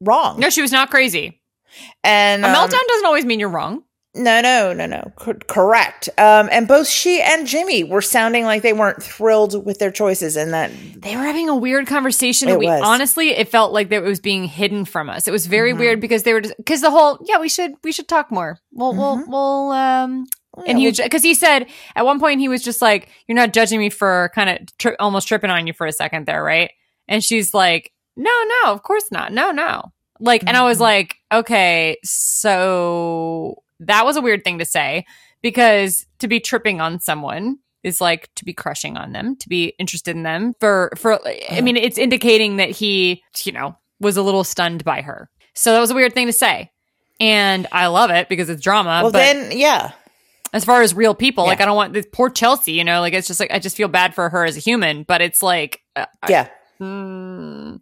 wrong. 0.00 0.40
No, 0.40 0.50
she 0.50 0.62
was 0.62 0.72
not 0.72 0.90
crazy. 0.90 1.40
and 2.02 2.44
A 2.44 2.48
um, 2.48 2.54
meltdown 2.54 2.80
doesn't 2.88 3.06
always 3.06 3.24
mean 3.24 3.38
you're 3.38 3.48
wrong. 3.50 3.82
No, 4.12 4.40
no, 4.40 4.72
no, 4.72 4.86
no. 4.86 5.12
Co- 5.14 5.34
correct. 5.46 6.08
Um, 6.18 6.48
and 6.50 6.66
both 6.66 6.88
she 6.88 7.22
and 7.22 7.46
Jimmy 7.46 7.84
were 7.84 8.02
sounding 8.02 8.44
like 8.44 8.62
they 8.62 8.72
weren't 8.72 9.00
thrilled 9.00 9.64
with 9.64 9.78
their 9.78 9.92
choices, 9.92 10.34
and 10.34 10.52
that 10.52 10.72
They 10.96 11.16
were 11.16 11.22
having 11.22 11.48
a 11.48 11.54
weird 11.54 11.86
conversation. 11.86 12.48
It 12.48 12.52
and 12.52 12.58
we 12.60 12.66
was. 12.66 12.80
honestly, 12.82 13.30
it 13.30 13.48
felt 13.48 13.72
like 13.72 13.88
that 13.90 14.02
it 14.02 14.06
was 14.08 14.18
being 14.18 14.44
hidden 14.46 14.84
from 14.84 15.08
us. 15.08 15.28
It 15.28 15.30
was 15.30 15.46
very 15.46 15.72
Mhm. 15.72 15.78
weird 15.78 16.00
because 16.00 16.24
they 16.24 16.32
were 16.32 16.40
just 16.40 16.56
because 16.56 16.80
the 16.80 16.90
whole 16.90 17.18
yeah 17.24 17.38
we 17.38 17.48
should 17.48 17.74
we 17.84 17.92
should 17.92 18.08
talk 18.08 18.32
more. 18.32 18.58
We'll 18.72 18.94
we'll 18.96 19.24
we'll 19.28 19.70
um 19.70 20.26
and 20.66 20.76
he 20.78 20.88
Yeah, 20.88 21.04
because 21.04 21.22
he 21.22 21.34
said 21.34 21.66
at 21.94 22.04
one 22.04 22.18
point 22.18 22.40
he 22.40 22.48
was 22.48 22.64
just 22.64 22.82
like 22.82 23.08
you're 23.28 23.36
not 23.36 23.52
judging 23.52 23.78
me 23.78 23.90
for 23.90 24.32
kind 24.34 24.50
of 24.50 24.76
tri- 24.78 24.96
almost 24.98 25.28
tripping 25.28 25.50
on 25.50 25.68
you 25.68 25.72
for 25.72 25.86
a 25.86 25.92
second 25.92 26.26
there 26.26 26.42
right 26.42 26.72
and 27.06 27.22
she's 27.22 27.54
like 27.54 27.92
no 28.16 28.30
no 28.64 28.72
of 28.72 28.82
course 28.82 29.04
not 29.12 29.32
no 29.32 29.52
no 29.52 29.92
like 30.18 30.42
and 30.48 30.56
I 30.56 30.64
was 30.64 30.78
Mhm. 30.78 30.80
like 30.80 31.16
okay 31.32 31.96
so 32.02 33.62
that 33.80 34.04
was 34.04 34.16
a 34.16 34.20
weird 34.20 34.44
thing 34.44 34.58
to 34.58 34.64
say 34.64 35.04
because 35.42 36.06
to 36.18 36.28
be 36.28 36.38
tripping 36.40 36.80
on 36.80 37.00
someone 37.00 37.58
is 37.82 38.00
like 38.00 38.28
to 38.36 38.44
be 38.44 38.52
crushing 38.52 38.96
on 38.96 39.12
them 39.12 39.36
to 39.36 39.48
be 39.48 39.74
interested 39.78 40.14
in 40.14 40.22
them 40.22 40.54
for 40.60 40.92
for 40.96 41.18
I 41.50 41.60
mean 41.62 41.76
it's 41.76 41.98
indicating 41.98 42.56
that 42.56 42.70
he 42.70 43.22
you 43.42 43.52
know 43.52 43.76
was 44.00 44.16
a 44.16 44.22
little 44.22 44.44
stunned 44.44 44.84
by 44.84 45.00
her 45.00 45.28
so 45.54 45.72
that 45.72 45.80
was 45.80 45.90
a 45.90 45.94
weird 45.94 46.14
thing 46.14 46.26
to 46.26 46.32
say 46.32 46.70
and 47.18 47.66
I 47.72 47.88
love 47.88 48.10
it 48.10 48.28
because 48.28 48.48
it's 48.48 48.62
drama 48.62 49.00
well, 49.02 49.12
but 49.12 49.18
then 49.18 49.58
yeah, 49.58 49.92
as 50.52 50.64
far 50.64 50.82
as 50.82 50.94
real 50.94 51.14
people 51.14 51.44
like 51.46 51.60
i 51.60 51.64
don't 51.64 51.76
want 51.76 51.92
this 51.92 52.06
poor 52.12 52.28
chelsea 52.28 52.72
you 52.72 52.82
know 52.84 53.00
like 53.00 53.12
it's 53.14 53.28
just 53.28 53.38
like 53.40 53.50
i 53.52 53.58
just 53.58 53.76
feel 53.76 53.88
bad 53.88 54.14
for 54.14 54.28
her 54.28 54.44
as 54.44 54.56
a 54.56 54.60
human 54.60 55.04
but 55.04 55.20
it's 55.20 55.42
like 55.42 55.80
uh, 55.96 56.06
I- 56.22 56.30
yeah. 56.30 56.48
mm. 56.80 57.80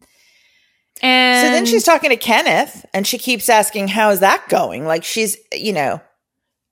And 1.03 1.47
so 1.47 1.53
then 1.53 1.67
she's 1.67 1.85
talking 1.85 2.11
to 2.11 2.17
Kenneth, 2.17 2.85
and 2.93 3.07
she 3.07 3.19
keeps 3.19 3.49
asking, 3.49 3.89
"How 3.89 4.11
is 4.11 4.21
that 4.21 4.47
going?" 4.49 4.87
Like 4.87 5.05
she's, 5.05 5.37
you 5.53 5.73
know, 5.73 6.01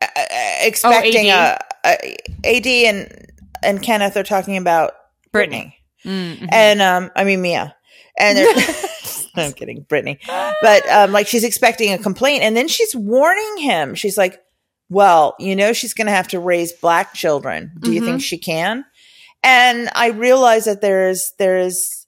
uh, 0.01 0.07
uh, 0.17 0.25
expecting 0.63 1.31
AD? 1.31 1.61
a, 1.85 1.89
a 2.45 2.57
AD 2.57 2.67
and 2.67 3.27
and 3.63 3.83
Kenneth 3.83 4.17
are 4.17 4.23
talking 4.23 4.57
about 4.57 4.93
Brittany. 5.33 5.79
Brittany. 6.05 6.37
Mm, 6.39 6.39
mhm. 6.39 6.49
and 6.53 6.83
um, 6.83 7.11
I 7.17 7.25
mean 7.25 7.43
Mia, 7.43 7.75
and 8.19 8.39
they're- 8.39 8.55
I'm 9.37 9.53
kidding, 9.53 9.83
Brittany. 9.89 10.19
But 10.63 10.89
um, 10.91 11.13
like 11.13 11.27
she's 11.27 11.45
expecting 11.45 11.93
a 11.93 11.99
complaint, 11.99 12.43
and 12.43 12.57
then 12.57 12.69
she's 12.69 12.95
warning 12.97 13.59
him. 13.59 13.95
She's 13.95 14.17
like, 14.17 14.41
"Well, 14.89 15.35
you 15.39 15.55
know, 15.55 15.73
she's 15.75 15.93
going 15.95 16.07
to 16.07 16.13
have 16.13 16.29
to 16.29 16.41
raise 16.41 16.73
black 16.73 17.13
children. 17.13 17.73
Do 17.81 17.93
you 17.93 18.03
think 18.05 18.23
she 18.23 18.39
can?" 18.39 18.85
And 19.43 19.91
I 19.95 20.09
realize 20.09 20.65
that 20.65 20.81
there 20.81 21.09
is 21.11 21.33
there 21.39 21.59
is, 21.59 22.06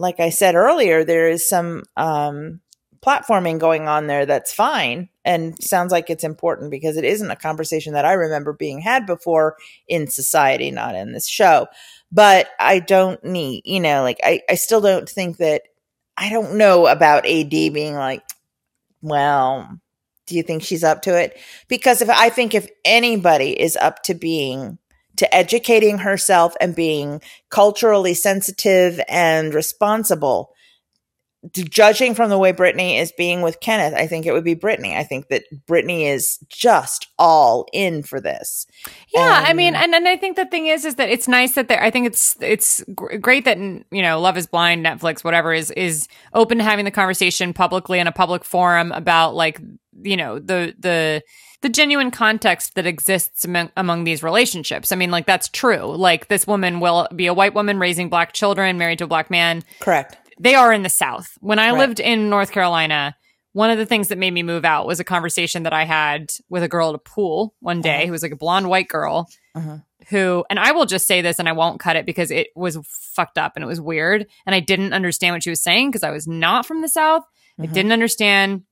like 0.00 0.18
I 0.18 0.30
said 0.30 0.54
earlier, 0.54 1.04
there 1.04 1.28
is 1.28 1.46
some 1.46 1.82
um, 1.94 2.60
platforming 3.02 3.58
going 3.58 3.86
on 3.86 4.06
there 4.06 4.24
that's 4.24 4.50
fine 4.50 5.10
and 5.26 5.62
sounds 5.62 5.92
like 5.92 6.08
it's 6.08 6.24
important 6.24 6.70
because 6.70 6.96
it 6.96 7.04
isn't 7.04 7.30
a 7.30 7.36
conversation 7.36 7.92
that 7.92 8.06
I 8.06 8.14
remember 8.14 8.54
being 8.54 8.80
had 8.80 9.04
before 9.04 9.56
in 9.86 10.08
society, 10.08 10.70
not 10.70 10.94
in 10.94 11.12
this 11.12 11.28
show. 11.28 11.66
But 12.10 12.48
I 12.58 12.78
don't 12.78 13.22
need, 13.22 13.62
you 13.66 13.78
know, 13.78 14.02
like 14.02 14.18
I, 14.24 14.40
I 14.48 14.54
still 14.54 14.80
don't 14.80 15.08
think 15.08 15.36
that 15.36 15.62
I 16.16 16.30
don't 16.30 16.56
know 16.56 16.86
about 16.86 17.26
AD 17.26 17.50
being 17.50 17.94
like, 17.94 18.22
well, 19.02 19.80
do 20.26 20.34
you 20.34 20.42
think 20.42 20.62
she's 20.62 20.82
up 20.82 21.02
to 21.02 21.14
it? 21.14 21.38
Because 21.68 22.00
if 22.00 22.08
I 22.08 22.30
think 22.30 22.54
if 22.54 22.68
anybody 22.86 23.60
is 23.60 23.76
up 23.76 24.02
to 24.04 24.14
being 24.14 24.78
to 25.16 25.34
educating 25.34 25.98
herself 25.98 26.54
and 26.60 26.74
being 26.74 27.20
culturally 27.50 28.14
sensitive 28.14 29.00
and 29.08 29.54
responsible, 29.54 30.52
to 31.54 31.64
judging 31.64 32.14
from 32.14 32.28
the 32.28 32.36
way 32.36 32.52
Brittany 32.52 32.98
is 32.98 33.12
being 33.12 33.40
with 33.40 33.60
Kenneth, 33.60 33.94
I 33.94 34.06
think 34.06 34.26
it 34.26 34.32
would 34.32 34.44
be 34.44 34.54
Brittany. 34.54 34.94
I 34.94 35.04
think 35.04 35.28
that 35.28 35.44
Brittany 35.66 36.06
is 36.06 36.38
just 36.50 37.08
all 37.18 37.66
in 37.72 38.02
for 38.02 38.20
this. 38.20 38.66
yeah 39.14 39.44
i 39.46 39.52
mean 39.52 39.74
and, 39.74 39.94
and 39.94 40.06
i 40.06 40.16
think 40.16 40.36
the 40.36 40.44
thing 40.46 40.66
is 40.66 40.84
is 40.84 40.96
that 40.96 41.08
it's 41.08 41.28
nice 41.28 41.52
that 41.52 41.68
they're 41.68 41.82
i 41.82 41.90
think 41.90 42.06
it's 42.06 42.36
it's 42.40 42.82
great 42.94 43.44
that 43.44 43.58
you 43.58 44.02
know 44.02 44.20
love 44.20 44.36
is 44.36 44.46
blind 44.46 44.84
netflix 44.84 45.24
whatever 45.24 45.52
is 45.52 45.70
is 45.72 46.08
open 46.34 46.58
to 46.58 46.64
having 46.64 46.84
the 46.84 46.90
conversation 46.90 47.52
publicly 47.52 47.98
in 47.98 48.06
a 48.06 48.12
public 48.12 48.44
forum 48.44 48.92
about 48.92 49.34
like 49.34 49.60
you 50.02 50.16
know 50.16 50.38
the 50.38 50.74
the 50.78 51.22
the 51.62 51.68
genuine 51.68 52.10
context 52.10 52.74
that 52.74 52.86
exists 52.86 53.44
among, 53.44 53.70
among 53.76 54.04
these 54.04 54.22
relationships. 54.22 54.92
I 54.92 54.96
mean, 54.96 55.10
like 55.10 55.26
that's 55.26 55.48
true. 55.48 55.94
Like 55.96 56.28
this 56.28 56.46
woman 56.46 56.80
will 56.80 57.06
be 57.14 57.26
a 57.26 57.34
white 57.34 57.54
woman 57.54 57.78
raising 57.78 58.08
black 58.08 58.32
children, 58.32 58.78
married 58.78 58.98
to 58.98 59.04
a 59.04 59.08
black 59.08 59.30
man. 59.30 59.62
Correct. 59.80 60.16
They 60.38 60.54
are 60.54 60.72
in 60.72 60.82
the 60.82 60.88
South. 60.88 61.36
When 61.40 61.58
I 61.58 61.70
Right. 61.70 61.78
lived 61.80 62.00
in 62.00 62.30
North 62.30 62.50
Carolina, 62.50 63.14
one 63.52 63.70
of 63.70 63.78
the 63.78 63.84
things 63.86 64.08
that 64.08 64.16
made 64.16 64.30
me 64.32 64.42
move 64.42 64.64
out 64.64 64.86
was 64.86 65.00
a 65.00 65.04
conversation 65.04 65.64
that 65.64 65.72
I 65.74 65.84
had 65.84 66.30
with 66.48 66.62
a 66.62 66.68
girl 66.68 66.88
at 66.90 66.94
a 66.94 66.98
pool 66.98 67.54
one 67.60 67.80
day 67.82 67.96
Uh-huh. 67.98 68.06
who 68.06 68.12
was 68.12 68.22
like 68.22 68.32
a 68.32 68.36
blonde 68.36 68.68
white 68.70 68.88
girl 68.88 69.28
Uh-huh. 69.54 69.78
who, 70.08 70.44
and 70.48 70.58
I 70.58 70.72
will 70.72 70.86
just 70.86 71.06
say 71.06 71.20
this 71.20 71.38
and 71.38 71.48
I 71.48 71.52
won't 71.52 71.80
cut 71.80 71.96
it 71.96 72.06
because 72.06 72.30
it 72.30 72.48
was 72.56 72.78
fucked 72.88 73.36
up 73.36 73.52
and 73.56 73.62
it 73.62 73.66
was 73.66 73.80
weird. 73.80 74.26
And 74.46 74.54
I 74.54 74.60
didn't 74.60 74.94
understand 74.94 75.34
what 75.34 75.42
she 75.42 75.50
was 75.50 75.60
saying 75.62 75.90
because 75.90 76.04
I 76.04 76.10
was 76.10 76.26
not 76.26 76.64
from 76.64 76.80
the 76.80 76.88
South. 76.88 77.24
I 77.58 77.66
Mhm. 77.66 77.72
didn't 77.74 77.92
understand. 77.92 78.62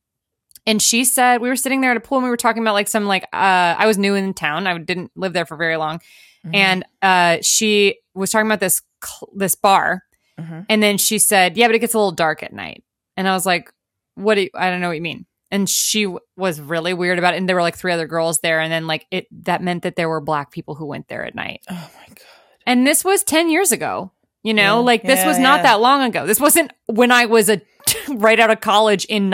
And 0.67 0.81
she 0.83 1.05
said, 1.05 1.41
we 1.41 1.49
were 1.49 1.57
sitting 1.57 1.81
there 1.81 1.91
at 1.91 1.97
a 1.97 2.01
pool 2.01 2.19
and 2.19 2.25
we 2.25 2.31
were 2.31 2.37
talking 2.37 2.63
about 2.63 2.75
like 2.75 2.89
some 2.89 3.07
like, 3.07 3.25
uh, 3.33 3.77
I 3.79 3.87
was 3.87 3.99
new 3.99 4.15
in 4.15 4.35
town. 4.35 4.67
I 4.67 4.77
didn't 4.79 5.11
live 5.17 5.33
there 5.33 5.47
for 5.47 5.57
very 5.57 5.77
long. 5.77 6.01
Mhm. 6.47 6.55
And 6.55 6.85
uh, 7.03 7.39
she 7.43 7.99
was 8.15 8.31
talking 8.31 8.47
about 8.47 8.61
this, 8.61 8.83
cl- 9.05 9.31
this 9.35 9.55
bar 9.55 10.03
Mhm. 10.39 10.67
And 10.69 10.81
then 10.81 10.99
she 10.99 11.19
said, 11.19 11.57
"Yeah, 11.57 11.67
but 11.67 11.75
it 11.75 11.81
gets 11.81 11.95
a 11.95 11.99
little 11.99 12.13
dark 12.13 12.45
at 12.45 12.53
night." 12.53 12.85
And 13.17 13.27
I 13.29 13.33
was 13.33 13.45
like, 13.45 13.73
"What? 14.15 14.37
Do 14.37 14.43
you, 14.43 14.51
I 14.55 14.71
don't 14.71 14.81
know 14.81 14.87
what 14.87 14.95
you 14.95 15.03
mean." 15.03 15.27
And 15.51 15.69
she 15.69 16.05
w- 16.05 16.21
was 16.37 16.61
really 16.61 16.95
weird 16.95 17.19
about 17.19 17.35
it. 17.35 17.39
And 17.39 17.49
there 17.49 17.57
were 17.57 17.63
like 17.63 17.77
three 17.77 17.91
other 17.93 18.07
girls 18.07 18.39
there, 18.39 18.61
and 18.61 18.71
then 18.71 18.87
like 18.87 19.05
it 19.11 19.27
that 19.47 19.65
meant 19.65 19.83
that 19.83 19.97
there 19.97 20.09
were 20.09 20.21
black 20.21 20.53
people 20.53 20.77
who 20.77 20.87
went 20.87 21.09
there 21.09 21.25
at 21.25 21.35
night. 21.35 21.63
Oh 21.69 21.75
my 21.93 22.07
god. 22.07 22.19
And 22.67 22.87
this 22.87 23.05
was 23.05 23.25
ten 23.25 23.51
years 23.51 23.73
ago. 23.73 24.13
You 24.45 24.55
know, 24.55 24.79
Yeah. 24.79 24.85
like 24.85 25.03
this 25.03 25.19
Yeah, 25.19 25.27
was 25.27 25.39
not 25.41 25.57
yeah. 25.59 25.63
that 25.65 25.81
long 25.81 26.03
ago. 26.03 26.25
This 26.25 26.39
wasn't 26.39 26.73
when 26.87 27.11
I 27.11 27.27
was 27.27 27.51
a 27.51 27.61
right 28.09 28.39
out 28.39 28.51
of 28.51 28.61
college 28.61 29.07
in 29.07 29.29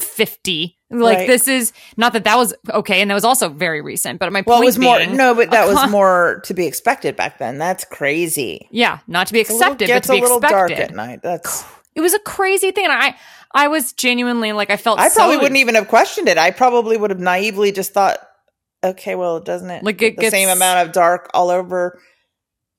1950. 0.00 0.76
Like 0.92 1.18
Right. 1.18 1.26
this 1.28 1.46
is 1.46 1.72
not 1.96 2.12
that 2.14 2.24
that 2.24 2.36
was 2.36 2.52
okay, 2.70 3.00
and 3.00 3.10
that 3.10 3.14
was 3.14 3.24
also 3.24 3.48
very 3.48 3.80
recent. 3.80 4.18
But 4.18 4.32
my 4.32 4.42
Well, 4.44 4.56
point 4.58 4.64
it 4.64 4.66
was 4.66 4.78
more 4.78 5.06
no, 5.06 5.34
but 5.36 5.50
that 5.52 5.68
a 5.68 5.72
was 5.72 5.88
more 5.90 6.40
to 6.46 6.54
be 6.54 6.66
expected 6.66 7.14
back 7.14 7.38
then. 7.38 7.58
That's 7.58 7.84
crazy. 7.84 8.66
Yeah, 8.72 8.98
not 9.06 9.28
to 9.28 9.32
be 9.32 9.40
It's 9.40 9.50
a 9.50 9.52
little- 9.52 9.68
accepted, 9.72 9.84
but 9.86 9.94
gets 9.94 10.06
to 10.08 10.12
be 10.14 10.18
a 10.18 10.22
little 10.22 10.40
dark 10.40 10.72
at 10.72 10.92
night. 10.94 11.20
That's 11.22 11.64
It 11.94 12.00
was 12.00 12.12
a 12.14 12.18
crazy 12.20 12.72
thing, 12.72 12.84
and 12.86 12.92
I, 12.92 13.14
I 13.52 13.68
was 13.68 13.92
genuinely 13.92 14.52
like, 14.52 14.70
I 14.70 14.76
felt. 14.76 14.98
I 14.98 15.08
probably 15.10 15.36
so- 15.36 15.42
wouldn't 15.42 15.58
even 15.60 15.76
have 15.76 15.86
questioned 15.88 16.28
it. 16.28 16.38
I 16.38 16.50
probably 16.50 16.96
would 16.96 17.10
have 17.10 17.20
naively 17.20 17.70
just 17.70 17.92
thought, 17.92 18.18
okay, 18.82 19.14
well, 19.14 19.38
doesn't 19.38 19.70
it 19.70 19.84
Like, 19.84 20.02
it 20.02 20.16
the 20.16 20.30
same 20.30 20.48
amount 20.48 20.86
of 20.88 20.92
dark 20.92 21.30
all 21.34 21.50
over 21.50 22.00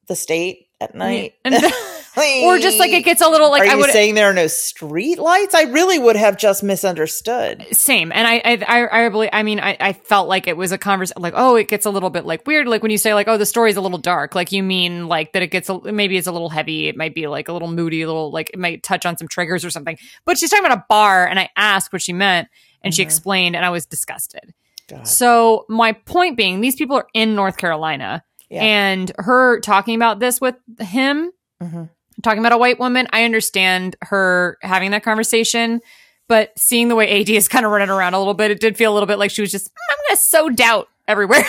the 0.07 0.15
state 0.17 0.67
at 0.81 0.95
night? 0.95 1.35
And- 1.45 1.55
or 2.17 2.59
just 2.59 2.79
like 2.79 2.91
it 2.91 3.03
gets 3.03 3.21
a 3.21 3.29
little 3.29 3.49
like 3.49 3.61
Are 3.63 3.71
I 3.71 3.75
you 3.75 3.83
saying 3.91 4.15
there 4.15 4.29
are 4.29 4.33
no 4.33 4.47
street 4.47 5.17
lights? 5.19 5.55
I 5.55 5.63
really 5.63 5.97
would 5.99 6.15
have 6.15 6.37
just 6.37 6.63
misunderstood. 6.63 7.65
same, 7.71 8.11
and 8.11 8.27
I, 8.27 8.35
I, 8.43 8.57
I, 8.67 9.05
I 9.05 9.09
believe. 9.09 9.29
I 9.33 9.43
mean, 9.43 9.59
I, 9.59 9.77
I 9.79 9.93
felt 9.93 10.27
like 10.27 10.47
it 10.47 10.57
was 10.57 10.71
a 10.71 10.77
conversation. 10.77 11.21
Like, 11.21 11.33
oh, 11.35 11.55
it 11.55 11.67
gets 11.67 11.85
a 11.85 11.89
little 11.89 12.09
bit 12.09 12.25
like 12.25 12.45
weird. 12.45 12.67
Like 12.67 12.81
when 12.81 12.91
you 12.91 12.97
say 12.97 13.13
like, 13.13 13.27
oh, 13.27 13.37
the 13.37 13.45
story's 13.45 13.75
a 13.77 13.81
little 13.81 13.97
dark. 13.97 14.35
Like 14.35 14.51
you 14.51 14.63
mean 14.63 15.07
like 15.07 15.33
that 15.33 15.41
it 15.41 15.47
gets 15.47 15.69
a, 15.69 15.79
maybe 15.91 16.17
it's 16.17 16.27
a 16.27 16.31
little 16.31 16.49
heavy. 16.49 16.87
It 16.87 16.97
might 16.97 17.15
be 17.15 17.27
like 17.27 17.47
a 17.47 17.53
little 17.53 17.69
moody. 17.71 18.01
A 18.01 18.07
little 18.07 18.31
like 18.31 18.49
it 18.53 18.59
might 18.59 18.83
touch 18.83 19.05
on 19.05 19.17
some 19.17 19.27
triggers 19.27 19.63
or 19.63 19.69
something. 19.69 19.97
But 20.25 20.37
she's 20.37 20.49
talking 20.49 20.65
about 20.65 20.77
a 20.79 20.85
bar, 20.89 21.27
and 21.27 21.39
I 21.39 21.49
asked 21.55 21.93
what 21.93 22.01
she 22.01 22.13
meant, 22.13 22.47
and 22.83 22.93
she 22.93 23.01
explained, 23.03 23.55
and 23.55 23.65
I 23.65 23.69
was 23.69 23.85
disgusted. 23.85 24.53
God. 24.89 25.07
So 25.07 25.65
my 25.69 25.93
point 25.93 26.35
being, 26.35 26.59
these 26.61 26.75
people 26.75 26.97
are 26.97 27.07
in 27.13 27.35
North 27.35 27.55
Carolina, 27.57 28.23
Yeah. 28.49 28.63
and 28.63 29.09
her 29.17 29.61
talking 29.61 29.95
about 29.95 30.19
this 30.19 30.41
with 30.41 30.55
him, 30.79 31.31
Mhm. 31.63 31.89
Talking 32.21 32.39
about 32.39 32.53
a 32.53 32.57
white 32.57 32.79
woman. 32.79 33.07
I 33.11 33.23
understand 33.23 33.95
her 34.01 34.57
having 34.61 34.91
that 34.91 35.03
conversation, 35.03 35.81
but 36.27 36.57
seeing 36.57 36.87
the 36.87 36.95
way 36.95 37.21
AD 37.21 37.29
is 37.29 37.47
kind 37.47 37.65
of 37.65 37.71
running 37.71 37.89
around 37.89 38.13
a 38.13 38.19
little 38.19 38.33
bit, 38.33 38.51
it 38.51 38.59
did 38.59 38.77
feel 38.77 38.91
a 38.91 38.95
little 38.95 39.07
bit 39.07 39.19
like 39.19 39.31
she 39.31 39.41
was 39.41 39.51
just, 39.51 39.67
mm, 39.67 39.77
I'm 39.89 39.97
going 40.07 40.15
to 40.15 40.21
sow 40.21 40.49
doubt 40.49 40.87
everywhere. 41.07 41.43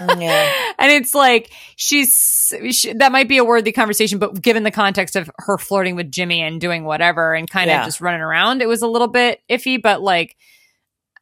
Mm, 0.00 0.22
yeah. 0.22 0.52
and 0.78 0.92
it's 0.92 1.14
like 1.14 1.50
she's 1.76 2.52
she, 2.70 2.92
that 2.94 3.12
might 3.12 3.28
be 3.28 3.38
a 3.38 3.44
worthy 3.44 3.72
conversation, 3.72 4.18
but 4.18 4.40
given 4.40 4.62
the 4.62 4.70
context 4.70 5.16
of 5.16 5.30
her 5.38 5.58
flirting 5.58 5.96
with 5.96 6.10
Jimmy 6.10 6.42
and 6.42 6.60
doing 6.60 6.84
whatever 6.84 7.34
and 7.34 7.48
kind 7.48 7.70
of 7.70 7.84
just 7.84 8.00
running 8.00 8.20
around, 8.20 8.62
it 8.62 8.68
was 8.68 8.82
a 8.82 8.86
little 8.86 9.08
bit 9.08 9.40
iffy. 9.48 9.80
But 9.80 10.02
like, 10.02 10.36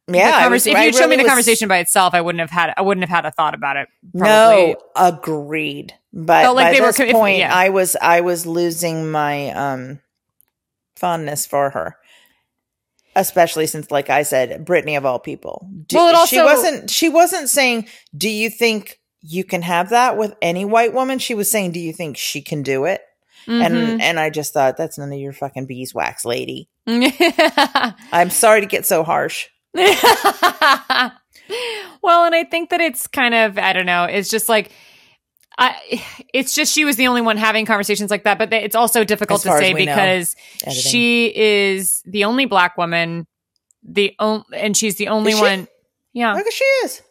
Yeah. 0.07 0.47
was- 0.49 0.67
if 0.67 0.73
you 0.73 0.91
me 0.91 0.99
really 0.99 1.15
the 1.17 1.23
was- 1.23 1.29
conversation 1.29 1.67
by 1.67 1.77
itself, 1.77 2.13
I 2.13 2.21
wouldn't 2.21 2.41
have 2.41 2.49
had 2.49 2.73
I 2.75 2.81
wouldn't 2.81 3.07
have 3.07 3.15
had 3.15 3.25
a 3.25 3.31
thought 3.31 3.53
about 3.55 3.77
it. 3.77 3.87
Probably. 4.17 4.73
No, 4.73 4.75
agreed. 4.95 5.93
But 6.11 6.41
Felt 6.43 6.55
like 6.55 6.67
by 6.67 6.73
they 6.73 6.81
were 6.81 6.87
this 6.87 6.99
if- 6.99 7.11
point, 7.13 7.37
yeah. 7.39 7.53
I 7.55 7.69
was 7.69 7.95
I 8.01 8.21
was 8.21 8.45
losing 8.45 9.09
my 9.11 9.49
um 9.51 9.99
fondness 10.95 11.45
for 11.45 11.69
her, 11.71 11.97
especially 13.15 13.67
since, 13.67 13.91
like 13.91 14.09
I 14.09 14.23
said, 14.23 14.65
Brittany 14.65 14.95
of 14.95 15.05
all 15.05 15.19
people. 15.19 15.67
Do- 15.87 15.95
Well, 15.97 16.09
it 16.09 16.15
also, 16.15 16.35
she 16.35 16.41
wasn't. 16.41 16.89
She 16.89 17.09
wasn't 17.09 17.49
saying, 17.49 17.87
"Do 18.15 18.29
you 18.29 18.49
think 18.49 18.99
you 19.21 19.43
can 19.43 19.61
have 19.61 19.89
that 19.89 20.17
with 20.17 20.35
any 20.41 20.65
white 20.65 20.93
woman?" 20.93 21.19
She 21.19 21.33
was 21.33 21.49
saying, 21.49 21.71
"Do 21.71 21.79
you 21.79 21.93
think 21.93 22.17
she 22.17 22.41
can 22.41 22.61
do 22.63 22.85
it?" 22.85 23.01
Mhm. 23.47 23.61
And 23.65 24.01
and 24.01 24.19
I 24.19 24.29
just 24.29 24.53
thought 24.53 24.77
that's 24.77 24.97
none 24.97 25.11
of 25.11 25.19
your 25.19 25.33
fucking 25.33 25.65
beeswax, 25.65 26.25
lady. 26.25 26.69
Mm-hmm. 26.87 27.89
I'm 28.11 28.29
sorry 28.29 28.61
to 28.61 28.67
get 28.67 28.85
so 28.85 29.03
harsh. 29.03 29.47
well, 32.01 32.25
and 32.25 32.35
I 32.35 32.43
think 32.49 32.69
that 32.69 32.79
it's 32.81 33.07
kind 33.07 33.33
of 33.33 33.57
I 33.57 33.73
don't 33.73 33.85
know. 33.85 34.03
It's 34.05 34.29
just 34.29 34.47
like 34.47 34.71
I. 35.57 36.03
It's 36.33 36.53
just 36.53 36.73
she 36.73 36.85
was 36.85 36.95
the 36.95 37.07
only 37.07 37.21
one 37.21 37.37
having 37.37 37.65
conversations 37.65 38.11
like 38.11 38.23
that, 38.23 38.37
but 38.37 38.53
it's 38.53 38.75
also 38.75 39.03
difficult 39.03 39.41
to 39.41 39.49
say 39.57 39.73
because 39.73 40.35
she 40.71 41.35
is 41.35 42.01
the 42.05 42.25
only 42.25 42.45
black 42.45 42.77
woman. 42.77 43.25
The 43.83 44.15
only 44.19 44.45
and 44.53 44.77
she's 44.77 44.95
the 44.95 45.07
only 45.07 45.33
she? 45.33 45.41
one. 45.41 45.67
Yeah, 46.13 46.33
Look, 46.35 46.51
she 46.51 46.63
is. 46.63 47.01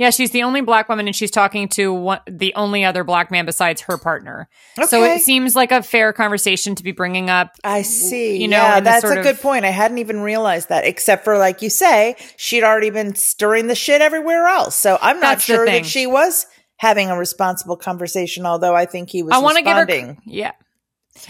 Yeah, 0.00 0.08
she's 0.08 0.30
the 0.30 0.44
only 0.44 0.62
black 0.62 0.88
woman, 0.88 1.06
and 1.06 1.14
she's 1.14 1.30
talking 1.30 1.68
to 1.68 1.92
one, 1.92 2.20
the 2.26 2.54
only 2.54 2.86
other 2.86 3.04
black 3.04 3.30
man 3.30 3.44
besides 3.44 3.82
her 3.82 3.98
partner. 3.98 4.48
So 4.86 5.04
it 5.04 5.20
seems 5.20 5.54
like 5.54 5.72
a 5.72 5.82
fair 5.82 6.14
conversation 6.14 6.74
to 6.76 6.82
be 6.82 6.92
bringing 6.92 7.28
up. 7.28 7.54
I 7.62 7.82
see. 7.82 8.38
you 8.38 8.48
know, 8.48 8.56
yeah, 8.56 8.80
that's 8.80 9.04
a 9.04 9.08
sort 9.08 9.18
of- 9.18 9.24
good 9.24 9.38
point. 9.40 9.66
I 9.66 9.70
hadn't 9.70 9.98
even 9.98 10.20
realized 10.20 10.70
that, 10.70 10.86
except 10.86 11.22
for 11.22 11.36
like 11.36 11.60
you 11.60 11.68
say, 11.68 12.16
she'd 12.38 12.64
already 12.64 12.88
been 12.88 13.14
stirring 13.14 13.66
the 13.66 13.74
shit 13.74 14.00
everywhere 14.00 14.46
else. 14.46 14.74
So 14.74 14.96
I'm 15.02 15.20
not 15.20 15.32
That's 15.32 15.44
sure 15.44 15.66
that 15.66 15.84
she 15.84 16.06
was 16.06 16.46
having 16.78 17.10
a 17.10 17.18
responsible 17.18 17.76
conversation. 17.76 18.46
Although 18.46 18.74
I 18.74 18.86
think 18.86 19.10
he 19.10 19.22
was. 19.22 19.34
I 19.34 19.38
want 19.38 19.58
to 19.58 19.62
give 19.62 19.76
her, 19.76 20.16
yeah, 20.24 20.52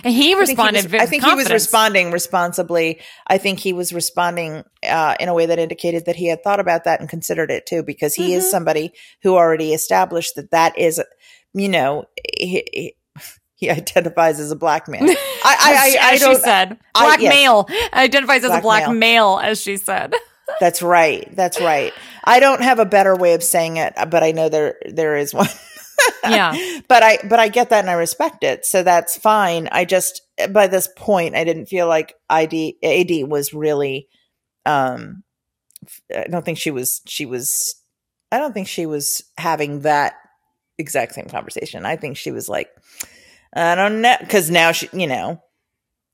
and 0.05 0.13
he 0.15 0.21
I 0.21 0.23
think 0.23 0.23
he 0.23 0.35
responded. 0.35 0.93
was- 0.93 1.03
I 1.03 1.07
think 1.07 1.25
he 1.25 1.35
was 1.35 1.51
responding 1.51 2.11
responsibly. 2.13 3.01
I 3.27 3.39
think 3.39 3.59
he 3.59 3.73
was 3.73 3.93
responding 3.93 4.65
uh, 4.87 5.15
in 5.19 5.29
a 5.29 5.35
way 5.35 5.47
that 5.47 5.59
indicated 5.59 6.07
that 6.07 6.17
he 6.17 6.29
had 6.29 6.43
thought 6.45 6.61
about 6.61 6.85
that 6.85 7.01
and 7.01 7.09
considered 7.09 7.51
it 7.51 7.67
too, 7.67 7.83
because 7.83 8.15
he 8.15 8.25
Mm-hmm. 8.31 8.39
is 8.39 8.51
somebody 8.51 8.93
who 9.23 9.35
already 9.37 9.73
established 9.73 10.37
that 10.37 10.51
that 10.53 10.79
is, 10.79 11.03
you 11.55 11.69
know, 11.69 12.05
he, 12.39 12.65
he- 12.73 13.71
identifies 13.71 14.41
as 14.41 14.51
a 14.51 14.57
black 14.57 14.89
man. 14.89 15.03
I, 15.09 15.15
I, 15.45 15.99
I, 16.01 16.09
I 16.13 16.17
don't. 16.19 16.35
she 16.37 16.41
said, 16.43 16.79
I- 16.95 17.05
black 17.07 17.21
yes. 17.21 17.35
male 17.35 17.69
identifies 17.93 18.45
as 18.45 18.51
a 18.51 18.61
Black 18.61 18.63
black 18.63 18.83
male. 18.89 19.37
male. 19.37 19.39
as 19.43 19.61
she 19.61 19.77
said. 19.77 20.15
That's 20.61 20.83
right. 20.83 21.29
That's 21.37 21.61
right. 21.61 21.93
I 22.25 22.41
don't 22.41 22.63
have 22.63 22.79
a 22.81 22.85
better 22.87 23.15
way 23.15 23.35
of 23.35 23.43
saying 23.43 23.77
it, 23.77 23.93
but 24.11 24.23
I 24.23 24.33
know 24.33 24.49
there 24.49 24.77
there 24.91 25.17
is 25.17 25.33
one. 25.35 25.47
Yeah. 26.25 26.81
but 26.89 27.03
I 27.03 27.19
but 27.29 27.39
I 27.39 27.49
get 27.49 27.71
that 27.71 27.81
and 27.81 27.91
I 27.91 27.95
respect 27.95 28.45
it. 28.45 28.65
So 28.65 28.83
that's 28.83 29.17
fine. 29.17 29.69
I 29.73 29.85
just 29.85 30.23
by 30.51 30.67
this 30.67 30.89
point 30.97 31.35
I 31.35 31.45
didn't 31.45 31.67
feel 31.67 31.87
like 31.87 32.15
ID 32.29 32.79
AD 32.83 33.29
was 33.29 33.53
really 33.55 34.09
um 34.67 35.23
I 36.15 36.25
don't 36.31 36.45
think 36.45 36.59
she 36.59 36.71
was 36.71 37.01
she 37.07 37.27
was 37.27 37.75
I 38.33 38.39
don't 38.39 38.53
think 38.53 38.69
she 38.69 38.87
was 38.87 39.23
having 39.37 39.81
that 39.81 40.15
exact 40.79 41.15
same 41.15 41.27
conversation. 41.27 41.85
I 41.85 41.97
think 41.97 42.17
she 42.17 42.31
was 42.31 42.49
like 42.49 42.69
I 43.55 43.75
don't 43.75 44.01
know 44.01 44.17
cuz 44.29 44.51
now 44.51 44.73
she 44.73 44.89
you 44.93 45.07
know 45.07 45.43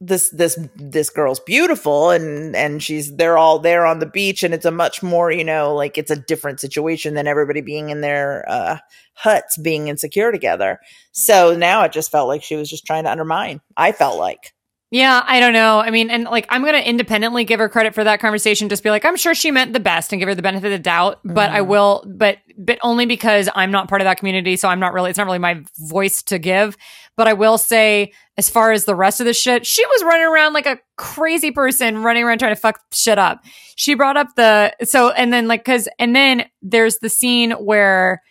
this 0.00 0.28
this 0.30 0.58
this 0.76 1.08
girl's 1.08 1.40
beautiful 1.40 2.10
and 2.10 2.54
and 2.54 2.82
she's 2.82 3.16
they're 3.16 3.38
all 3.38 3.58
there 3.58 3.86
on 3.86 3.98
the 3.98 4.06
beach 4.06 4.42
and 4.42 4.52
it's 4.52 4.66
a 4.66 4.70
much 4.70 5.02
more 5.02 5.30
you 5.30 5.44
know 5.44 5.74
like 5.74 5.96
it's 5.96 6.10
a 6.10 6.16
different 6.16 6.60
situation 6.60 7.14
than 7.14 7.26
everybody 7.26 7.62
being 7.62 7.88
in 7.88 8.02
their 8.02 8.44
uh 8.46 8.76
huts 9.14 9.56
being 9.56 9.88
insecure 9.88 10.30
together. 10.30 10.78
So 11.12 11.56
now 11.56 11.82
it 11.84 11.92
just 11.92 12.10
felt 12.10 12.28
like 12.28 12.42
she 12.42 12.56
was 12.56 12.68
just 12.68 12.84
trying 12.84 13.04
to 13.04 13.10
undermine. 13.10 13.62
I 13.76 13.92
felt 13.92 14.18
like 14.18 14.52
Yeah, 14.96 15.22
I 15.26 15.40
don't 15.40 15.52
know. 15.52 15.78
I 15.78 15.90
mean, 15.90 16.08
and 16.08 16.24
like, 16.24 16.46
I'm 16.48 16.62
going 16.62 16.72
to 16.72 16.88
independently 16.88 17.44
give 17.44 17.60
her 17.60 17.68
credit 17.68 17.94
for 17.94 18.02
that 18.02 18.18
conversation. 18.18 18.70
Just 18.70 18.82
be 18.82 18.88
like, 18.88 19.04
I'm 19.04 19.16
sure 19.16 19.34
she 19.34 19.50
meant 19.50 19.74
the 19.74 19.80
best 19.80 20.10
and 20.10 20.18
give 20.18 20.26
her 20.26 20.34
the 20.34 20.40
benefit 20.40 20.68
of 20.68 20.72
the 20.72 20.78
doubt. 20.78 21.20
But 21.22 21.48
Mm-hmm. 21.48 21.56
I 21.56 21.60
will, 21.60 22.04
but 22.06 22.38
but 22.56 22.78
only 22.82 23.04
because 23.04 23.50
I'm 23.54 23.70
not 23.70 23.90
part 23.90 24.00
of 24.00 24.06
that 24.06 24.16
community, 24.16 24.56
so 24.56 24.68
I'm 24.68 24.80
not 24.80 24.94
really. 24.94 25.10
It's 25.10 25.18
not 25.18 25.26
really 25.26 25.38
my 25.38 25.62
voice 25.76 26.22
to 26.22 26.38
give. 26.38 26.78
But 27.14 27.28
I 27.28 27.34
will 27.34 27.58
say, 27.58 28.14
as 28.38 28.48
far 28.48 28.72
as 28.72 28.86
the 28.86 28.94
rest 28.94 29.20
of 29.20 29.26
the 29.26 29.34
shit, 29.34 29.66
she 29.66 29.84
was 29.84 30.02
running 30.02 30.24
around 30.26 30.54
like 30.54 30.64
a 30.64 30.78
crazy 30.96 31.50
person, 31.50 31.98
running 32.02 32.24
around 32.24 32.38
trying 32.38 32.54
to 32.54 32.60
fuck 32.60 32.80
shit 32.90 33.18
up. 33.18 33.44
She 33.74 33.92
brought 33.92 34.16
up 34.16 34.28
the 34.34 34.74
so, 34.82 35.10
and 35.10 35.30
then 35.30 35.46
like, 35.46 35.62
cause, 35.66 35.90
and 35.98 36.16
then 36.16 36.46
there's 36.62 37.00
the 37.00 37.10
scene 37.10 37.50
where 37.50 38.22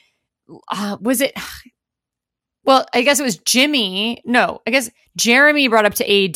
uh, 0.71 0.97
was 0.99 1.21
it? 1.21 1.33
Well, 2.65 2.85
I 2.93 3.01
guess 3.03 3.19
it 3.19 3.23
was 3.23 3.37
Jimmy. 3.37 4.21
No, 4.25 4.61
I 4.67 4.71
guess 4.71 4.89
Jeramey 5.19 5.69
brought 5.69 5.85
up 5.85 5.93
to 5.95 6.03
AD, 6.03 6.33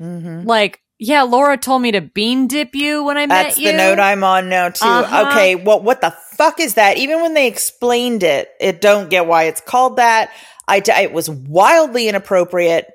mm-hmm. 0.00 0.46
like, 0.46 0.80
yeah, 0.98 1.22
Laura 1.22 1.56
told 1.56 1.82
me 1.82 1.92
to 1.92 2.00
bean 2.00 2.46
dip 2.46 2.74
you 2.74 3.04
when 3.04 3.16
I 3.16 3.26
that's 3.26 3.56
met 3.56 3.58
you. 3.58 3.72
That's 3.72 3.82
the 3.82 3.96
note 3.96 4.02
i'm 4.02 4.22
on 4.22 4.48
now 4.50 4.68
too 4.68 4.84
Uh-huh. 4.86 5.28
okay 5.30 5.54
well 5.54 5.80
what 5.80 6.02
the 6.02 6.10
fuck 6.36 6.60
is 6.60 6.74
that 6.74 6.98
even 6.98 7.22
when 7.22 7.32
they 7.32 7.46
explained 7.46 8.22
it 8.22 8.50
it 8.60 8.82
don't 8.82 9.08
get 9.08 9.26
why 9.26 9.44
it's 9.44 9.62
called 9.62 9.96
that 9.96 10.30
I, 10.68 10.82
it 10.86 11.12
was 11.12 11.28
wildly 11.30 12.06
inappropriate 12.08 12.86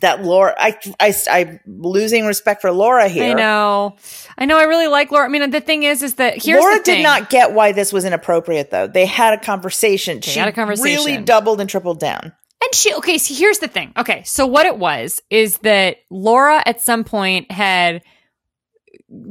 that 0.00 0.22
laura 0.22 0.54
i 0.58 0.76
i 1.00 1.14
i'm 1.30 1.60
losing 1.66 2.26
respect 2.26 2.60
for 2.60 2.70
laura 2.72 3.08
here 3.08 3.24
I 3.24 3.32
know, 3.32 3.96
I 4.36 4.44
know. 4.46 4.58
I 4.58 4.64
really 4.64 4.86
like 4.88 5.10
Laura. 5.10 5.24
I 5.24 5.28
mean, 5.28 5.50
the 5.50 5.60
thing 5.60 5.82
is, 5.82 6.02
is 6.02 6.14
that 6.14 6.42
here's 6.42 6.60
Laura 6.60 6.78
the 6.78 6.82
thing. 6.82 6.96
did 6.98 7.02
not 7.02 7.30
get 7.30 7.52
why 7.52 7.72
this 7.72 7.92
was 7.92 8.04
inappropriate, 8.04 8.70
though. 8.70 8.86
They 8.86 9.06
had 9.06 9.34
a 9.34 9.40
conversation. 9.40 10.20
she 10.20 10.38
had 10.38 10.48
a 10.48 10.52
conversation. 10.52 11.04
really 11.04 11.22
doubled 11.22 11.60
and 11.60 11.68
tripled 11.68 12.00
down. 12.00 12.32
And 12.62 12.74
she, 12.74 12.94
okay, 12.94 13.18
so 13.18 13.34
here's 13.34 13.58
the 13.58 13.68
thing. 13.68 13.92
Okay, 13.96 14.22
so 14.24 14.46
what 14.46 14.66
it 14.66 14.78
was 14.78 15.20
is 15.30 15.58
that 15.58 15.98
Laura 16.10 16.62
at 16.66 16.80
some 16.80 17.04
point 17.04 17.50
had 17.50 18.02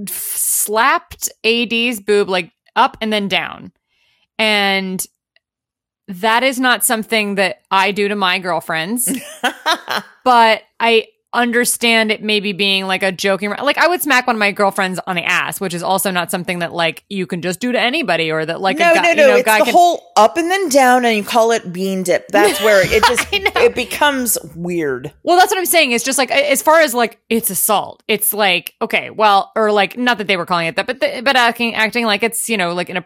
slapped 0.08 1.30
AD's 1.44 2.00
boob 2.00 2.30
like 2.30 2.52
up 2.76 2.98
and 3.02 3.12
then 3.12 3.28
down. 3.28 3.72
And 4.38 5.06
that 6.08 6.44
is 6.44 6.60
not 6.60 6.84
something 6.84 7.36
that 7.36 7.62
I 7.72 7.92
do 7.92 8.08
to 8.08 8.16
my 8.16 8.40
girlfriends. 8.40 9.12
but 10.24 10.64
I 10.80 11.08
understand 11.34 12.12
it 12.12 12.22
maybe 12.22 12.54
being 12.54 12.86
like 12.86 13.02
a 13.02 13.12
joking 13.12 13.50
like 13.50 13.78
I 13.78 13.88
would 13.88 14.02
smack 14.02 14.28
one 14.28 14.36
of 14.36 14.40
my 14.40 14.52
girlfriends 14.52 15.00
on 15.08 15.16
the 15.16 15.24
ass, 15.24 15.60
which 15.60 15.74
is 15.74 15.82
also 15.82 16.12
not 16.12 16.30
something 16.30 16.60
that 16.60 16.74
like 16.74 17.04
you 17.10 17.26
can 17.26 17.42
just 17.42 17.60
do 17.60 17.72
to 17.72 17.80
anybody 17.80 18.32
or 18.32 18.46
that 18.46 18.62
like 18.62 18.78
no, 18.78 18.92
a 18.92 18.96
guy, 18.96 19.02
no, 19.02 19.14
no. 19.14 19.22
you 19.22 19.28
know, 19.30 19.36
it's 19.38 19.46
guy 19.46 19.60
the 19.60 19.66
can 19.66 19.74
whole 19.74 20.12
up 20.16 20.38
and 20.38 20.50
then 20.52 20.70
down, 20.70 21.06
and 21.06 21.18
you 21.18 21.24
call 21.24 21.52
it 21.52 21.74
bean 21.74 22.04
dip. 22.04 22.28
That's 22.28 22.62
where 22.62 22.86
it 22.86 23.04
just 23.08 23.28
it 23.32 23.76
becomes 23.76 24.38
weird. 24.56 25.12
Well, 25.24 25.38
that's 25.38 25.52
what 25.52 25.58
I'm 25.58 25.66
saying. 25.66 25.92
It's 25.92 26.04
just 26.04 26.18
like 26.18 26.32
as 26.32 26.62
far 26.62 26.82
as 26.82 26.94
like 26.94 27.20
it's 27.30 27.50
assault. 27.50 28.04
It's 28.08 28.34
like 28.34 28.76
okay, 28.82 29.10
well, 29.10 29.52
or 29.56 29.72
like 29.72 29.98
not 29.98 30.20
that 30.20 30.28
they 30.28 30.38
were 30.38 30.46
calling 30.46 30.68
it 30.68 30.76
that, 30.76 30.86
but 30.86 31.00
the, 31.00 31.22
but 31.24 31.36
acting 31.36 31.74
acting 31.74 32.06
like 32.06 32.22
it's 32.24 32.48
you 32.48 32.58
know 32.58 32.74
like 32.74 32.90
in 32.90 32.98
a 32.98 33.06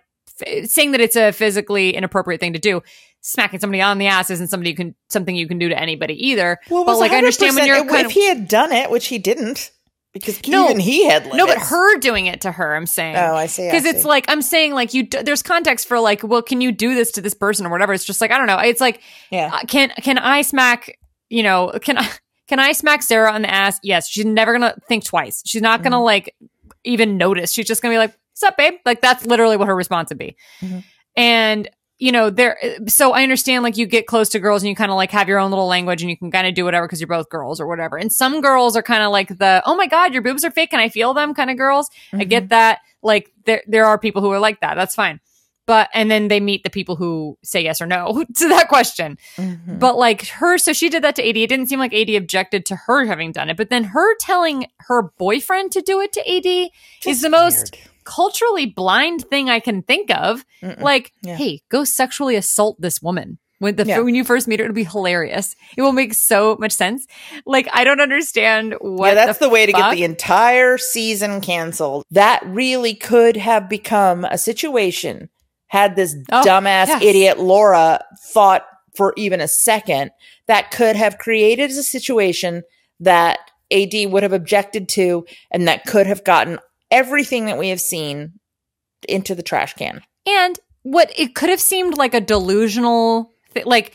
saying 0.66 0.92
that 0.92 1.02
it's 1.02 1.16
a 1.16 1.32
physically 1.32 1.96
inappropriate 1.96 2.40
thing 2.40 2.54
to 2.54 2.60
do. 2.60 2.82
Smacking 3.22 3.60
somebody 3.60 3.82
on 3.82 3.98
the 3.98 4.08
ass 4.08 4.30
isn't 4.30 4.48
somebody 4.48 4.70
you 4.70 4.76
can 4.76 4.96
something 5.10 5.36
you 5.36 5.48
can 5.48 5.58
do 5.60 5.70
to 5.70 5.78
anybody 5.78 6.14
either. 6.28 6.60
Well, 6.70 6.86
but 6.86 6.98
like 6.98 7.12
I 7.12 7.18
understand 7.18 7.56
when 7.56 7.66
you're 7.66 7.78
if 7.78 7.88
kind 7.88 8.06
of 8.06 8.12
he 8.12 8.28
had 8.28 8.48
done 8.48 8.72
it, 8.72 8.90
which 8.90 9.08
he 9.08 9.18
didn't, 9.18 9.72
because 10.14 10.48
No. 10.48 10.66
even 10.66 10.80
he 10.80 11.06
had 11.06 11.24
limits. 11.24 11.38
no, 11.38 11.48
but 11.48 11.58
her 11.58 11.98
doing 12.00 12.28
it 12.28 12.42
to 12.42 12.52
her. 12.52 12.76
I'm 12.76 12.86
saying. 12.86 13.16
Oh, 13.18 13.36
I 13.36 13.48
see. 13.48 13.68
Because 13.68 13.86
it's 13.86 14.06
like 14.06 14.26
I'm 14.30 14.42
saying 14.42 14.74
like 14.74 14.94
you 14.94 15.08
there's 15.08 15.44
context 15.44 15.88
for 15.88 16.00
like 16.00 16.24
well 16.24 16.42
can 16.42 16.62
you 16.62 16.72
do 16.72 16.96
this 16.96 17.12
to 17.14 17.22
this 17.22 17.34
person 17.34 17.66
or 17.66 17.70
whatever 17.70 17.94
it's 17.94 18.06
just 18.06 18.22
like 18.22 18.32
I 18.32 18.38
don't 18.38 18.48
know 18.48 18.60
it's 18.60 18.82
like 18.82 19.02
yeah. 19.32 19.50
uh, 19.54 19.60
can 19.68 19.90
can 20.02 20.18
I 20.18 20.42
smack 20.44 20.98
you 21.30 21.44
know 21.44 21.72
can 21.82 21.98
I 21.98 22.10
can 22.48 22.60
I 22.60 22.72
smack 22.72 23.02
Sarah 23.04 23.32
on 23.32 23.42
the 23.42 23.52
ass 23.52 23.80
yes 23.84 24.08
she's 24.08 24.26
never 24.26 24.54
gonna 24.54 24.76
think 24.88 25.04
twice 25.04 25.42
she's 25.46 25.62
not 25.62 25.84
gonna 25.84 26.02
like 26.02 26.36
even 26.84 27.18
notice 27.18 27.52
she's 27.52 27.68
just 27.68 27.82
gonna 27.82 27.94
be 27.94 27.98
like 27.98 28.16
what's 28.40 28.52
up 28.52 28.58
babe 28.58 28.76
like 28.86 29.02
that's 29.02 29.26
literally 29.26 29.58
what 29.58 29.68
her 29.68 29.76
response 29.76 30.10
would 30.10 30.18
be 30.18 30.36
Mhm. 30.62 30.84
and 31.16 31.70
you 32.00 32.12
know 32.12 32.30
there 32.30 32.58
so 32.88 33.14
I 33.14 33.24
understand 33.24 33.64
like 33.64 33.76
you 33.78 33.88
get 33.88 34.06
close 34.06 34.30
to 34.30 34.40
girls 34.40 34.62
and 34.62 34.70
you 34.70 34.76
kind 34.76 34.92
of 34.92 34.98
like 34.98 35.10
have 35.12 35.28
your 35.28 35.40
own 35.40 35.50
little 35.50 35.66
language 35.66 36.04
and 36.04 36.12
you 36.12 36.18
can 36.18 36.30
kind 36.30 36.46
of 36.46 36.54
do 36.54 36.64
whatever 36.64 36.86
because 36.86 37.02
you're 37.02 37.08
both 37.08 37.30
girls 37.30 37.60
or 37.60 37.66
whatever 37.66 37.98
and 37.98 38.12
some 38.12 38.40
girls 38.42 38.78
are 38.78 38.84
kind 38.84 39.02
of 39.02 39.12
like 39.12 39.30
the 39.40 39.64
oh 39.66 39.76
my 39.76 39.88
god 39.88 40.14
your 40.14 40.22
boobs 40.22 40.44
are 40.46 40.52
fake 40.52 40.70
can 40.70 40.80
I 40.80 40.90
feel 40.90 41.16
them 41.16 41.34
kind 41.34 41.50
of 41.50 41.58
girls 41.58 41.90
I 42.14 42.18
Mm-hmm. 42.18 42.30
get 42.30 42.50
that. 42.50 42.80
Like 43.02 43.32
there 43.46 43.64
there 43.68 43.86
are 43.86 43.98
people 43.98 44.22
who 44.22 44.32
are 44.32 44.40
like 44.40 44.60
that. 44.62 44.76
That's 44.76 44.94
fine. 44.94 45.20
But 45.66 45.90
and 45.94 46.10
then 46.10 46.28
they 46.30 46.40
meet 46.40 46.64
the 46.64 46.70
people 46.70 46.96
who 46.96 47.38
say 47.44 47.62
yes 47.64 47.82
or 47.82 47.88
no 47.88 48.24
to 48.36 48.48
that 48.50 48.68
question. 48.70 49.18
Mhm. 49.38 49.80
But 49.80 49.98
like 49.98 50.28
her, 50.28 50.58
so 50.60 50.74
she 50.74 50.90
did 50.90 51.04
that 51.04 51.16
to 51.16 51.28
AD. 51.28 51.36
It 51.38 51.48
didn't 51.50 51.66
seem 51.68 51.80
like 51.80 51.94
AD 51.94 52.10
objected 52.16 52.66
to 52.68 52.76
her 52.76 53.06
having 53.06 53.32
done 53.32 53.50
it. 53.50 53.58
But 53.58 53.70
then 53.70 53.84
her 53.86 54.16
telling 54.18 54.68
her 54.82 55.12
boyfriend 55.18 55.72
to 55.74 55.82
do 55.82 56.00
it 56.00 56.14
to 56.14 56.22
AD 56.22 56.46
is 56.46 56.70
Just 57.02 57.22
the 57.24 57.30
most 57.30 57.74
weird. 57.76 57.88
Culturally 58.08 58.66
blind 58.66 59.26
thing 59.30 59.50
I 59.50 59.60
can 59.60 59.82
think 59.84 60.10
of. 60.10 60.46
Mm-mm. 60.64 60.80
Like, 60.82 61.12
Yeah. 61.22 61.36
hey, 61.36 61.62
go 61.70 61.84
sexually 61.84 62.36
assault 62.38 62.80
this 62.80 63.02
woman. 63.02 63.38
When 63.60 63.76
the 63.76 63.86
Yeah. 63.86 64.00
when 64.00 64.14
you 64.16 64.24
first 64.24 64.48
meet 64.48 64.60
her, 64.60 64.66
it'll 64.66 64.76
be 64.76 64.84
hilarious. 64.84 65.56
It 65.76 65.82
will 65.82 65.92
make 65.92 66.14
so 66.14 66.56
much 66.60 66.72
sense. 66.72 67.08
Like, 67.46 67.68
I 67.74 67.84
don't 67.84 68.00
understand 68.00 68.76
what. 68.80 69.08
yeah, 69.08 69.14
that's 69.26 69.40
the, 69.40 69.50
way 69.50 69.66
to 69.66 69.72
get 69.72 69.92
the 69.96 70.04
entire 70.04 70.78
season 70.78 71.42
canceled. 71.42 72.04
That 72.12 72.42
really 72.46 72.94
could 72.94 73.36
have 73.36 73.68
become 73.68 74.24
a 74.26 74.38
situation 74.38 75.30
had 75.70 75.96
this 75.96 76.16
Oh, 76.32 76.44
dumbass 76.46 76.88
yes. 76.88 77.02
idiot 77.04 77.40
Laura 77.40 78.00
thought 78.32 78.66
for 78.96 79.14
even 79.18 79.42
a 79.42 79.48
second 79.48 80.12
that 80.48 80.72
could 80.72 80.96
have 80.96 81.18
created 81.18 81.72
a 81.72 81.84
situation 81.84 82.62
that 83.02 83.40
AD 83.72 84.06
would 84.06 84.24
have 84.24 84.34
objected 84.34 84.88
to 84.90 85.26
and 85.52 85.68
that 85.68 85.84
could 85.86 86.08
have 86.08 86.24
gotten 86.24 86.58
everything 86.92 87.46
that 87.46 87.58
we 87.58 87.70
have 87.70 87.82
seen 87.82 88.34
into 89.08 89.36
the 89.36 89.44
trash 89.44 89.74
can. 89.74 90.02
And 90.26 90.60
what 90.84 91.12
it 91.18 91.36
could 91.36 91.50
have 91.50 91.60
seemed 91.60 91.98
like 91.98 92.14
a 92.14 92.22
delusional, 92.22 93.32
thi- 93.54 93.64
like 93.64 93.94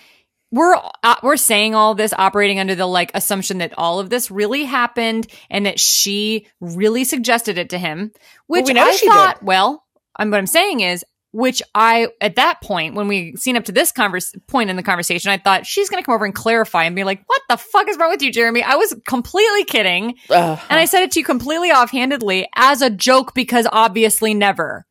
we're 0.51 0.77
uh, 1.03 1.17
we're 1.23 1.37
saying 1.37 1.75
all 1.75 1.95
this 1.95 2.13
operating 2.13 2.59
under 2.59 2.75
the 2.75 2.87
like 2.87 3.11
assumption 3.15 3.59
that 3.59 3.73
all 3.79 4.01
of 4.01 4.11
this 4.11 4.31
really 4.31 4.65
happened 4.65 5.27
and 5.51 5.67
that 5.67 5.81
she 5.81 6.47
really 6.61 7.05
suggested 7.05 7.59
it 7.59 7.71
to 7.71 7.79
him, 7.79 8.13
which 8.47 8.69
we 8.69 8.75
know 8.75 8.85
I 8.85 8.93
she 8.93 9.07
thought. 9.07 9.41
did. 9.41 9.47
Well, 9.47 9.85
I'm, 10.17 10.31
what 10.31 10.39
I'm 10.39 10.47
saying 10.47 10.81
is. 10.81 11.05
Which 11.33 11.63
I, 11.75 12.09
at 12.21 12.37
that 12.37 12.61
point, 12.61 12.95
when 12.95 13.09
we 13.09 13.37
seen 13.37 13.57
up 13.57 13.65
to 13.65 13.73
this 13.73 13.91
converse 13.91 14.35
point 14.49 14.69
in 14.69 14.77
the 14.77 14.83
conversation, 14.83 15.31
I 15.31 15.39
thought 15.39 15.65
she's 15.65 15.89
going 15.89 16.03
to 16.03 16.05
come 16.05 16.15
over 16.15 16.27
and 16.27 16.35
clarify 16.35 16.85
and 16.85 16.95
be 16.95 17.05
like, 17.05 17.23
"What 17.27 17.41
the 17.49 17.57
fuck 17.57 17.89
is 17.89 17.97
wrong 17.97 18.11
with 18.11 18.21
you, 18.23 18.31
Jeramey?" 18.31 18.63
I 18.63 18.77
was 18.77 18.95
completely 19.07 19.65
kidding, 19.65 20.17
Uh, 20.29 20.59
and 20.69 20.79
I 20.79 20.85
said 20.85 21.03
it 21.03 21.13
to 21.13 21.21
you 21.21 21.25
completely 21.25 21.71
offhandedly 21.71 22.49
as 22.55 22.83
a 22.83 22.91
joke 22.91 23.33
because 23.33 23.67
obviously 23.73 24.35
never. 24.35 24.85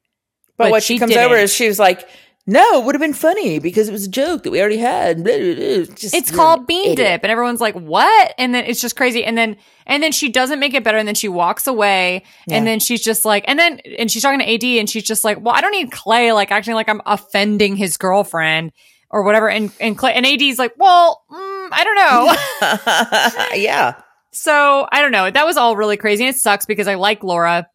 but, 0.57 0.65
but 0.65 0.71
what 0.71 0.83
she, 0.83 0.97
comes 0.97 1.15
over 1.15 1.35
didn't. 1.35 1.43
is 1.43 1.53
she's 1.53 1.79
like, 1.79 2.07
"No, 2.47 2.79
it 2.79 2.85
would 2.85 2.95
have 2.95 3.01
been 3.01 3.13
funny 3.13 3.59
because 3.59 3.87
it 3.87 3.91
was 3.91 4.05
a 4.05 4.09
joke 4.09 4.43
that 4.43 4.51
we 4.51 4.59
already 4.59 4.77
had." 4.77 5.25
Just, 5.25 6.13
it's 6.13 6.31
called 6.31 6.67
bean 6.67 6.95
dip 6.95 7.23
and 7.23 7.31
everyone's 7.31 7.61
like 7.61 7.75
what? 7.75 8.33
And 8.37 8.53
then 8.53 8.65
it's 8.65 8.81
just 8.81 8.95
crazy. 8.95 9.23
And 9.23 9.37
then 9.37 9.57
and 9.85 10.01
then 10.01 10.11
she 10.11 10.29
doesn't 10.29 10.59
make 10.59 10.73
it 10.73 10.83
better 10.83 10.97
and 10.97 11.07
then 11.07 11.15
she 11.15 11.27
walks 11.27 11.67
away 11.67 12.23
Yeah. 12.47 12.57
and 12.57 12.67
then 12.67 12.79
she's 12.79 13.01
just 13.01 13.25
like 13.25 13.45
and 13.47 13.57
then 13.59 13.79
and 13.97 14.09
she's 14.11 14.21
talking 14.21 14.39
to 14.39 14.51
AD 14.53 14.63
and 14.63 14.89
she's 14.89 15.03
just 15.03 15.23
like 15.23 15.39
well 15.41 15.53
i 15.55 15.61
don't 15.61 15.71
need 15.71 15.91
clay 15.91 16.31
like 16.33 16.51
acting 16.51 16.75
like 16.75 16.87
i'm 16.89 17.01
offending 17.05 17.75
his 17.75 17.97
girlfriend 17.97 18.71
or 19.09 19.23
whatever. 19.23 19.49
And 19.49 19.71
and 19.79 19.97
clay 19.97 20.13
and 20.13 20.25
AD's 20.25 20.57
like 20.59 20.73
well 20.77 21.23
mm, 21.31 21.69
i 21.71 21.83
don't 21.83 21.95
know. 21.95 23.55
Yeah. 23.61 24.01
so 24.33 24.87
i 24.91 25.01
don't 25.01 25.11
know. 25.11 25.29
That 25.29 25.45
was 25.45 25.57
all 25.57 25.75
really 25.75 25.97
crazy 25.97 26.25
and 26.25 26.33
it 26.35 26.39
sucks 26.39 26.65
because 26.65 26.87
i 26.87 26.95
like 26.95 27.23
laura 27.23 27.67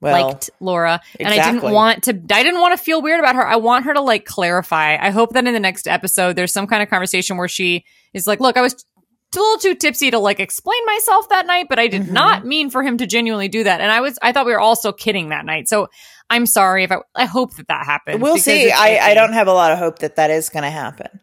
Well, 0.00 0.26
liked 0.28 0.48
Laura, 0.60 1.00
and 1.18 1.28
I 1.28 1.52
didn't 1.52 1.70
want 1.72 2.04
to. 2.04 2.12
I 2.12 2.42
didn't 2.42 2.60
want 2.60 2.76
to 2.76 2.82
feel 2.82 3.02
weird 3.02 3.20
about 3.20 3.34
her. 3.34 3.46
I 3.46 3.56
want 3.56 3.84
her 3.84 3.92
to 3.94 4.00
like 4.00 4.24
clarify. 4.24 4.96
I 4.96 5.10
hope 5.10 5.34
that 5.34 5.46
in 5.46 5.52
the 5.52 5.60
next 5.60 5.86
episode, 5.86 6.36
there's 6.36 6.52
some 6.52 6.66
kind 6.66 6.82
of 6.82 6.88
conversation 6.88 7.36
where 7.36 7.48
she 7.48 7.84
is 8.14 8.26
like, 8.26 8.40
"Look, 8.40 8.56
I 8.56 8.62
was 8.62 8.72
a 8.72 9.38
little 9.38 9.58
too 9.58 9.74
tipsy 9.74 10.10
to 10.10 10.18
like 10.18 10.40
explain 10.40 10.80
myself 10.86 11.28
that 11.28 11.46
night, 11.46 11.66
but 11.68 11.78
I 11.78 11.86
did 11.86 12.02
Mhm. 12.04 12.12
not 12.12 12.46
mean 12.46 12.70
for 12.70 12.82
him 12.82 12.96
to 12.96 13.06
genuinely 13.06 13.48
do 13.48 13.62
that." 13.64 13.80
And 13.82 13.92
I 13.92 14.00
was, 14.00 14.18
I 14.22 14.32
thought 14.32 14.46
we 14.46 14.52
were 14.52 14.60
also 14.60 14.90
kidding 14.90 15.28
that 15.28 15.44
night. 15.44 15.68
So 15.68 15.88
I'm 16.30 16.46
sorry 16.46 16.84
if 16.84 16.92
I. 16.92 16.98
I 17.14 17.26
hope 17.26 17.54
that 17.56 17.68
that 17.68 17.84
happens. 17.84 18.22
we'll 18.22 18.38
see. 18.38 18.70
I, 18.70 19.10
I 19.10 19.14
don't 19.14 19.34
have 19.34 19.48
a 19.48 19.52
lot 19.52 19.70
of 19.72 19.78
hope 19.78 19.98
that 19.98 20.16
that 20.16 20.30
is 20.30 20.48
going 20.48 20.62
to 20.64 20.70
happen. 20.70 21.20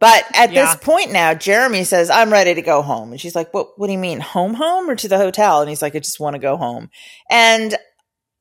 But 0.00 0.24
at 0.34 0.50
Yeah. 0.52 0.64
this 0.64 0.76
point 0.82 1.12
now, 1.12 1.34
Jeramey 1.34 1.84
says, 1.84 2.08
I'm 2.08 2.32
ready 2.32 2.54
to 2.54 2.62
go 2.62 2.80
home. 2.80 3.12
And 3.12 3.20
she's 3.20 3.34
like, 3.36 3.52
what, 3.52 3.78
what 3.78 3.86
do 3.86 3.92
you 3.92 3.98
mean? 3.98 4.18
Home, 4.20 4.54
home 4.54 4.88
or 4.88 4.96
to 4.96 5.08
the 5.08 5.18
hotel? 5.18 5.60
And 5.60 5.68
he's 5.68 5.82
like, 5.82 5.94
I 5.94 5.98
just 5.98 6.18
want 6.18 6.34
to 6.36 6.40
go 6.40 6.56
home. 6.56 6.88
And 7.30 7.76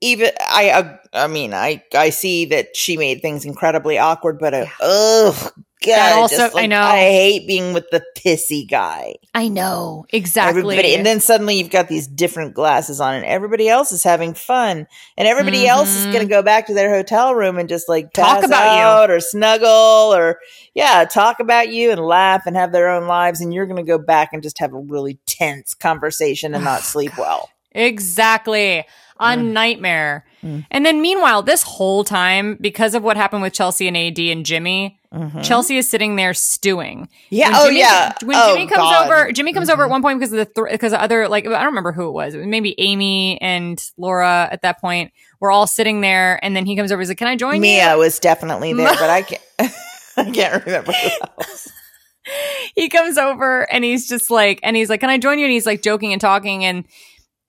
even 0.02 0.32
I, 0.40 0.70
uh, 0.70 0.98
I 1.14 1.28
mean, 1.28 1.54
I, 1.54 1.84
I 1.96 2.10
see 2.12 2.46
that 2.46 2.76
she 2.76 2.98
made 2.98 3.22
things 3.22 3.46
incredibly 3.46 3.98
awkward, 3.98 4.40
but 4.40 4.54
uh, 4.54 4.66
ugh, 4.82 5.52
God, 5.86 5.98
I 5.98 6.12
also- 6.14 6.38
just, 6.38 6.54
like, 6.56 6.64
I 6.64 6.68
know. 6.68 6.82
I 6.82 7.00
hate 7.00 7.48
being 7.48 7.74
with 7.74 7.90
the 7.90 8.04
pissy 8.18 8.70
guy. 8.70 9.16
I 9.34 9.48
know 9.48 10.06
exactly. 10.12 10.60
Everybody, 10.62 10.96
and 10.96 11.06
then 11.06 11.20
suddenly 11.22 11.58
you've 11.58 11.70
got 11.70 11.88
these 11.88 12.06
different 12.08 12.54
glasses 12.54 13.00
on, 13.00 13.16
and 13.16 13.26
everybody 13.26 13.70
else 13.70 13.92
is 13.94 14.04
having 14.04 14.34
fun, 14.34 14.88
and 15.18 15.28
everybody 15.28 15.68
else 15.68 15.96
is 15.96 16.06
going 16.06 16.20
to 16.20 16.26
go 16.26 16.44
back 16.44 16.68
to 16.68 16.74
their 16.74 16.94
hotel 16.94 17.34
room 17.34 17.58
and 17.58 17.70
just 17.70 17.88
like 17.88 18.12
Talk 18.14 18.44
about 18.44 19.08
you. 19.10 19.16
or 19.16 19.20
snuggle 19.22 20.14
or 20.14 20.40
yeah, 20.74 21.06
talk 21.06 21.40
about 21.40 21.70
you 21.70 21.92
and 21.92 22.02
laugh 22.02 22.44
and 22.46 22.56
have 22.58 22.72
their 22.72 22.90
own 22.90 23.08
lives, 23.08 23.40
and 23.42 23.54
you're 23.54 23.66
going 23.66 23.78
to 23.78 23.84
go 23.84 23.98
back 23.98 24.30
and 24.34 24.44
just 24.44 24.60
have 24.60 24.74
a 24.74 24.80
really 24.80 25.20
tense 25.26 25.74
conversation 25.74 26.54
and 26.56 26.64
not 26.64 26.82
sleep 26.82 27.18
well. 27.18 27.50
Exactly. 27.72 28.86
A 29.20 29.36
nightmare. 29.36 30.26
Mm. 30.44 30.66
And 30.72 30.86
then 30.86 31.02
meanwhile, 31.02 31.42
this 31.44 31.64
whole 31.64 32.04
time, 32.04 32.58
because 32.62 32.96
of 32.96 33.04
what 33.04 33.18
happened 33.18 33.42
with 33.42 33.54
Chelsea 33.54 33.88
and 33.88 33.98
AD 33.98 34.18
and 34.20 34.46
Jimmy, 34.46 34.98
Chelsea 35.44 35.76
is 35.78 35.90
sitting 35.90 36.16
there 36.16 36.34
stewing. 36.34 37.02
Mm-hmm. 37.02 37.36
Yeah. 37.36 37.50
When 37.50 37.56
oh 37.60 37.66
Jimmy, 37.68 37.80
yeah. 37.80 38.14
When 38.24 38.38
Oh, 38.38 38.54
Jimmy 38.56 38.68
comes 38.68 38.78
God. 38.80 38.94
Mm-hmm. 39.04 39.12
over, 39.12 39.32
Jimmy 39.34 39.54
comes 39.54 39.70
over 39.70 39.84
at 39.84 39.90
one 39.90 40.02
point 40.02 40.20
because 40.20 40.32
of 40.32 40.38
the 40.38 40.46
th- 40.46 40.72
because 40.72 40.94
of 40.94 41.00
other 41.00 41.28
like 41.28 41.46
I 41.46 41.50
don't 41.50 41.66
remember 41.66 41.92
who 41.92 42.08
it 42.08 42.12
was. 42.12 42.34
It 42.36 42.38
was 42.38 42.48
maybe 42.48 42.76
Amy 42.80 43.42
and 43.42 43.84
Laura 43.98 44.48
at 44.52 44.62
that 44.62 44.80
point 44.80 45.12
were 45.40 45.52
all 45.52 45.68
sitting 45.68 46.02
there, 46.02 46.40
and 46.44 46.56
then 46.56 46.66
he 46.66 46.76
comes 46.76 46.92
over. 46.92 47.02
He's 47.02 47.10
like, 47.10 47.18
"Can 47.18 47.28
I 47.28 47.36
join 47.36 47.56
you?" 47.56 47.62
Mia 47.62 47.98
was 47.98 48.20
definitely 48.20 48.74
there, 48.74 48.88
but 49.00 49.10
I 49.10 49.22
can't. 49.24 49.42
I 50.18 50.32
can't 50.32 50.66
remember 50.66 50.92
who 50.92 51.10
else. 51.40 51.68
he 52.76 52.90
comes 52.90 53.18
over 53.18 53.62
and 53.72 53.84
he's 53.84 54.08
just 54.08 54.30
like 54.30 54.60
and 54.64 54.76
he's 54.76 54.90
like 54.90 55.00
can 55.00 55.10
i 55.10 55.18
join 55.18 55.40
you 55.40 55.46
and 55.46 55.52
he's 55.52 55.66
like 55.66 55.82
joking 55.82 56.12
and 56.12 56.22
talking 56.22 56.64
and 56.66 56.84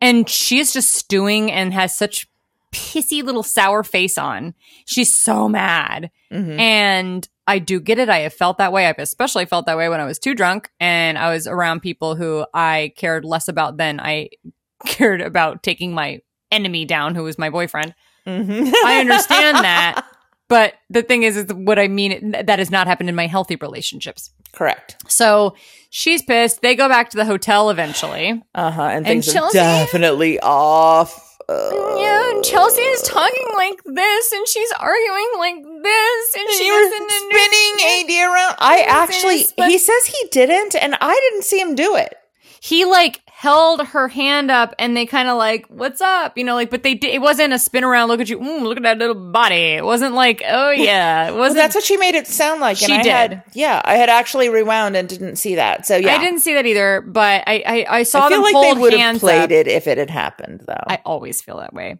and 0.00 0.28
she's 0.28 0.72
just 0.72 0.90
stewing 0.94 1.50
and 1.52 1.72
has 1.72 1.96
such 1.96 2.26
pissy 2.72 3.22
little 3.22 3.42
sour 3.42 3.82
face 3.82 4.16
on. 4.16 4.54
She's 4.86 5.14
so 5.16 5.48
mad. 5.48 6.10
Mhm. 6.32 6.60
and 6.60 7.28
i 7.48 7.58
do 7.58 7.80
get 7.80 7.98
it. 7.98 8.08
I 8.08 8.18
have 8.20 8.32
felt 8.32 8.58
that 8.58 8.72
way. 8.72 8.86
I've 8.86 8.98
especially 9.00 9.44
felt 9.46 9.66
that 9.66 9.76
way 9.76 9.88
when 9.88 9.98
i 10.00 10.04
was 10.04 10.20
too 10.20 10.34
drunk 10.36 10.70
and 10.78 11.18
i 11.18 11.32
was 11.32 11.48
around 11.48 11.80
people 11.80 12.14
who 12.14 12.46
i 12.54 12.92
cared 12.96 13.24
less 13.24 13.48
about 13.48 13.76
than 13.78 13.98
i 13.98 14.28
cared 14.86 15.20
about 15.20 15.64
taking 15.64 15.92
my 15.92 16.20
enemy 16.52 16.84
down 16.84 17.14
who 17.16 17.24
was 17.24 17.36
my 17.38 17.50
boyfriend. 17.50 17.94
Mhm. 18.26 18.72
i 18.84 19.00
understand 19.00 19.56
that 19.58 20.06
but 20.50 20.74
the 20.90 21.02
thing 21.02 21.22
is, 21.22 21.38
is 21.38 21.46
what 21.54 21.78
i 21.78 21.88
mean 21.88 22.32
that 22.32 22.58
has 22.58 22.70
not 22.70 22.86
happened 22.86 23.08
in 23.08 23.14
my 23.14 23.26
healthy 23.26 23.56
relationships 23.56 24.30
Correct. 24.52 24.96
so 25.08 25.54
she's 25.90 26.22
pissed. 26.22 26.60
They 26.60 26.74
go 26.74 26.88
back 26.88 27.10
to 27.10 27.16
the 27.16 27.24
hotel 27.24 27.70
eventually. 27.70 28.42
Uh 28.54 28.70
huh. 28.72 28.82
And 28.82 29.06
And 29.06 29.22
things 29.22 29.32
Chelsea- 29.32 29.58
are 29.58 29.62
definitely 29.62 30.40
off. 30.40 31.12
Uh, 31.48 31.70
Yeah, 31.98 32.30
and 32.34 32.44
Chelsea 32.44 32.82
is 32.82 33.02
talking 33.02 33.46
like 33.56 33.78
this 33.84 34.32
and 34.32 34.46
she's 34.48 34.70
arguing 34.78 35.30
like 35.38 35.54
this, 35.82 36.34
and 36.36 36.48
she 36.58 36.66
doesn't 36.68 37.10
spinning 37.10 37.74
AD 37.94 38.10
around. 38.28 38.54
I 38.58 38.76
was 38.78 38.86
actually, 38.88 39.68
he 39.70 39.78
says 39.78 40.04
he 40.06 40.28
didn't, 40.32 40.74
and 40.74 40.96
I 41.00 41.14
didn't 41.30 41.44
see 41.44 41.60
him 41.60 41.74
do 41.76 41.94
it. 41.96 42.14
he 42.60 42.84
like 42.84 43.20
held 43.40 43.80
her 43.86 44.06
hand 44.06 44.50
up 44.50 44.74
and 44.78 44.94
they 44.94 45.06
kind 45.06 45.26
of 45.26 45.38
like 45.38 45.64
what's 45.68 46.02
up 46.02 46.36
you 46.36 46.44
know 46.44 46.54
like 46.54 46.68
but 46.68 46.82
they 46.82 46.92
did 46.94 47.14
it 47.14 47.22
wasn't 47.22 47.50
a 47.54 47.58
spin 47.58 47.82
around 47.82 48.06
look 48.08 48.20
at 48.20 48.28
you 48.28 48.38
mm, 48.38 48.60
look 48.60 48.76
at 48.76 48.82
that 48.82 48.98
little 48.98 49.14
body 49.14 49.54
it 49.54 49.82
wasn't 49.82 50.14
like 50.14 50.42
oh 50.46 50.68
yeah 50.70 51.26
it 51.30 51.34
wasn't 51.34 51.56
that's 51.56 51.74
what 51.74 51.82
she 51.82 51.96
made 51.96 52.14
it 52.14 52.26
sound 52.26 52.60
like. 52.60 52.76
And 52.82 52.92
She 52.92 52.96
I 52.98 53.02
did. 53.02 53.10
Had, 53.10 53.42
yeah, 53.54 53.80
I 53.82 53.94
had 53.94 54.10
actually 54.10 54.50
rewound 54.50 54.94
and 54.94 55.08
didn't 55.08 55.36
see 55.36 55.54
that. 55.54 55.86
So 55.86 55.96
yeah, 55.96 56.16
i 56.16 56.18
didn't 56.18 56.40
see 56.40 56.52
that 56.52 56.66
either 56.66 57.00
but 57.00 57.42
i 57.46 57.62
i, 57.66 57.86
I 58.00 58.02
saw 58.02 58.26
I 58.26 58.28
feel 58.28 58.36
them 58.36 58.42
like 58.42 58.52
hold 58.52 58.76
they 58.76 58.80
would 58.82 58.92
have 58.92 59.18
played 59.20 59.44
up. 59.44 59.50
it 59.52 59.66
if 59.66 59.86
it 59.86 59.96
had 59.96 60.10
happened, 60.10 60.64
though. 60.66 60.84
i 60.86 61.00
always 61.06 61.40
feel 61.40 61.56
that 61.60 61.72
way 61.72 61.98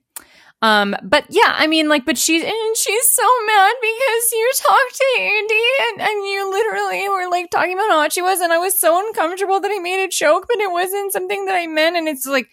um 0.62 0.94
but 1.02 1.24
yeah 1.30 1.54
i 1.56 1.66
mean 1.66 1.88
like 1.88 2.04
but 2.04 2.18
she's 2.18 2.42
and 2.42 2.76
she's 2.76 3.08
so 3.08 3.22
mad 3.46 3.74
because 3.80 4.32
you 4.32 4.52
talked 4.56 4.94
to 4.94 5.04
AD 5.18 5.50
and, 5.88 6.00
and 6.02 6.26
you 6.26 6.50
literally 6.50 7.08
were 7.08 7.30
like 7.30 7.50
talking 7.50 7.72
about 7.72 7.88
how 7.88 8.00
hot 8.00 8.12
she 8.12 8.22
was 8.22 8.40
and 8.40 8.52
i 8.52 8.58
was 8.58 8.78
so 8.78 9.06
uncomfortable 9.06 9.61
that 9.61 9.70
i 9.70 9.78
made 9.78 10.04
a 10.04 10.08
joke 10.08 10.46
but 10.48 10.58
it 10.58 10.70
wasn't 10.70 11.12
something 11.12 11.46
that 11.46 11.54
i 11.54 11.66
meant 11.66 11.96
and 11.96 12.08
it's 12.08 12.26
like 12.26 12.48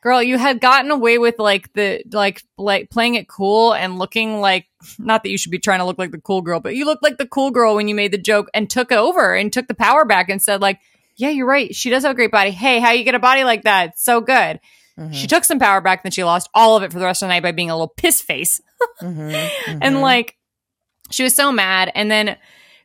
girl 0.00 0.22
you 0.22 0.38
had 0.38 0.60
gotten 0.60 0.90
away 0.90 1.18
with 1.18 1.38
like 1.38 1.72
the 1.72 2.02
like 2.12 2.42
like 2.56 2.88
playing 2.88 3.16
it 3.16 3.28
cool 3.28 3.74
and 3.74 3.98
looking 3.98 4.40
like 4.40 4.66
not 4.98 5.22
that 5.22 5.30
you 5.30 5.36
should 5.36 5.50
be 5.50 5.58
trying 5.58 5.80
to 5.80 5.84
look 5.84 5.98
like 5.98 6.12
the 6.12 6.20
cool 6.20 6.42
girl 6.42 6.60
but 6.60 6.74
you 6.74 6.84
looked 6.84 7.02
like 7.02 7.18
the 7.18 7.26
cool 7.26 7.50
girl 7.50 7.74
when 7.74 7.88
you 7.88 7.94
made 7.94 8.12
the 8.12 8.18
joke 8.18 8.48
and 8.54 8.70
took 8.70 8.92
over 8.92 9.34
and 9.34 9.52
took 9.52 9.66
the 9.66 9.74
power 9.74 10.04
back 10.04 10.28
and 10.30 10.40
said 10.40 10.60
like 10.60 10.78
yeah 11.16 11.28
you're 11.28 11.46
right. 11.46 11.74
She 11.74 11.90
does 11.90 12.02
have 12.04 12.12
a 12.12 12.14
great 12.14 12.30
body. 12.30 12.50
Hey 12.50 12.80
how 12.80 12.92
you 12.92 13.04
get 13.04 13.14
a 13.14 13.18
body 13.18 13.44
like 13.44 13.64
that? 13.64 13.98
So 13.98 14.20
good 14.22 14.58
Mm-hmm. 15.00 15.12
she 15.12 15.26
took 15.26 15.44
some 15.44 15.58
power 15.58 15.80
back 15.80 16.02
then 16.02 16.12
she 16.12 16.22
lost 16.24 16.48
all 16.54 16.76
of 16.76 16.82
it 16.82 16.92
for 16.92 16.98
the 16.98 17.06
rest 17.06 17.22
of 17.22 17.26
the 17.26 17.32
night 17.34 17.42
by 17.42 17.52
being 17.52 17.70
a 17.70 17.74
little 17.74 17.88
piss 17.96 18.20
face 18.20 18.60
Mm-hmm. 19.02 19.78
and 19.82 20.00
like 20.02 20.36
she 21.10 21.22
was 21.22 21.34
so 21.34 21.50
mad 21.50 21.90
and 21.94 22.10
then 22.10 22.36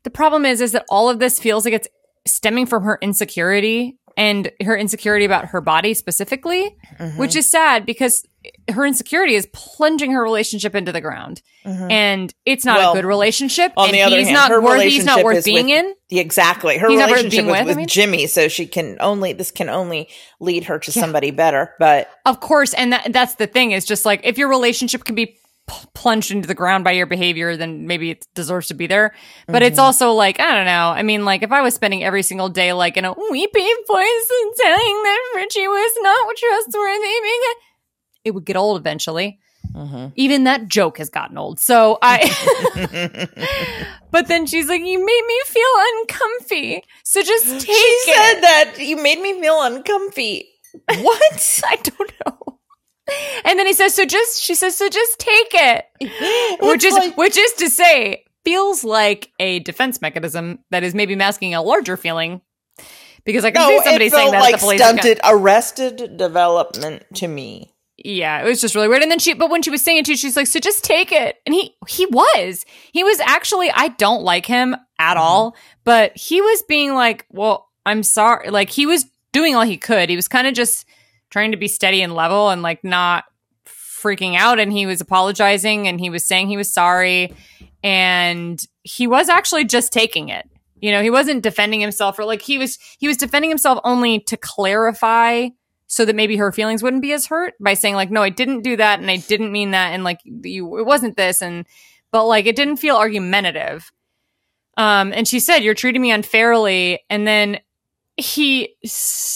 the 0.04 0.10
problem 0.10 0.46
is 0.46 0.62
is 0.62 0.72
that 0.74 0.86
all 0.90 1.10
of 1.10 1.20
this 1.20 1.40
feels 1.40 1.66
like 1.66 1.74
it's 1.74 1.88
stemming 2.26 2.66
from 2.66 2.84
her 2.84 2.98
insecurity 3.02 3.98
and 4.18 4.50
her 4.64 4.78
insecurity 4.78 5.26
about 5.26 5.48
her 5.48 5.60
body 5.62 5.94
specifically 5.94 6.76
Mm-hmm. 7.00 7.18
which 7.20 7.36
is 7.36 7.50
sad 7.52 7.86
because 7.86 8.26
her 8.72 8.86
insecurity 8.86 9.36
is 9.36 9.48
plunging 9.54 10.12
her 10.12 10.22
relationship 10.22 10.76
into 10.76 10.92
the 10.92 11.02
ground 11.02 11.42
mm-hmm. 11.66 11.90
and 11.92 12.34
it's 12.46 12.66
not 12.66 12.78
Well, 12.78 12.92
a 12.92 12.96
good 12.96 13.06
relationship 13.06 13.74
on 13.78 13.90
and 13.90 13.96
the 13.96 14.02
other 14.02 14.18
he's 14.18 14.28
hand, 14.28 14.36
not 14.36 14.52
her 14.52 14.62
worthy 14.62 14.90
he's 14.90 15.06
not 15.06 15.24
worth 15.24 15.46
being 15.46 15.68
with- 15.68 15.86
in 15.86 15.96
exactly. 16.20 16.78
Her 16.78 16.90
He's 16.90 17.00
relationship 17.00 17.32
being 17.32 17.46
with, 17.48 17.66
with, 17.66 17.76
I 17.76 17.78
mean. 17.80 17.88
Jimmy, 17.88 18.28
so 18.28 18.48
she 18.48 18.68
can 18.68 18.98
only 19.00 19.34
this 19.34 19.52
can 19.52 19.70
only 19.70 20.10
lead 20.40 20.66
her 20.66 20.80
to 20.80 20.92
somebody 20.92 21.32
better. 21.32 21.74
But 21.80 22.10
Of 22.26 22.40
course, 22.40 22.74
and 22.74 22.94
that, 22.94 23.12
that's 23.12 23.36
the 23.36 23.48
thing 23.48 23.72
is 23.72 23.86
just 23.86 24.06
like 24.06 24.22
if 24.24 24.38
your 24.38 24.48
relationship 24.48 25.04
can 25.04 25.16
be 25.16 25.26
p- 25.26 25.88
plunged 25.96 26.32
into 26.32 26.48
the 26.48 26.54
ground 26.54 26.84
by 26.84 26.92
your 26.92 27.08
behavior, 27.08 27.58
then 27.58 27.88
maybe 27.88 28.12
it 28.12 28.28
deserves 28.36 28.68
to 28.68 28.76
be 28.76 28.86
there. 28.88 29.14
But 29.48 29.64
it's 29.64 29.78
mm-hmm. 29.78 29.86
also 29.86 30.12
like 30.12 30.40
I 30.40 30.54
don't 30.56 30.66
know. 30.66 30.90
I 30.90 31.02
mean, 31.02 31.26
like 31.26 31.42
if 31.42 31.52
I 31.52 31.62
was 31.62 31.74
spending 31.74 32.04
every 32.04 32.22
single 32.22 32.50
day 32.50 32.72
like 32.74 32.98
in 32.98 33.06
a 33.06 33.14
weepy 33.32 33.68
voice 33.88 34.30
and 34.44 34.56
saying 34.56 35.04
that 35.04 35.32
Richie 35.36 35.68
was 35.68 35.92
not 36.02 36.36
trustworthy, 36.38 37.16
because 37.22 37.56
it 38.26 38.32
would 38.32 38.46
get 38.46 38.58
old 38.58 38.80
eventually. 38.80 39.40
Mm-hmm. 39.74 40.08
Even 40.16 40.44
that 40.44 40.68
joke 40.68 40.98
has 41.00 41.10
gotten 41.10 41.38
old. 41.38 41.60
So 41.60 41.98
I. 42.02 42.30
but 44.12 44.28
then 44.28 44.46
she's 44.46 44.68
like, 44.68 44.82
"You 44.82 45.04
made 45.06 45.24
me 45.28 45.42
feel 45.46 45.64
uncomfy, 46.00 46.84
so 47.04 47.22
just 47.22 47.46
take 47.66 47.76
she 47.76 47.82
it." 48.12 48.16
said 48.16 48.42
that 48.42 48.76
you 48.80 48.98
made 48.98 49.20
me 49.20 49.40
feel 49.40 49.62
uncomfy. 49.62 50.50
What? 50.88 51.62
I 51.68 51.76
don't 51.78 52.12
know. 52.26 52.60
And 53.44 53.60
then 53.60 53.66
he 53.68 53.74
says, 53.74 53.94
"So 53.94 54.06
just," 54.06 54.42
she 54.42 54.56
says, 54.56 54.78
"So 54.78 54.90
just 54.90 55.20
take 55.20 55.52
it," 55.54 55.86
which 56.62 56.84
is 56.84 56.94
like- 56.94 57.18
which 57.18 57.38
is 57.38 57.54
to 57.54 57.70
say, 57.70 58.26
feels 58.46 58.84
like 58.84 59.32
a 59.40 59.60
defense 59.60 60.02
mechanism 60.02 60.60
that 60.72 60.84
is 60.84 60.96
maybe 60.96 61.16
masking 61.16 61.54
a 61.56 61.62
larger 61.62 61.98
feeling. 61.98 62.42
Because 63.26 63.44
I 63.44 63.50
can 63.50 63.62
no, 63.62 63.70
see 63.70 63.84
somebody 63.84 64.10
saying 64.10 64.32
that 64.32 64.40
like 64.40 64.56
the 64.56 64.60
police. 64.60 64.80
stunted, 64.80 65.20
arrested 65.24 66.16
development 66.16 67.04
to 67.16 67.28
me. 67.28 67.74
Yeah, 68.08 68.40
it 68.40 68.46
was 68.46 68.62
just 68.62 68.76
really 68.76 68.88
weird. 68.88 69.02
And 69.02 69.10
then 69.10 69.18
she, 69.18 69.34
but 69.34 69.50
when 69.50 69.64
she 69.64 69.72
was 69.72 69.82
saying 69.82 69.98
it 69.98 70.06
to 70.06 70.16
she's 70.16 70.38
like, 70.38 70.46
"So 70.46 70.60
just 70.60 70.84
take 70.84 71.12
it." 71.12 71.38
And 71.48 71.56
he, 71.56 71.76
he 71.88 72.06
was, 72.06 72.64
he 72.94 73.04
was 73.04 73.20
actually. 73.22 73.72
I 73.72 73.88
don't 73.88 74.22
like 74.22 74.46
him 74.46 74.76
at 75.00 75.16
mm-hmm. 75.16 75.22
all, 75.22 75.56
but 75.86 76.16
he 76.16 76.40
was 76.40 76.62
being 76.68 76.94
like, 76.94 77.26
"Well, 77.32 77.68
I'm 77.84 78.04
sorry." 78.04 78.52
Like 78.52 78.70
he 78.70 78.86
was 78.86 79.08
doing 79.32 79.56
all 79.56 79.64
he 79.64 79.78
could. 79.78 80.10
He 80.12 80.16
was 80.16 80.28
kind 80.28 80.46
of 80.46 80.54
just 80.54 80.86
trying 81.32 81.50
to 81.50 81.58
be 81.58 81.68
steady 81.68 82.04
and 82.04 82.14
level 82.14 82.50
and 82.50 82.62
like 82.62 82.84
not 82.84 83.24
freaking 83.66 84.36
out. 84.36 84.60
And 84.60 84.72
he 84.72 84.86
was 84.86 85.02
apologizing 85.02 85.88
and 85.88 86.00
he 86.00 86.12
was 86.12 86.28
saying 86.28 86.48
he 86.48 86.58
was 86.58 86.72
sorry, 86.72 87.34
and 87.84 88.64
he 88.84 89.08
was 89.08 89.30
actually 89.30 89.66
just 89.66 89.92
taking 89.92 90.30
it. 90.30 90.48
You 90.80 90.92
know, 90.92 91.02
he 91.02 91.10
wasn't 91.10 91.42
defending 91.42 91.80
himself 91.80 92.20
or 92.20 92.26
like 92.26 92.44
he 92.44 92.60
was. 92.60 92.78
He 93.00 93.08
was 93.08 93.18
defending 93.18 93.50
himself 93.50 93.80
only 93.84 94.20
to 94.20 94.38
clarify 94.38 95.50
so 95.88 96.06
that 96.06 96.16
maybe 96.16 96.38
her 96.38 96.52
feelings 96.52 96.82
wouldn't 96.82 97.02
be 97.02 97.14
as 97.14 97.28
hurt 97.28 97.54
by 97.60 97.74
saying 97.74 97.96
like 97.96 98.12
no 98.12 98.22
i 98.22 98.30
didn't 98.30 98.62
do 98.62 98.76
that 98.76 99.00
and 99.00 99.10
i 99.10 99.18
didn't 99.18 99.52
mean 99.52 99.72
that 99.72 99.94
and 99.94 100.04
like 100.04 100.20
you 100.24 100.78
it 100.78 100.86
wasn't 100.86 101.16
this 101.16 101.42
and 101.42 101.66
but 102.16 102.28
like 102.28 102.46
it 102.46 102.56
didn't 102.56 102.78
feel 102.78 102.96
argumentative. 102.96 103.92
Um 104.78 105.12
and 105.14 105.28
she 105.28 105.42
said 105.42 105.60
you're 105.60 105.74
treating 105.74 106.02
me 106.02 106.12
unfairly 106.12 107.02
and 107.10 107.28
then 107.28 107.60
he 108.16 108.76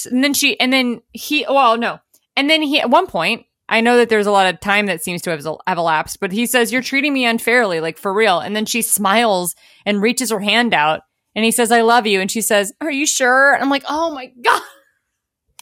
and 0.10 0.24
then 0.24 0.34
she 0.34 0.58
and 0.60 0.72
then 0.72 1.02
he 1.12 1.45
well 1.50 1.78
no 1.78 2.00
and 2.38 2.50
then 2.50 2.62
he 2.62 2.80
at 2.80 2.89
one 2.89 3.08
point 3.08 3.45
i 3.68 3.82
know 3.82 3.97
that 3.97 4.08
there's 4.08 4.28
a 4.28 4.32
lot 4.32 4.54
of 4.54 4.62
time 4.62 4.86
that 4.86 5.04
seems 5.04 5.22
to 5.22 5.30
have, 5.30 5.45
have 5.68 5.78
elapsed 5.78 6.22
but 6.22 6.32
he 6.32 6.45
says 6.45 6.72
you're 6.72 6.82
treating 6.82 7.14
me 7.14 7.26
unfairly 7.26 7.82
like 7.82 7.97
for 7.97 8.14
real 8.14 8.39
and 8.39 8.56
then 8.56 8.66
she 8.66 8.82
smiles 8.82 9.56
and 9.86 10.02
reaches 10.02 10.30
her 10.30 10.39
hand 10.39 10.74
out 10.74 11.02
and 11.36 11.43
he 11.43 11.52
says 11.52 11.74
i 11.74 11.82
love 11.82 12.08
you 12.08 12.22
and 12.22 12.32
she 12.32 12.41
says 12.41 12.72
are 12.80 12.91
you 12.91 13.06
sure? 13.06 13.54
And 13.54 13.62
i'm 13.62 13.70
like 13.70 13.84
oh 13.89 14.14
my 14.14 14.32
god. 14.41 14.62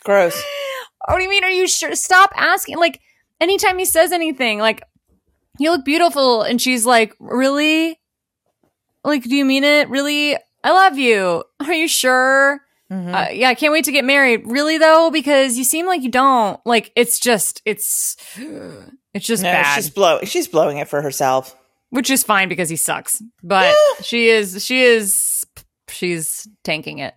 Gross. 0.04 0.40
what 1.14 1.18
do 1.18 1.24
you 1.24 1.30
mean? 1.30 1.44
Are 1.44 1.50
you 1.50 1.68
sure? 1.68 1.96
Stop 1.96 2.32
asking. 2.36 2.78
Like, 2.78 3.00
anytime 3.40 3.78
he 3.78 3.86
says 3.86 4.12
anything, 4.12 4.60
like, 4.60 4.84
you 5.60 5.72
look 5.72 5.86
beautiful. 5.86 6.42
And 6.44 6.62
she's 6.62 6.86
like, 6.86 7.16
really? 7.20 8.00
Like, 9.04 9.24
do 9.24 9.36
you 9.36 9.46
mean 9.46 9.64
it? 9.64 9.90
Really? 9.90 10.38
I 10.64 10.72
love 10.72 10.98
you. 10.98 11.44
Are 11.60 11.74
you 11.74 11.88
sure? 11.88 12.60
Mm-hmm. 12.92 13.14
Uh, 13.16 13.28
yeah, 13.32 13.50
I 13.50 13.56
can't 13.56 13.74
wait 13.74 13.86
to 13.86 13.92
get 13.92 14.06
married. 14.06 14.44
Really, 14.46 14.78
though? 14.78 15.10
Because 15.12 15.58
you 15.58 15.64
seem 15.64 15.86
like 15.86 16.04
you 16.04 16.12
don't. 16.12 16.60
Like, 16.66 16.92
it's 16.96 17.20
just, 17.20 17.62
it's, 17.66 18.16
it's 19.14 19.26
just 19.26 19.44
No, 19.44 19.52
bad. 19.52 19.76
she's 19.76 19.90
blowing. 19.90 20.26
She's 20.26 20.48
blowing 20.48 20.78
it 20.78 20.88
for 20.88 21.02
herself. 21.02 21.56
Which 21.90 22.10
is 22.10 22.24
fine 22.24 22.50
because 22.50 22.70
he 22.70 22.76
sucks. 22.76 23.22
But 23.42 23.74
she 24.02 24.28
is, 24.28 24.64
she 24.66 24.84
is, 24.84 25.46
she's 25.90 26.46
tanking 26.66 27.00
it. 27.00 27.14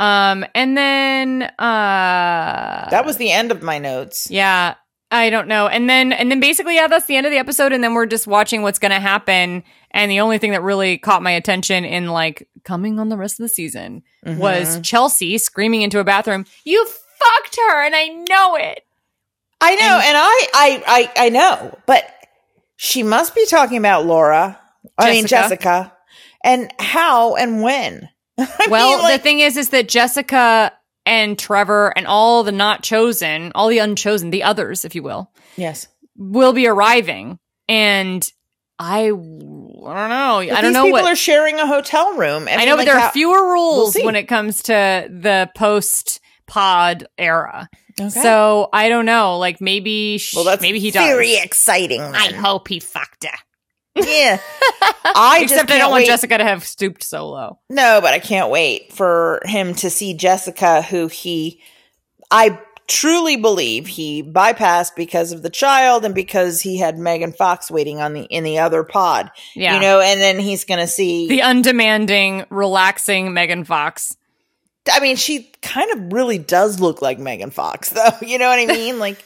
Um, 0.00 0.44
and 0.54 0.76
then, 0.76 1.42
uh, 1.42 2.88
That 2.90 3.04
was 3.04 3.16
the 3.18 3.30
end 3.30 3.52
of 3.52 3.62
my 3.62 3.78
notes. 3.78 4.30
yeah, 4.30 4.74
I 5.10 5.28
don't 5.28 5.48
know. 5.48 5.66
And 5.66 5.90
then 5.90 6.12
and 6.12 6.30
then 6.30 6.40
basically, 6.40 6.76
yeah, 6.76 6.86
that's 6.86 7.06
the 7.06 7.16
end 7.16 7.26
of 7.26 7.32
the 7.32 7.38
episode. 7.38 7.72
And 7.72 7.82
then 7.82 7.94
we're 7.94 8.06
just 8.06 8.26
watching 8.26 8.62
what's 8.62 8.78
gonna 8.78 9.00
happen. 9.00 9.64
And 9.90 10.10
the 10.10 10.20
only 10.20 10.38
thing 10.38 10.52
that 10.52 10.62
really 10.62 10.98
caught 10.98 11.22
my 11.22 11.32
attention 11.32 11.84
in 11.84 12.06
like 12.06 12.48
coming 12.64 13.00
on 13.00 13.08
the 13.08 13.16
rest 13.16 13.40
of 13.40 13.44
the 13.44 13.48
season 13.48 14.02
was 14.24 14.80
Chelsea 14.82 15.36
screaming 15.38 15.82
into 15.82 15.98
a 15.98 16.04
bathroom, 16.04 16.46
You 16.64 16.86
fucked 16.86 17.56
her, 17.56 17.84
and 17.84 17.94
I 17.94 18.06
know 18.06 18.54
it. 18.56 18.84
I 19.60 19.74
know, 19.74 20.00
and, 20.02 20.16
I, 20.16 20.48
I, 20.54 21.10
I, 21.16 21.26
I 21.26 21.28
know, 21.28 21.78
but 21.86 22.10
she 22.76 23.02
must 23.02 23.34
be 23.34 23.44
talking 23.46 23.76
about 23.76 24.06
Laura. 24.06 24.58
I 24.96 25.10
mean 25.10 25.26
Jessica. 25.26 25.62
Jessica, 25.62 25.92
and 26.44 26.72
how 26.78 27.34
and 27.34 27.62
when. 27.62 28.08
I 28.60 28.66
Well, 28.70 28.88
mean, 28.96 28.98
like, 29.02 29.20
the 29.20 29.22
thing 29.22 29.40
is, 29.40 29.56
is 29.56 29.70
that 29.70 29.88
Jessica 29.88 30.72
and 31.06 31.38
Trevor 31.38 31.92
and 31.96 32.06
all 32.06 32.42
the 32.44 32.52
not 32.52 32.82
chosen, 32.82 33.52
all 33.54 33.68
the 33.68 33.78
unchosen, 33.78 34.30
the 34.30 34.42
others, 34.44 34.84
if 34.84 34.94
you 34.94 35.02
will, 35.02 35.30
yes, 35.56 35.88
will 36.16 36.52
be 36.52 36.66
arriving. 36.66 37.38
And 37.68 38.28
I, 38.78 39.04
I 39.04 39.08
don't 39.08 39.14
know. 39.14 40.38
I 40.38 40.46
don't 40.46 40.62
these 40.64 40.72
know 40.72 40.84
people 40.84 41.02
what 41.02 41.12
are 41.12 41.16
sharing 41.16 41.58
a 41.58 41.66
hotel 41.66 42.14
room. 42.16 42.48
I, 42.48 42.52
I 42.52 42.56
mean, 42.58 42.66
know, 42.66 42.72
but 42.72 42.78
like, 42.78 42.86
there 42.86 42.98
how- 42.98 43.06
are 43.08 43.12
fewer 43.12 43.52
rules 43.52 43.92
see. 43.94 44.04
when 44.04 44.16
it 44.16 44.24
comes 44.24 44.62
to 44.64 44.72
the 45.10 45.50
post 45.54 46.20
pod 46.46 47.06
era. 47.18 47.68
Okay. 48.00 48.08
So 48.08 48.68
I 48.72 48.88
don't 48.88 49.04
know. 49.04 49.38
Like 49.38 49.60
maybe, 49.60 50.16
sh- 50.18 50.34
well, 50.34 50.44
that's 50.44 50.62
maybe 50.62 50.80
he 50.80 50.90
does. 50.90 51.04
very 51.06 51.36
exciting. 51.36 52.00
I 52.00 52.32
hope 52.32 52.68
he 52.68 52.80
fucked 52.80 53.24
her. 53.24 53.36
Yeah, 54.06 54.40
I 55.04 55.40
just 55.42 55.54
Except 55.54 55.70
I 55.70 55.78
don't 55.78 55.90
want 55.90 56.02
wait- 56.02 56.06
Jessica 56.06 56.38
to 56.38 56.44
have 56.44 56.64
stooped 56.64 57.02
so 57.02 57.28
low. 57.28 57.58
No, 57.68 58.00
but 58.00 58.14
I 58.14 58.18
can't 58.18 58.50
wait 58.50 58.92
for 58.92 59.40
him 59.44 59.74
to 59.76 59.90
see 59.90 60.14
Jessica, 60.14 60.82
who 60.82 61.08
he, 61.08 61.60
I 62.30 62.58
truly 62.90 63.36
believe 63.36 63.86
he 63.86 64.20
bypassed 64.22 64.96
because 64.96 65.30
of 65.30 65.42
the 65.42 65.50
child 65.50 66.04
and 66.04 66.12
because 66.14 66.60
he 66.60 66.76
had 66.78 66.98
Megan 66.98 67.32
Fox 67.32 67.70
waiting 67.70 68.00
on 68.00 68.14
the 68.14 68.22
in 68.22 68.42
the 68.42 68.58
other 68.58 68.82
pod. 68.82 69.30
Yeah. 69.54 69.74
you 69.74 69.80
know, 69.80 70.00
and 70.00 70.20
then 70.20 70.38
he's 70.40 70.64
gonna 70.64 70.88
see. 70.88 71.28
The 71.28 71.42
undemanding, 71.42 72.46
relaxing 72.50 73.32
Megan 73.32 73.64
Fox. 73.64 74.16
I 74.90 75.00
mean, 75.00 75.16
she 75.16 75.50
kind 75.62 75.90
of 75.92 76.12
really 76.12 76.38
does 76.38 76.80
look 76.80 77.00
like 77.02 77.18
Megan 77.18 77.50
Fox, 77.50 77.90
though. 77.90 78.10
You 78.22 78.38
know 78.38 78.48
what 78.48 78.58
I 78.58 78.66
mean? 78.66 78.98
like, 78.98 79.24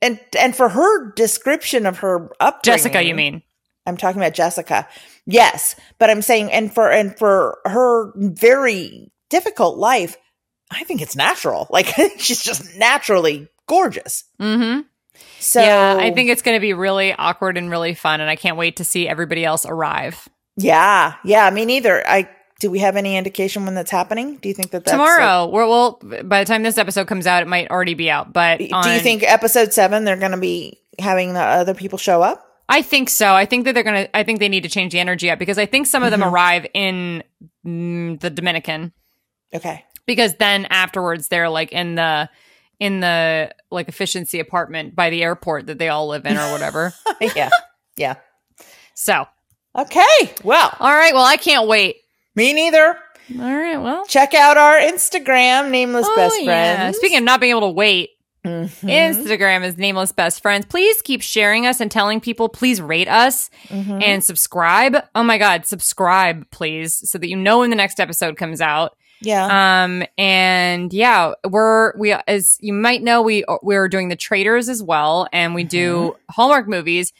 and 0.00 0.20
and 0.38 0.54
for 0.54 0.68
her 0.68 1.12
description 1.12 1.86
of 1.86 1.98
her 1.98 2.30
upbringing, 2.38 2.60
Jessica, 2.62 3.02
you 3.02 3.14
mean? 3.14 3.42
I'm 3.90 3.96
talking 3.96 4.20
about 4.20 4.32
Jessica. 4.34 4.88
Yes, 5.26 5.76
but 5.98 6.08
I'm 6.08 6.22
saying, 6.22 6.50
and 6.50 6.72
for 6.72 6.90
and 6.90 7.16
for 7.18 7.58
her 7.64 8.12
very 8.16 9.12
difficult 9.28 9.76
life, 9.78 10.16
I 10.70 10.84
think 10.84 11.02
it's 11.02 11.16
natural. 11.16 11.66
Like 11.70 11.86
she's 12.18 12.42
just 12.42 12.76
naturally 12.78 13.48
gorgeous. 13.66 14.24
Mm-hmm. 14.40 14.80
So 15.38 15.60
yeah, 15.60 15.96
I 15.98 16.12
think 16.12 16.30
it's 16.30 16.42
going 16.42 16.56
to 16.56 16.60
be 16.60 16.72
really 16.72 17.12
awkward 17.12 17.58
and 17.58 17.70
really 17.70 17.94
fun, 17.94 18.20
and 18.20 18.30
I 18.30 18.36
can't 18.36 18.56
wait 18.56 18.76
to 18.76 18.84
see 18.84 19.06
everybody 19.06 19.44
else 19.44 19.66
arrive 19.66 20.28
Yeah, 20.56 21.14
yeah. 21.24 21.50
Me 21.50 21.64
neither. 21.64 22.06
I 22.06 22.28
do. 22.60 22.70
We 22.70 22.78
have 22.80 22.96
any 22.96 23.16
indication 23.16 23.64
when 23.64 23.74
that's 23.74 23.90
happening? 23.90 24.36
Do 24.36 24.48
you 24.48 24.54
think 24.54 24.70
that 24.70 24.84
that's 24.84 24.92
tomorrow. 24.92 25.46
We're, 25.46 25.66
well, 25.66 26.00
by 26.02 26.44
the 26.44 26.48
time 26.48 26.62
this 26.62 26.78
episode 26.78 27.06
comes 27.06 27.26
out, 27.26 27.42
it 27.42 27.48
might 27.48 27.70
already 27.70 27.94
be 27.94 28.10
out. 28.10 28.32
But 28.32 28.60
like- 28.60 28.68
do 28.70 28.74
on- 28.76 28.94
you 28.94 29.00
think 29.00 29.22
episode 29.22 29.72
seven 29.72 30.04
they're 30.04 30.16
going 30.16 30.32
to 30.32 30.38
be 30.38 30.78
having 30.98 31.34
the 31.34 31.40
other 31.40 31.74
people 31.74 31.98
show 31.98 32.22
up? 32.22 32.46
I 32.70 32.82
think 32.82 33.10
so. 33.10 33.34
I 33.34 33.44
think 33.46 33.64
that 33.64 33.74
they're 33.74 33.82
gonna. 33.82 34.08
I 34.14 34.22
think 34.22 34.38
they 34.40 34.48
need 34.48 34.62
to 34.62 34.68
change 34.68 34.92
the 34.92 35.00
energy 35.00 35.30
up 35.30 35.38
because 35.38 35.58
I 35.58 35.66
think 35.66 35.86
some 35.86 36.02
of 36.02 36.10
them 36.10 36.20
Mhm. 36.20 36.32
arrive 36.32 36.66
in 36.72 37.22
mm, 37.66 38.18
the 38.20 38.30
Dominican 38.30 38.92
Okay. 39.52 39.84
because 40.06 40.36
then 40.36 40.66
afterwards 40.70 41.28
they're 41.28 41.48
like 41.50 41.72
in 41.72 41.96
the 41.96 42.28
in 42.78 43.00
the 43.00 43.52
like 43.70 43.88
efficiency 43.88 44.40
apartment 44.40 44.94
by 44.96 45.10
the 45.10 45.22
airport 45.22 45.66
that 45.66 45.78
they 45.78 45.88
all 45.88 46.06
live 46.08 46.24
in 46.24 46.36
or 46.38 46.52
whatever. 46.52 46.94
yeah. 47.36 47.50
Yeah. 47.96 48.14
so, 48.94 49.26
Okay. 49.76 50.32
Well, 50.42 50.74
all 50.80 50.94
right. 50.94 51.12
Well, 51.14 51.24
I 51.24 51.36
can't 51.36 51.68
wait. 51.68 51.96
me 52.34 52.52
neither. 52.52 52.96
All 53.38 53.54
right. 53.54 53.76
Well, 53.76 54.04
Check 54.06 54.32
out 54.34 54.56
our 54.56 54.78
Instagram, 54.78 55.70
nameless 55.70 56.06
Oh, 56.08 56.16
best 56.16 56.40
yeah. 56.40 56.76
friends. 56.76 56.96
Speaking 56.96 57.18
of 57.18 57.24
not 57.24 57.40
being 57.40 57.50
able 57.50 57.68
to 57.68 57.74
wait, 57.74 58.10
Mhm. 58.44 58.68
Instagram 58.82 59.64
is 59.64 59.76
nameless 59.76 60.12
best 60.12 60.40
friends. 60.40 60.64
Please 60.66 61.02
keep 61.02 61.20
sharing 61.22 61.66
us 61.66 61.80
and 61.80 61.90
telling 61.90 62.20
people. 62.20 62.48
Please 62.48 62.80
rate 62.80 63.08
us 63.08 63.50
Mhm. 63.68 64.02
and 64.02 64.24
subscribe. 64.24 64.96
Oh 65.14 65.22
my 65.22 65.36
God, 65.38 65.66
subscribe, 65.66 66.50
please, 66.50 67.08
so 67.10 67.18
that 67.18 67.28
you 67.28 67.36
know 67.36 67.58
when 67.58 67.70
the 67.70 67.76
next 67.76 68.00
episode 68.00 68.36
comes 68.36 68.60
out. 68.60 68.96
yeah. 69.22 69.82
Um, 69.84 70.02
and 70.16 70.90
yeah, 70.94 71.32
we're, 71.46 71.94
we, 71.98 72.12
as 72.12 72.56
you 72.62 72.72
might 72.72 73.02
know, 73.02 73.20
we, 73.20 73.44
we're 73.62 73.86
doing 73.88 74.08
the 74.08 74.16
Traitors 74.16 74.70
as 74.70 74.82
well, 74.82 75.28
and 75.30 75.54
we 75.54 75.62
do 75.62 76.16
Hallmark 76.30 76.66
movies. 76.66 77.12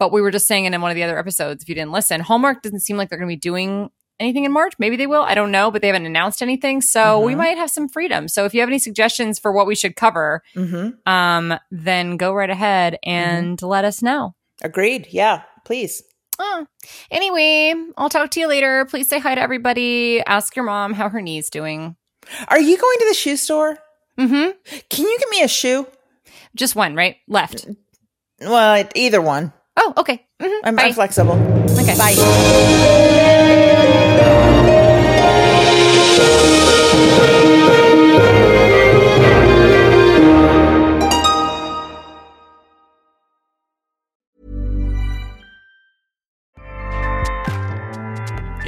But 0.00 0.10
we 0.12 0.22
were 0.22 0.32
just 0.32 0.48
saying 0.48 0.64
in 0.64 0.80
one 0.80 0.90
of 0.90 0.94
the 0.96 1.04
other 1.04 1.16
episodes, 1.18 1.62
if 1.62 1.68
you 1.68 1.74
didn't 1.76 1.92
listen, 1.92 2.20
Hallmark 2.20 2.62
doesn't 2.62 2.80
seem 2.80 2.96
like 2.96 3.10
they're 3.10 3.18
going 3.18 3.28
to 3.28 3.32
be 3.36 3.38
doing 3.38 3.90
anything 4.20 4.44
in 4.44 4.52
March. 4.52 4.74
Maybe 4.78 4.96
they 4.96 5.06
will. 5.08 5.22
I 5.22 5.34
don't 5.34 5.50
know, 5.50 5.70
but 5.70 5.82
they 5.82 5.88
haven't 5.88 6.06
announced 6.06 6.42
anything. 6.42 6.80
So 6.82 7.18
we 7.20 7.34
Mhm. 7.34 7.38
might 7.38 7.58
have 7.58 7.70
some 7.70 7.88
freedom. 7.88 8.28
So 8.28 8.44
if 8.44 8.54
you 8.54 8.60
have 8.60 8.68
any 8.68 8.78
suggestions 8.78 9.38
for 9.38 9.50
what 9.50 9.66
we 9.66 9.74
should 9.74 9.96
cover, 9.96 10.42
hmm 10.54 10.90
um, 11.06 11.54
then 11.70 12.16
go 12.16 12.32
right 12.32 12.50
ahead 12.50 12.98
and 13.02 13.60
let 13.62 13.84
us 13.84 14.02
know. 14.02 14.34
Agreed. 14.62 15.08
Yeah. 15.10 15.42
Please. 15.64 16.02
Oh. 16.38 16.66
Anyway, 17.10 17.74
I'll 17.98 18.08
talk 18.08 18.30
to 18.32 18.40
you 18.40 18.46
later. 18.46 18.84
Please 18.86 19.08
say 19.08 19.18
hi 19.18 19.34
to 19.34 19.40
everybody. 19.40 20.22
Ask 20.26 20.54
your 20.56 20.64
mom 20.64 20.92
how 20.94 21.08
her 21.08 21.20
knee's 21.20 21.50
doing. 21.50 21.96
Are 22.48 22.60
you 22.60 22.76
going 22.78 22.98
to 22.98 23.06
the 23.08 23.14
shoe 23.14 23.36
store? 23.36 23.78
Mm-hmm. 24.18 24.50
Can 24.90 25.04
you 25.06 25.18
get 25.18 25.28
me 25.30 25.42
a 25.42 25.48
shoe? 25.48 25.86
Just 26.54 26.76
one, 26.76 26.94
right? 26.94 27.16
Left. 27.28 27.66
Well, 28.40 28.84
either 28.94 29.20
one. 29.22 29.52
Oh, 29.76 29.94
okay. 29.98 30.26
Mhm. 30.40 30.60
I'm. 30.64 30.78
I'm 30.78 30.92
flexible. 30.92 31.34
Okay. 31.78 31.96
Bye. 31.96 33.16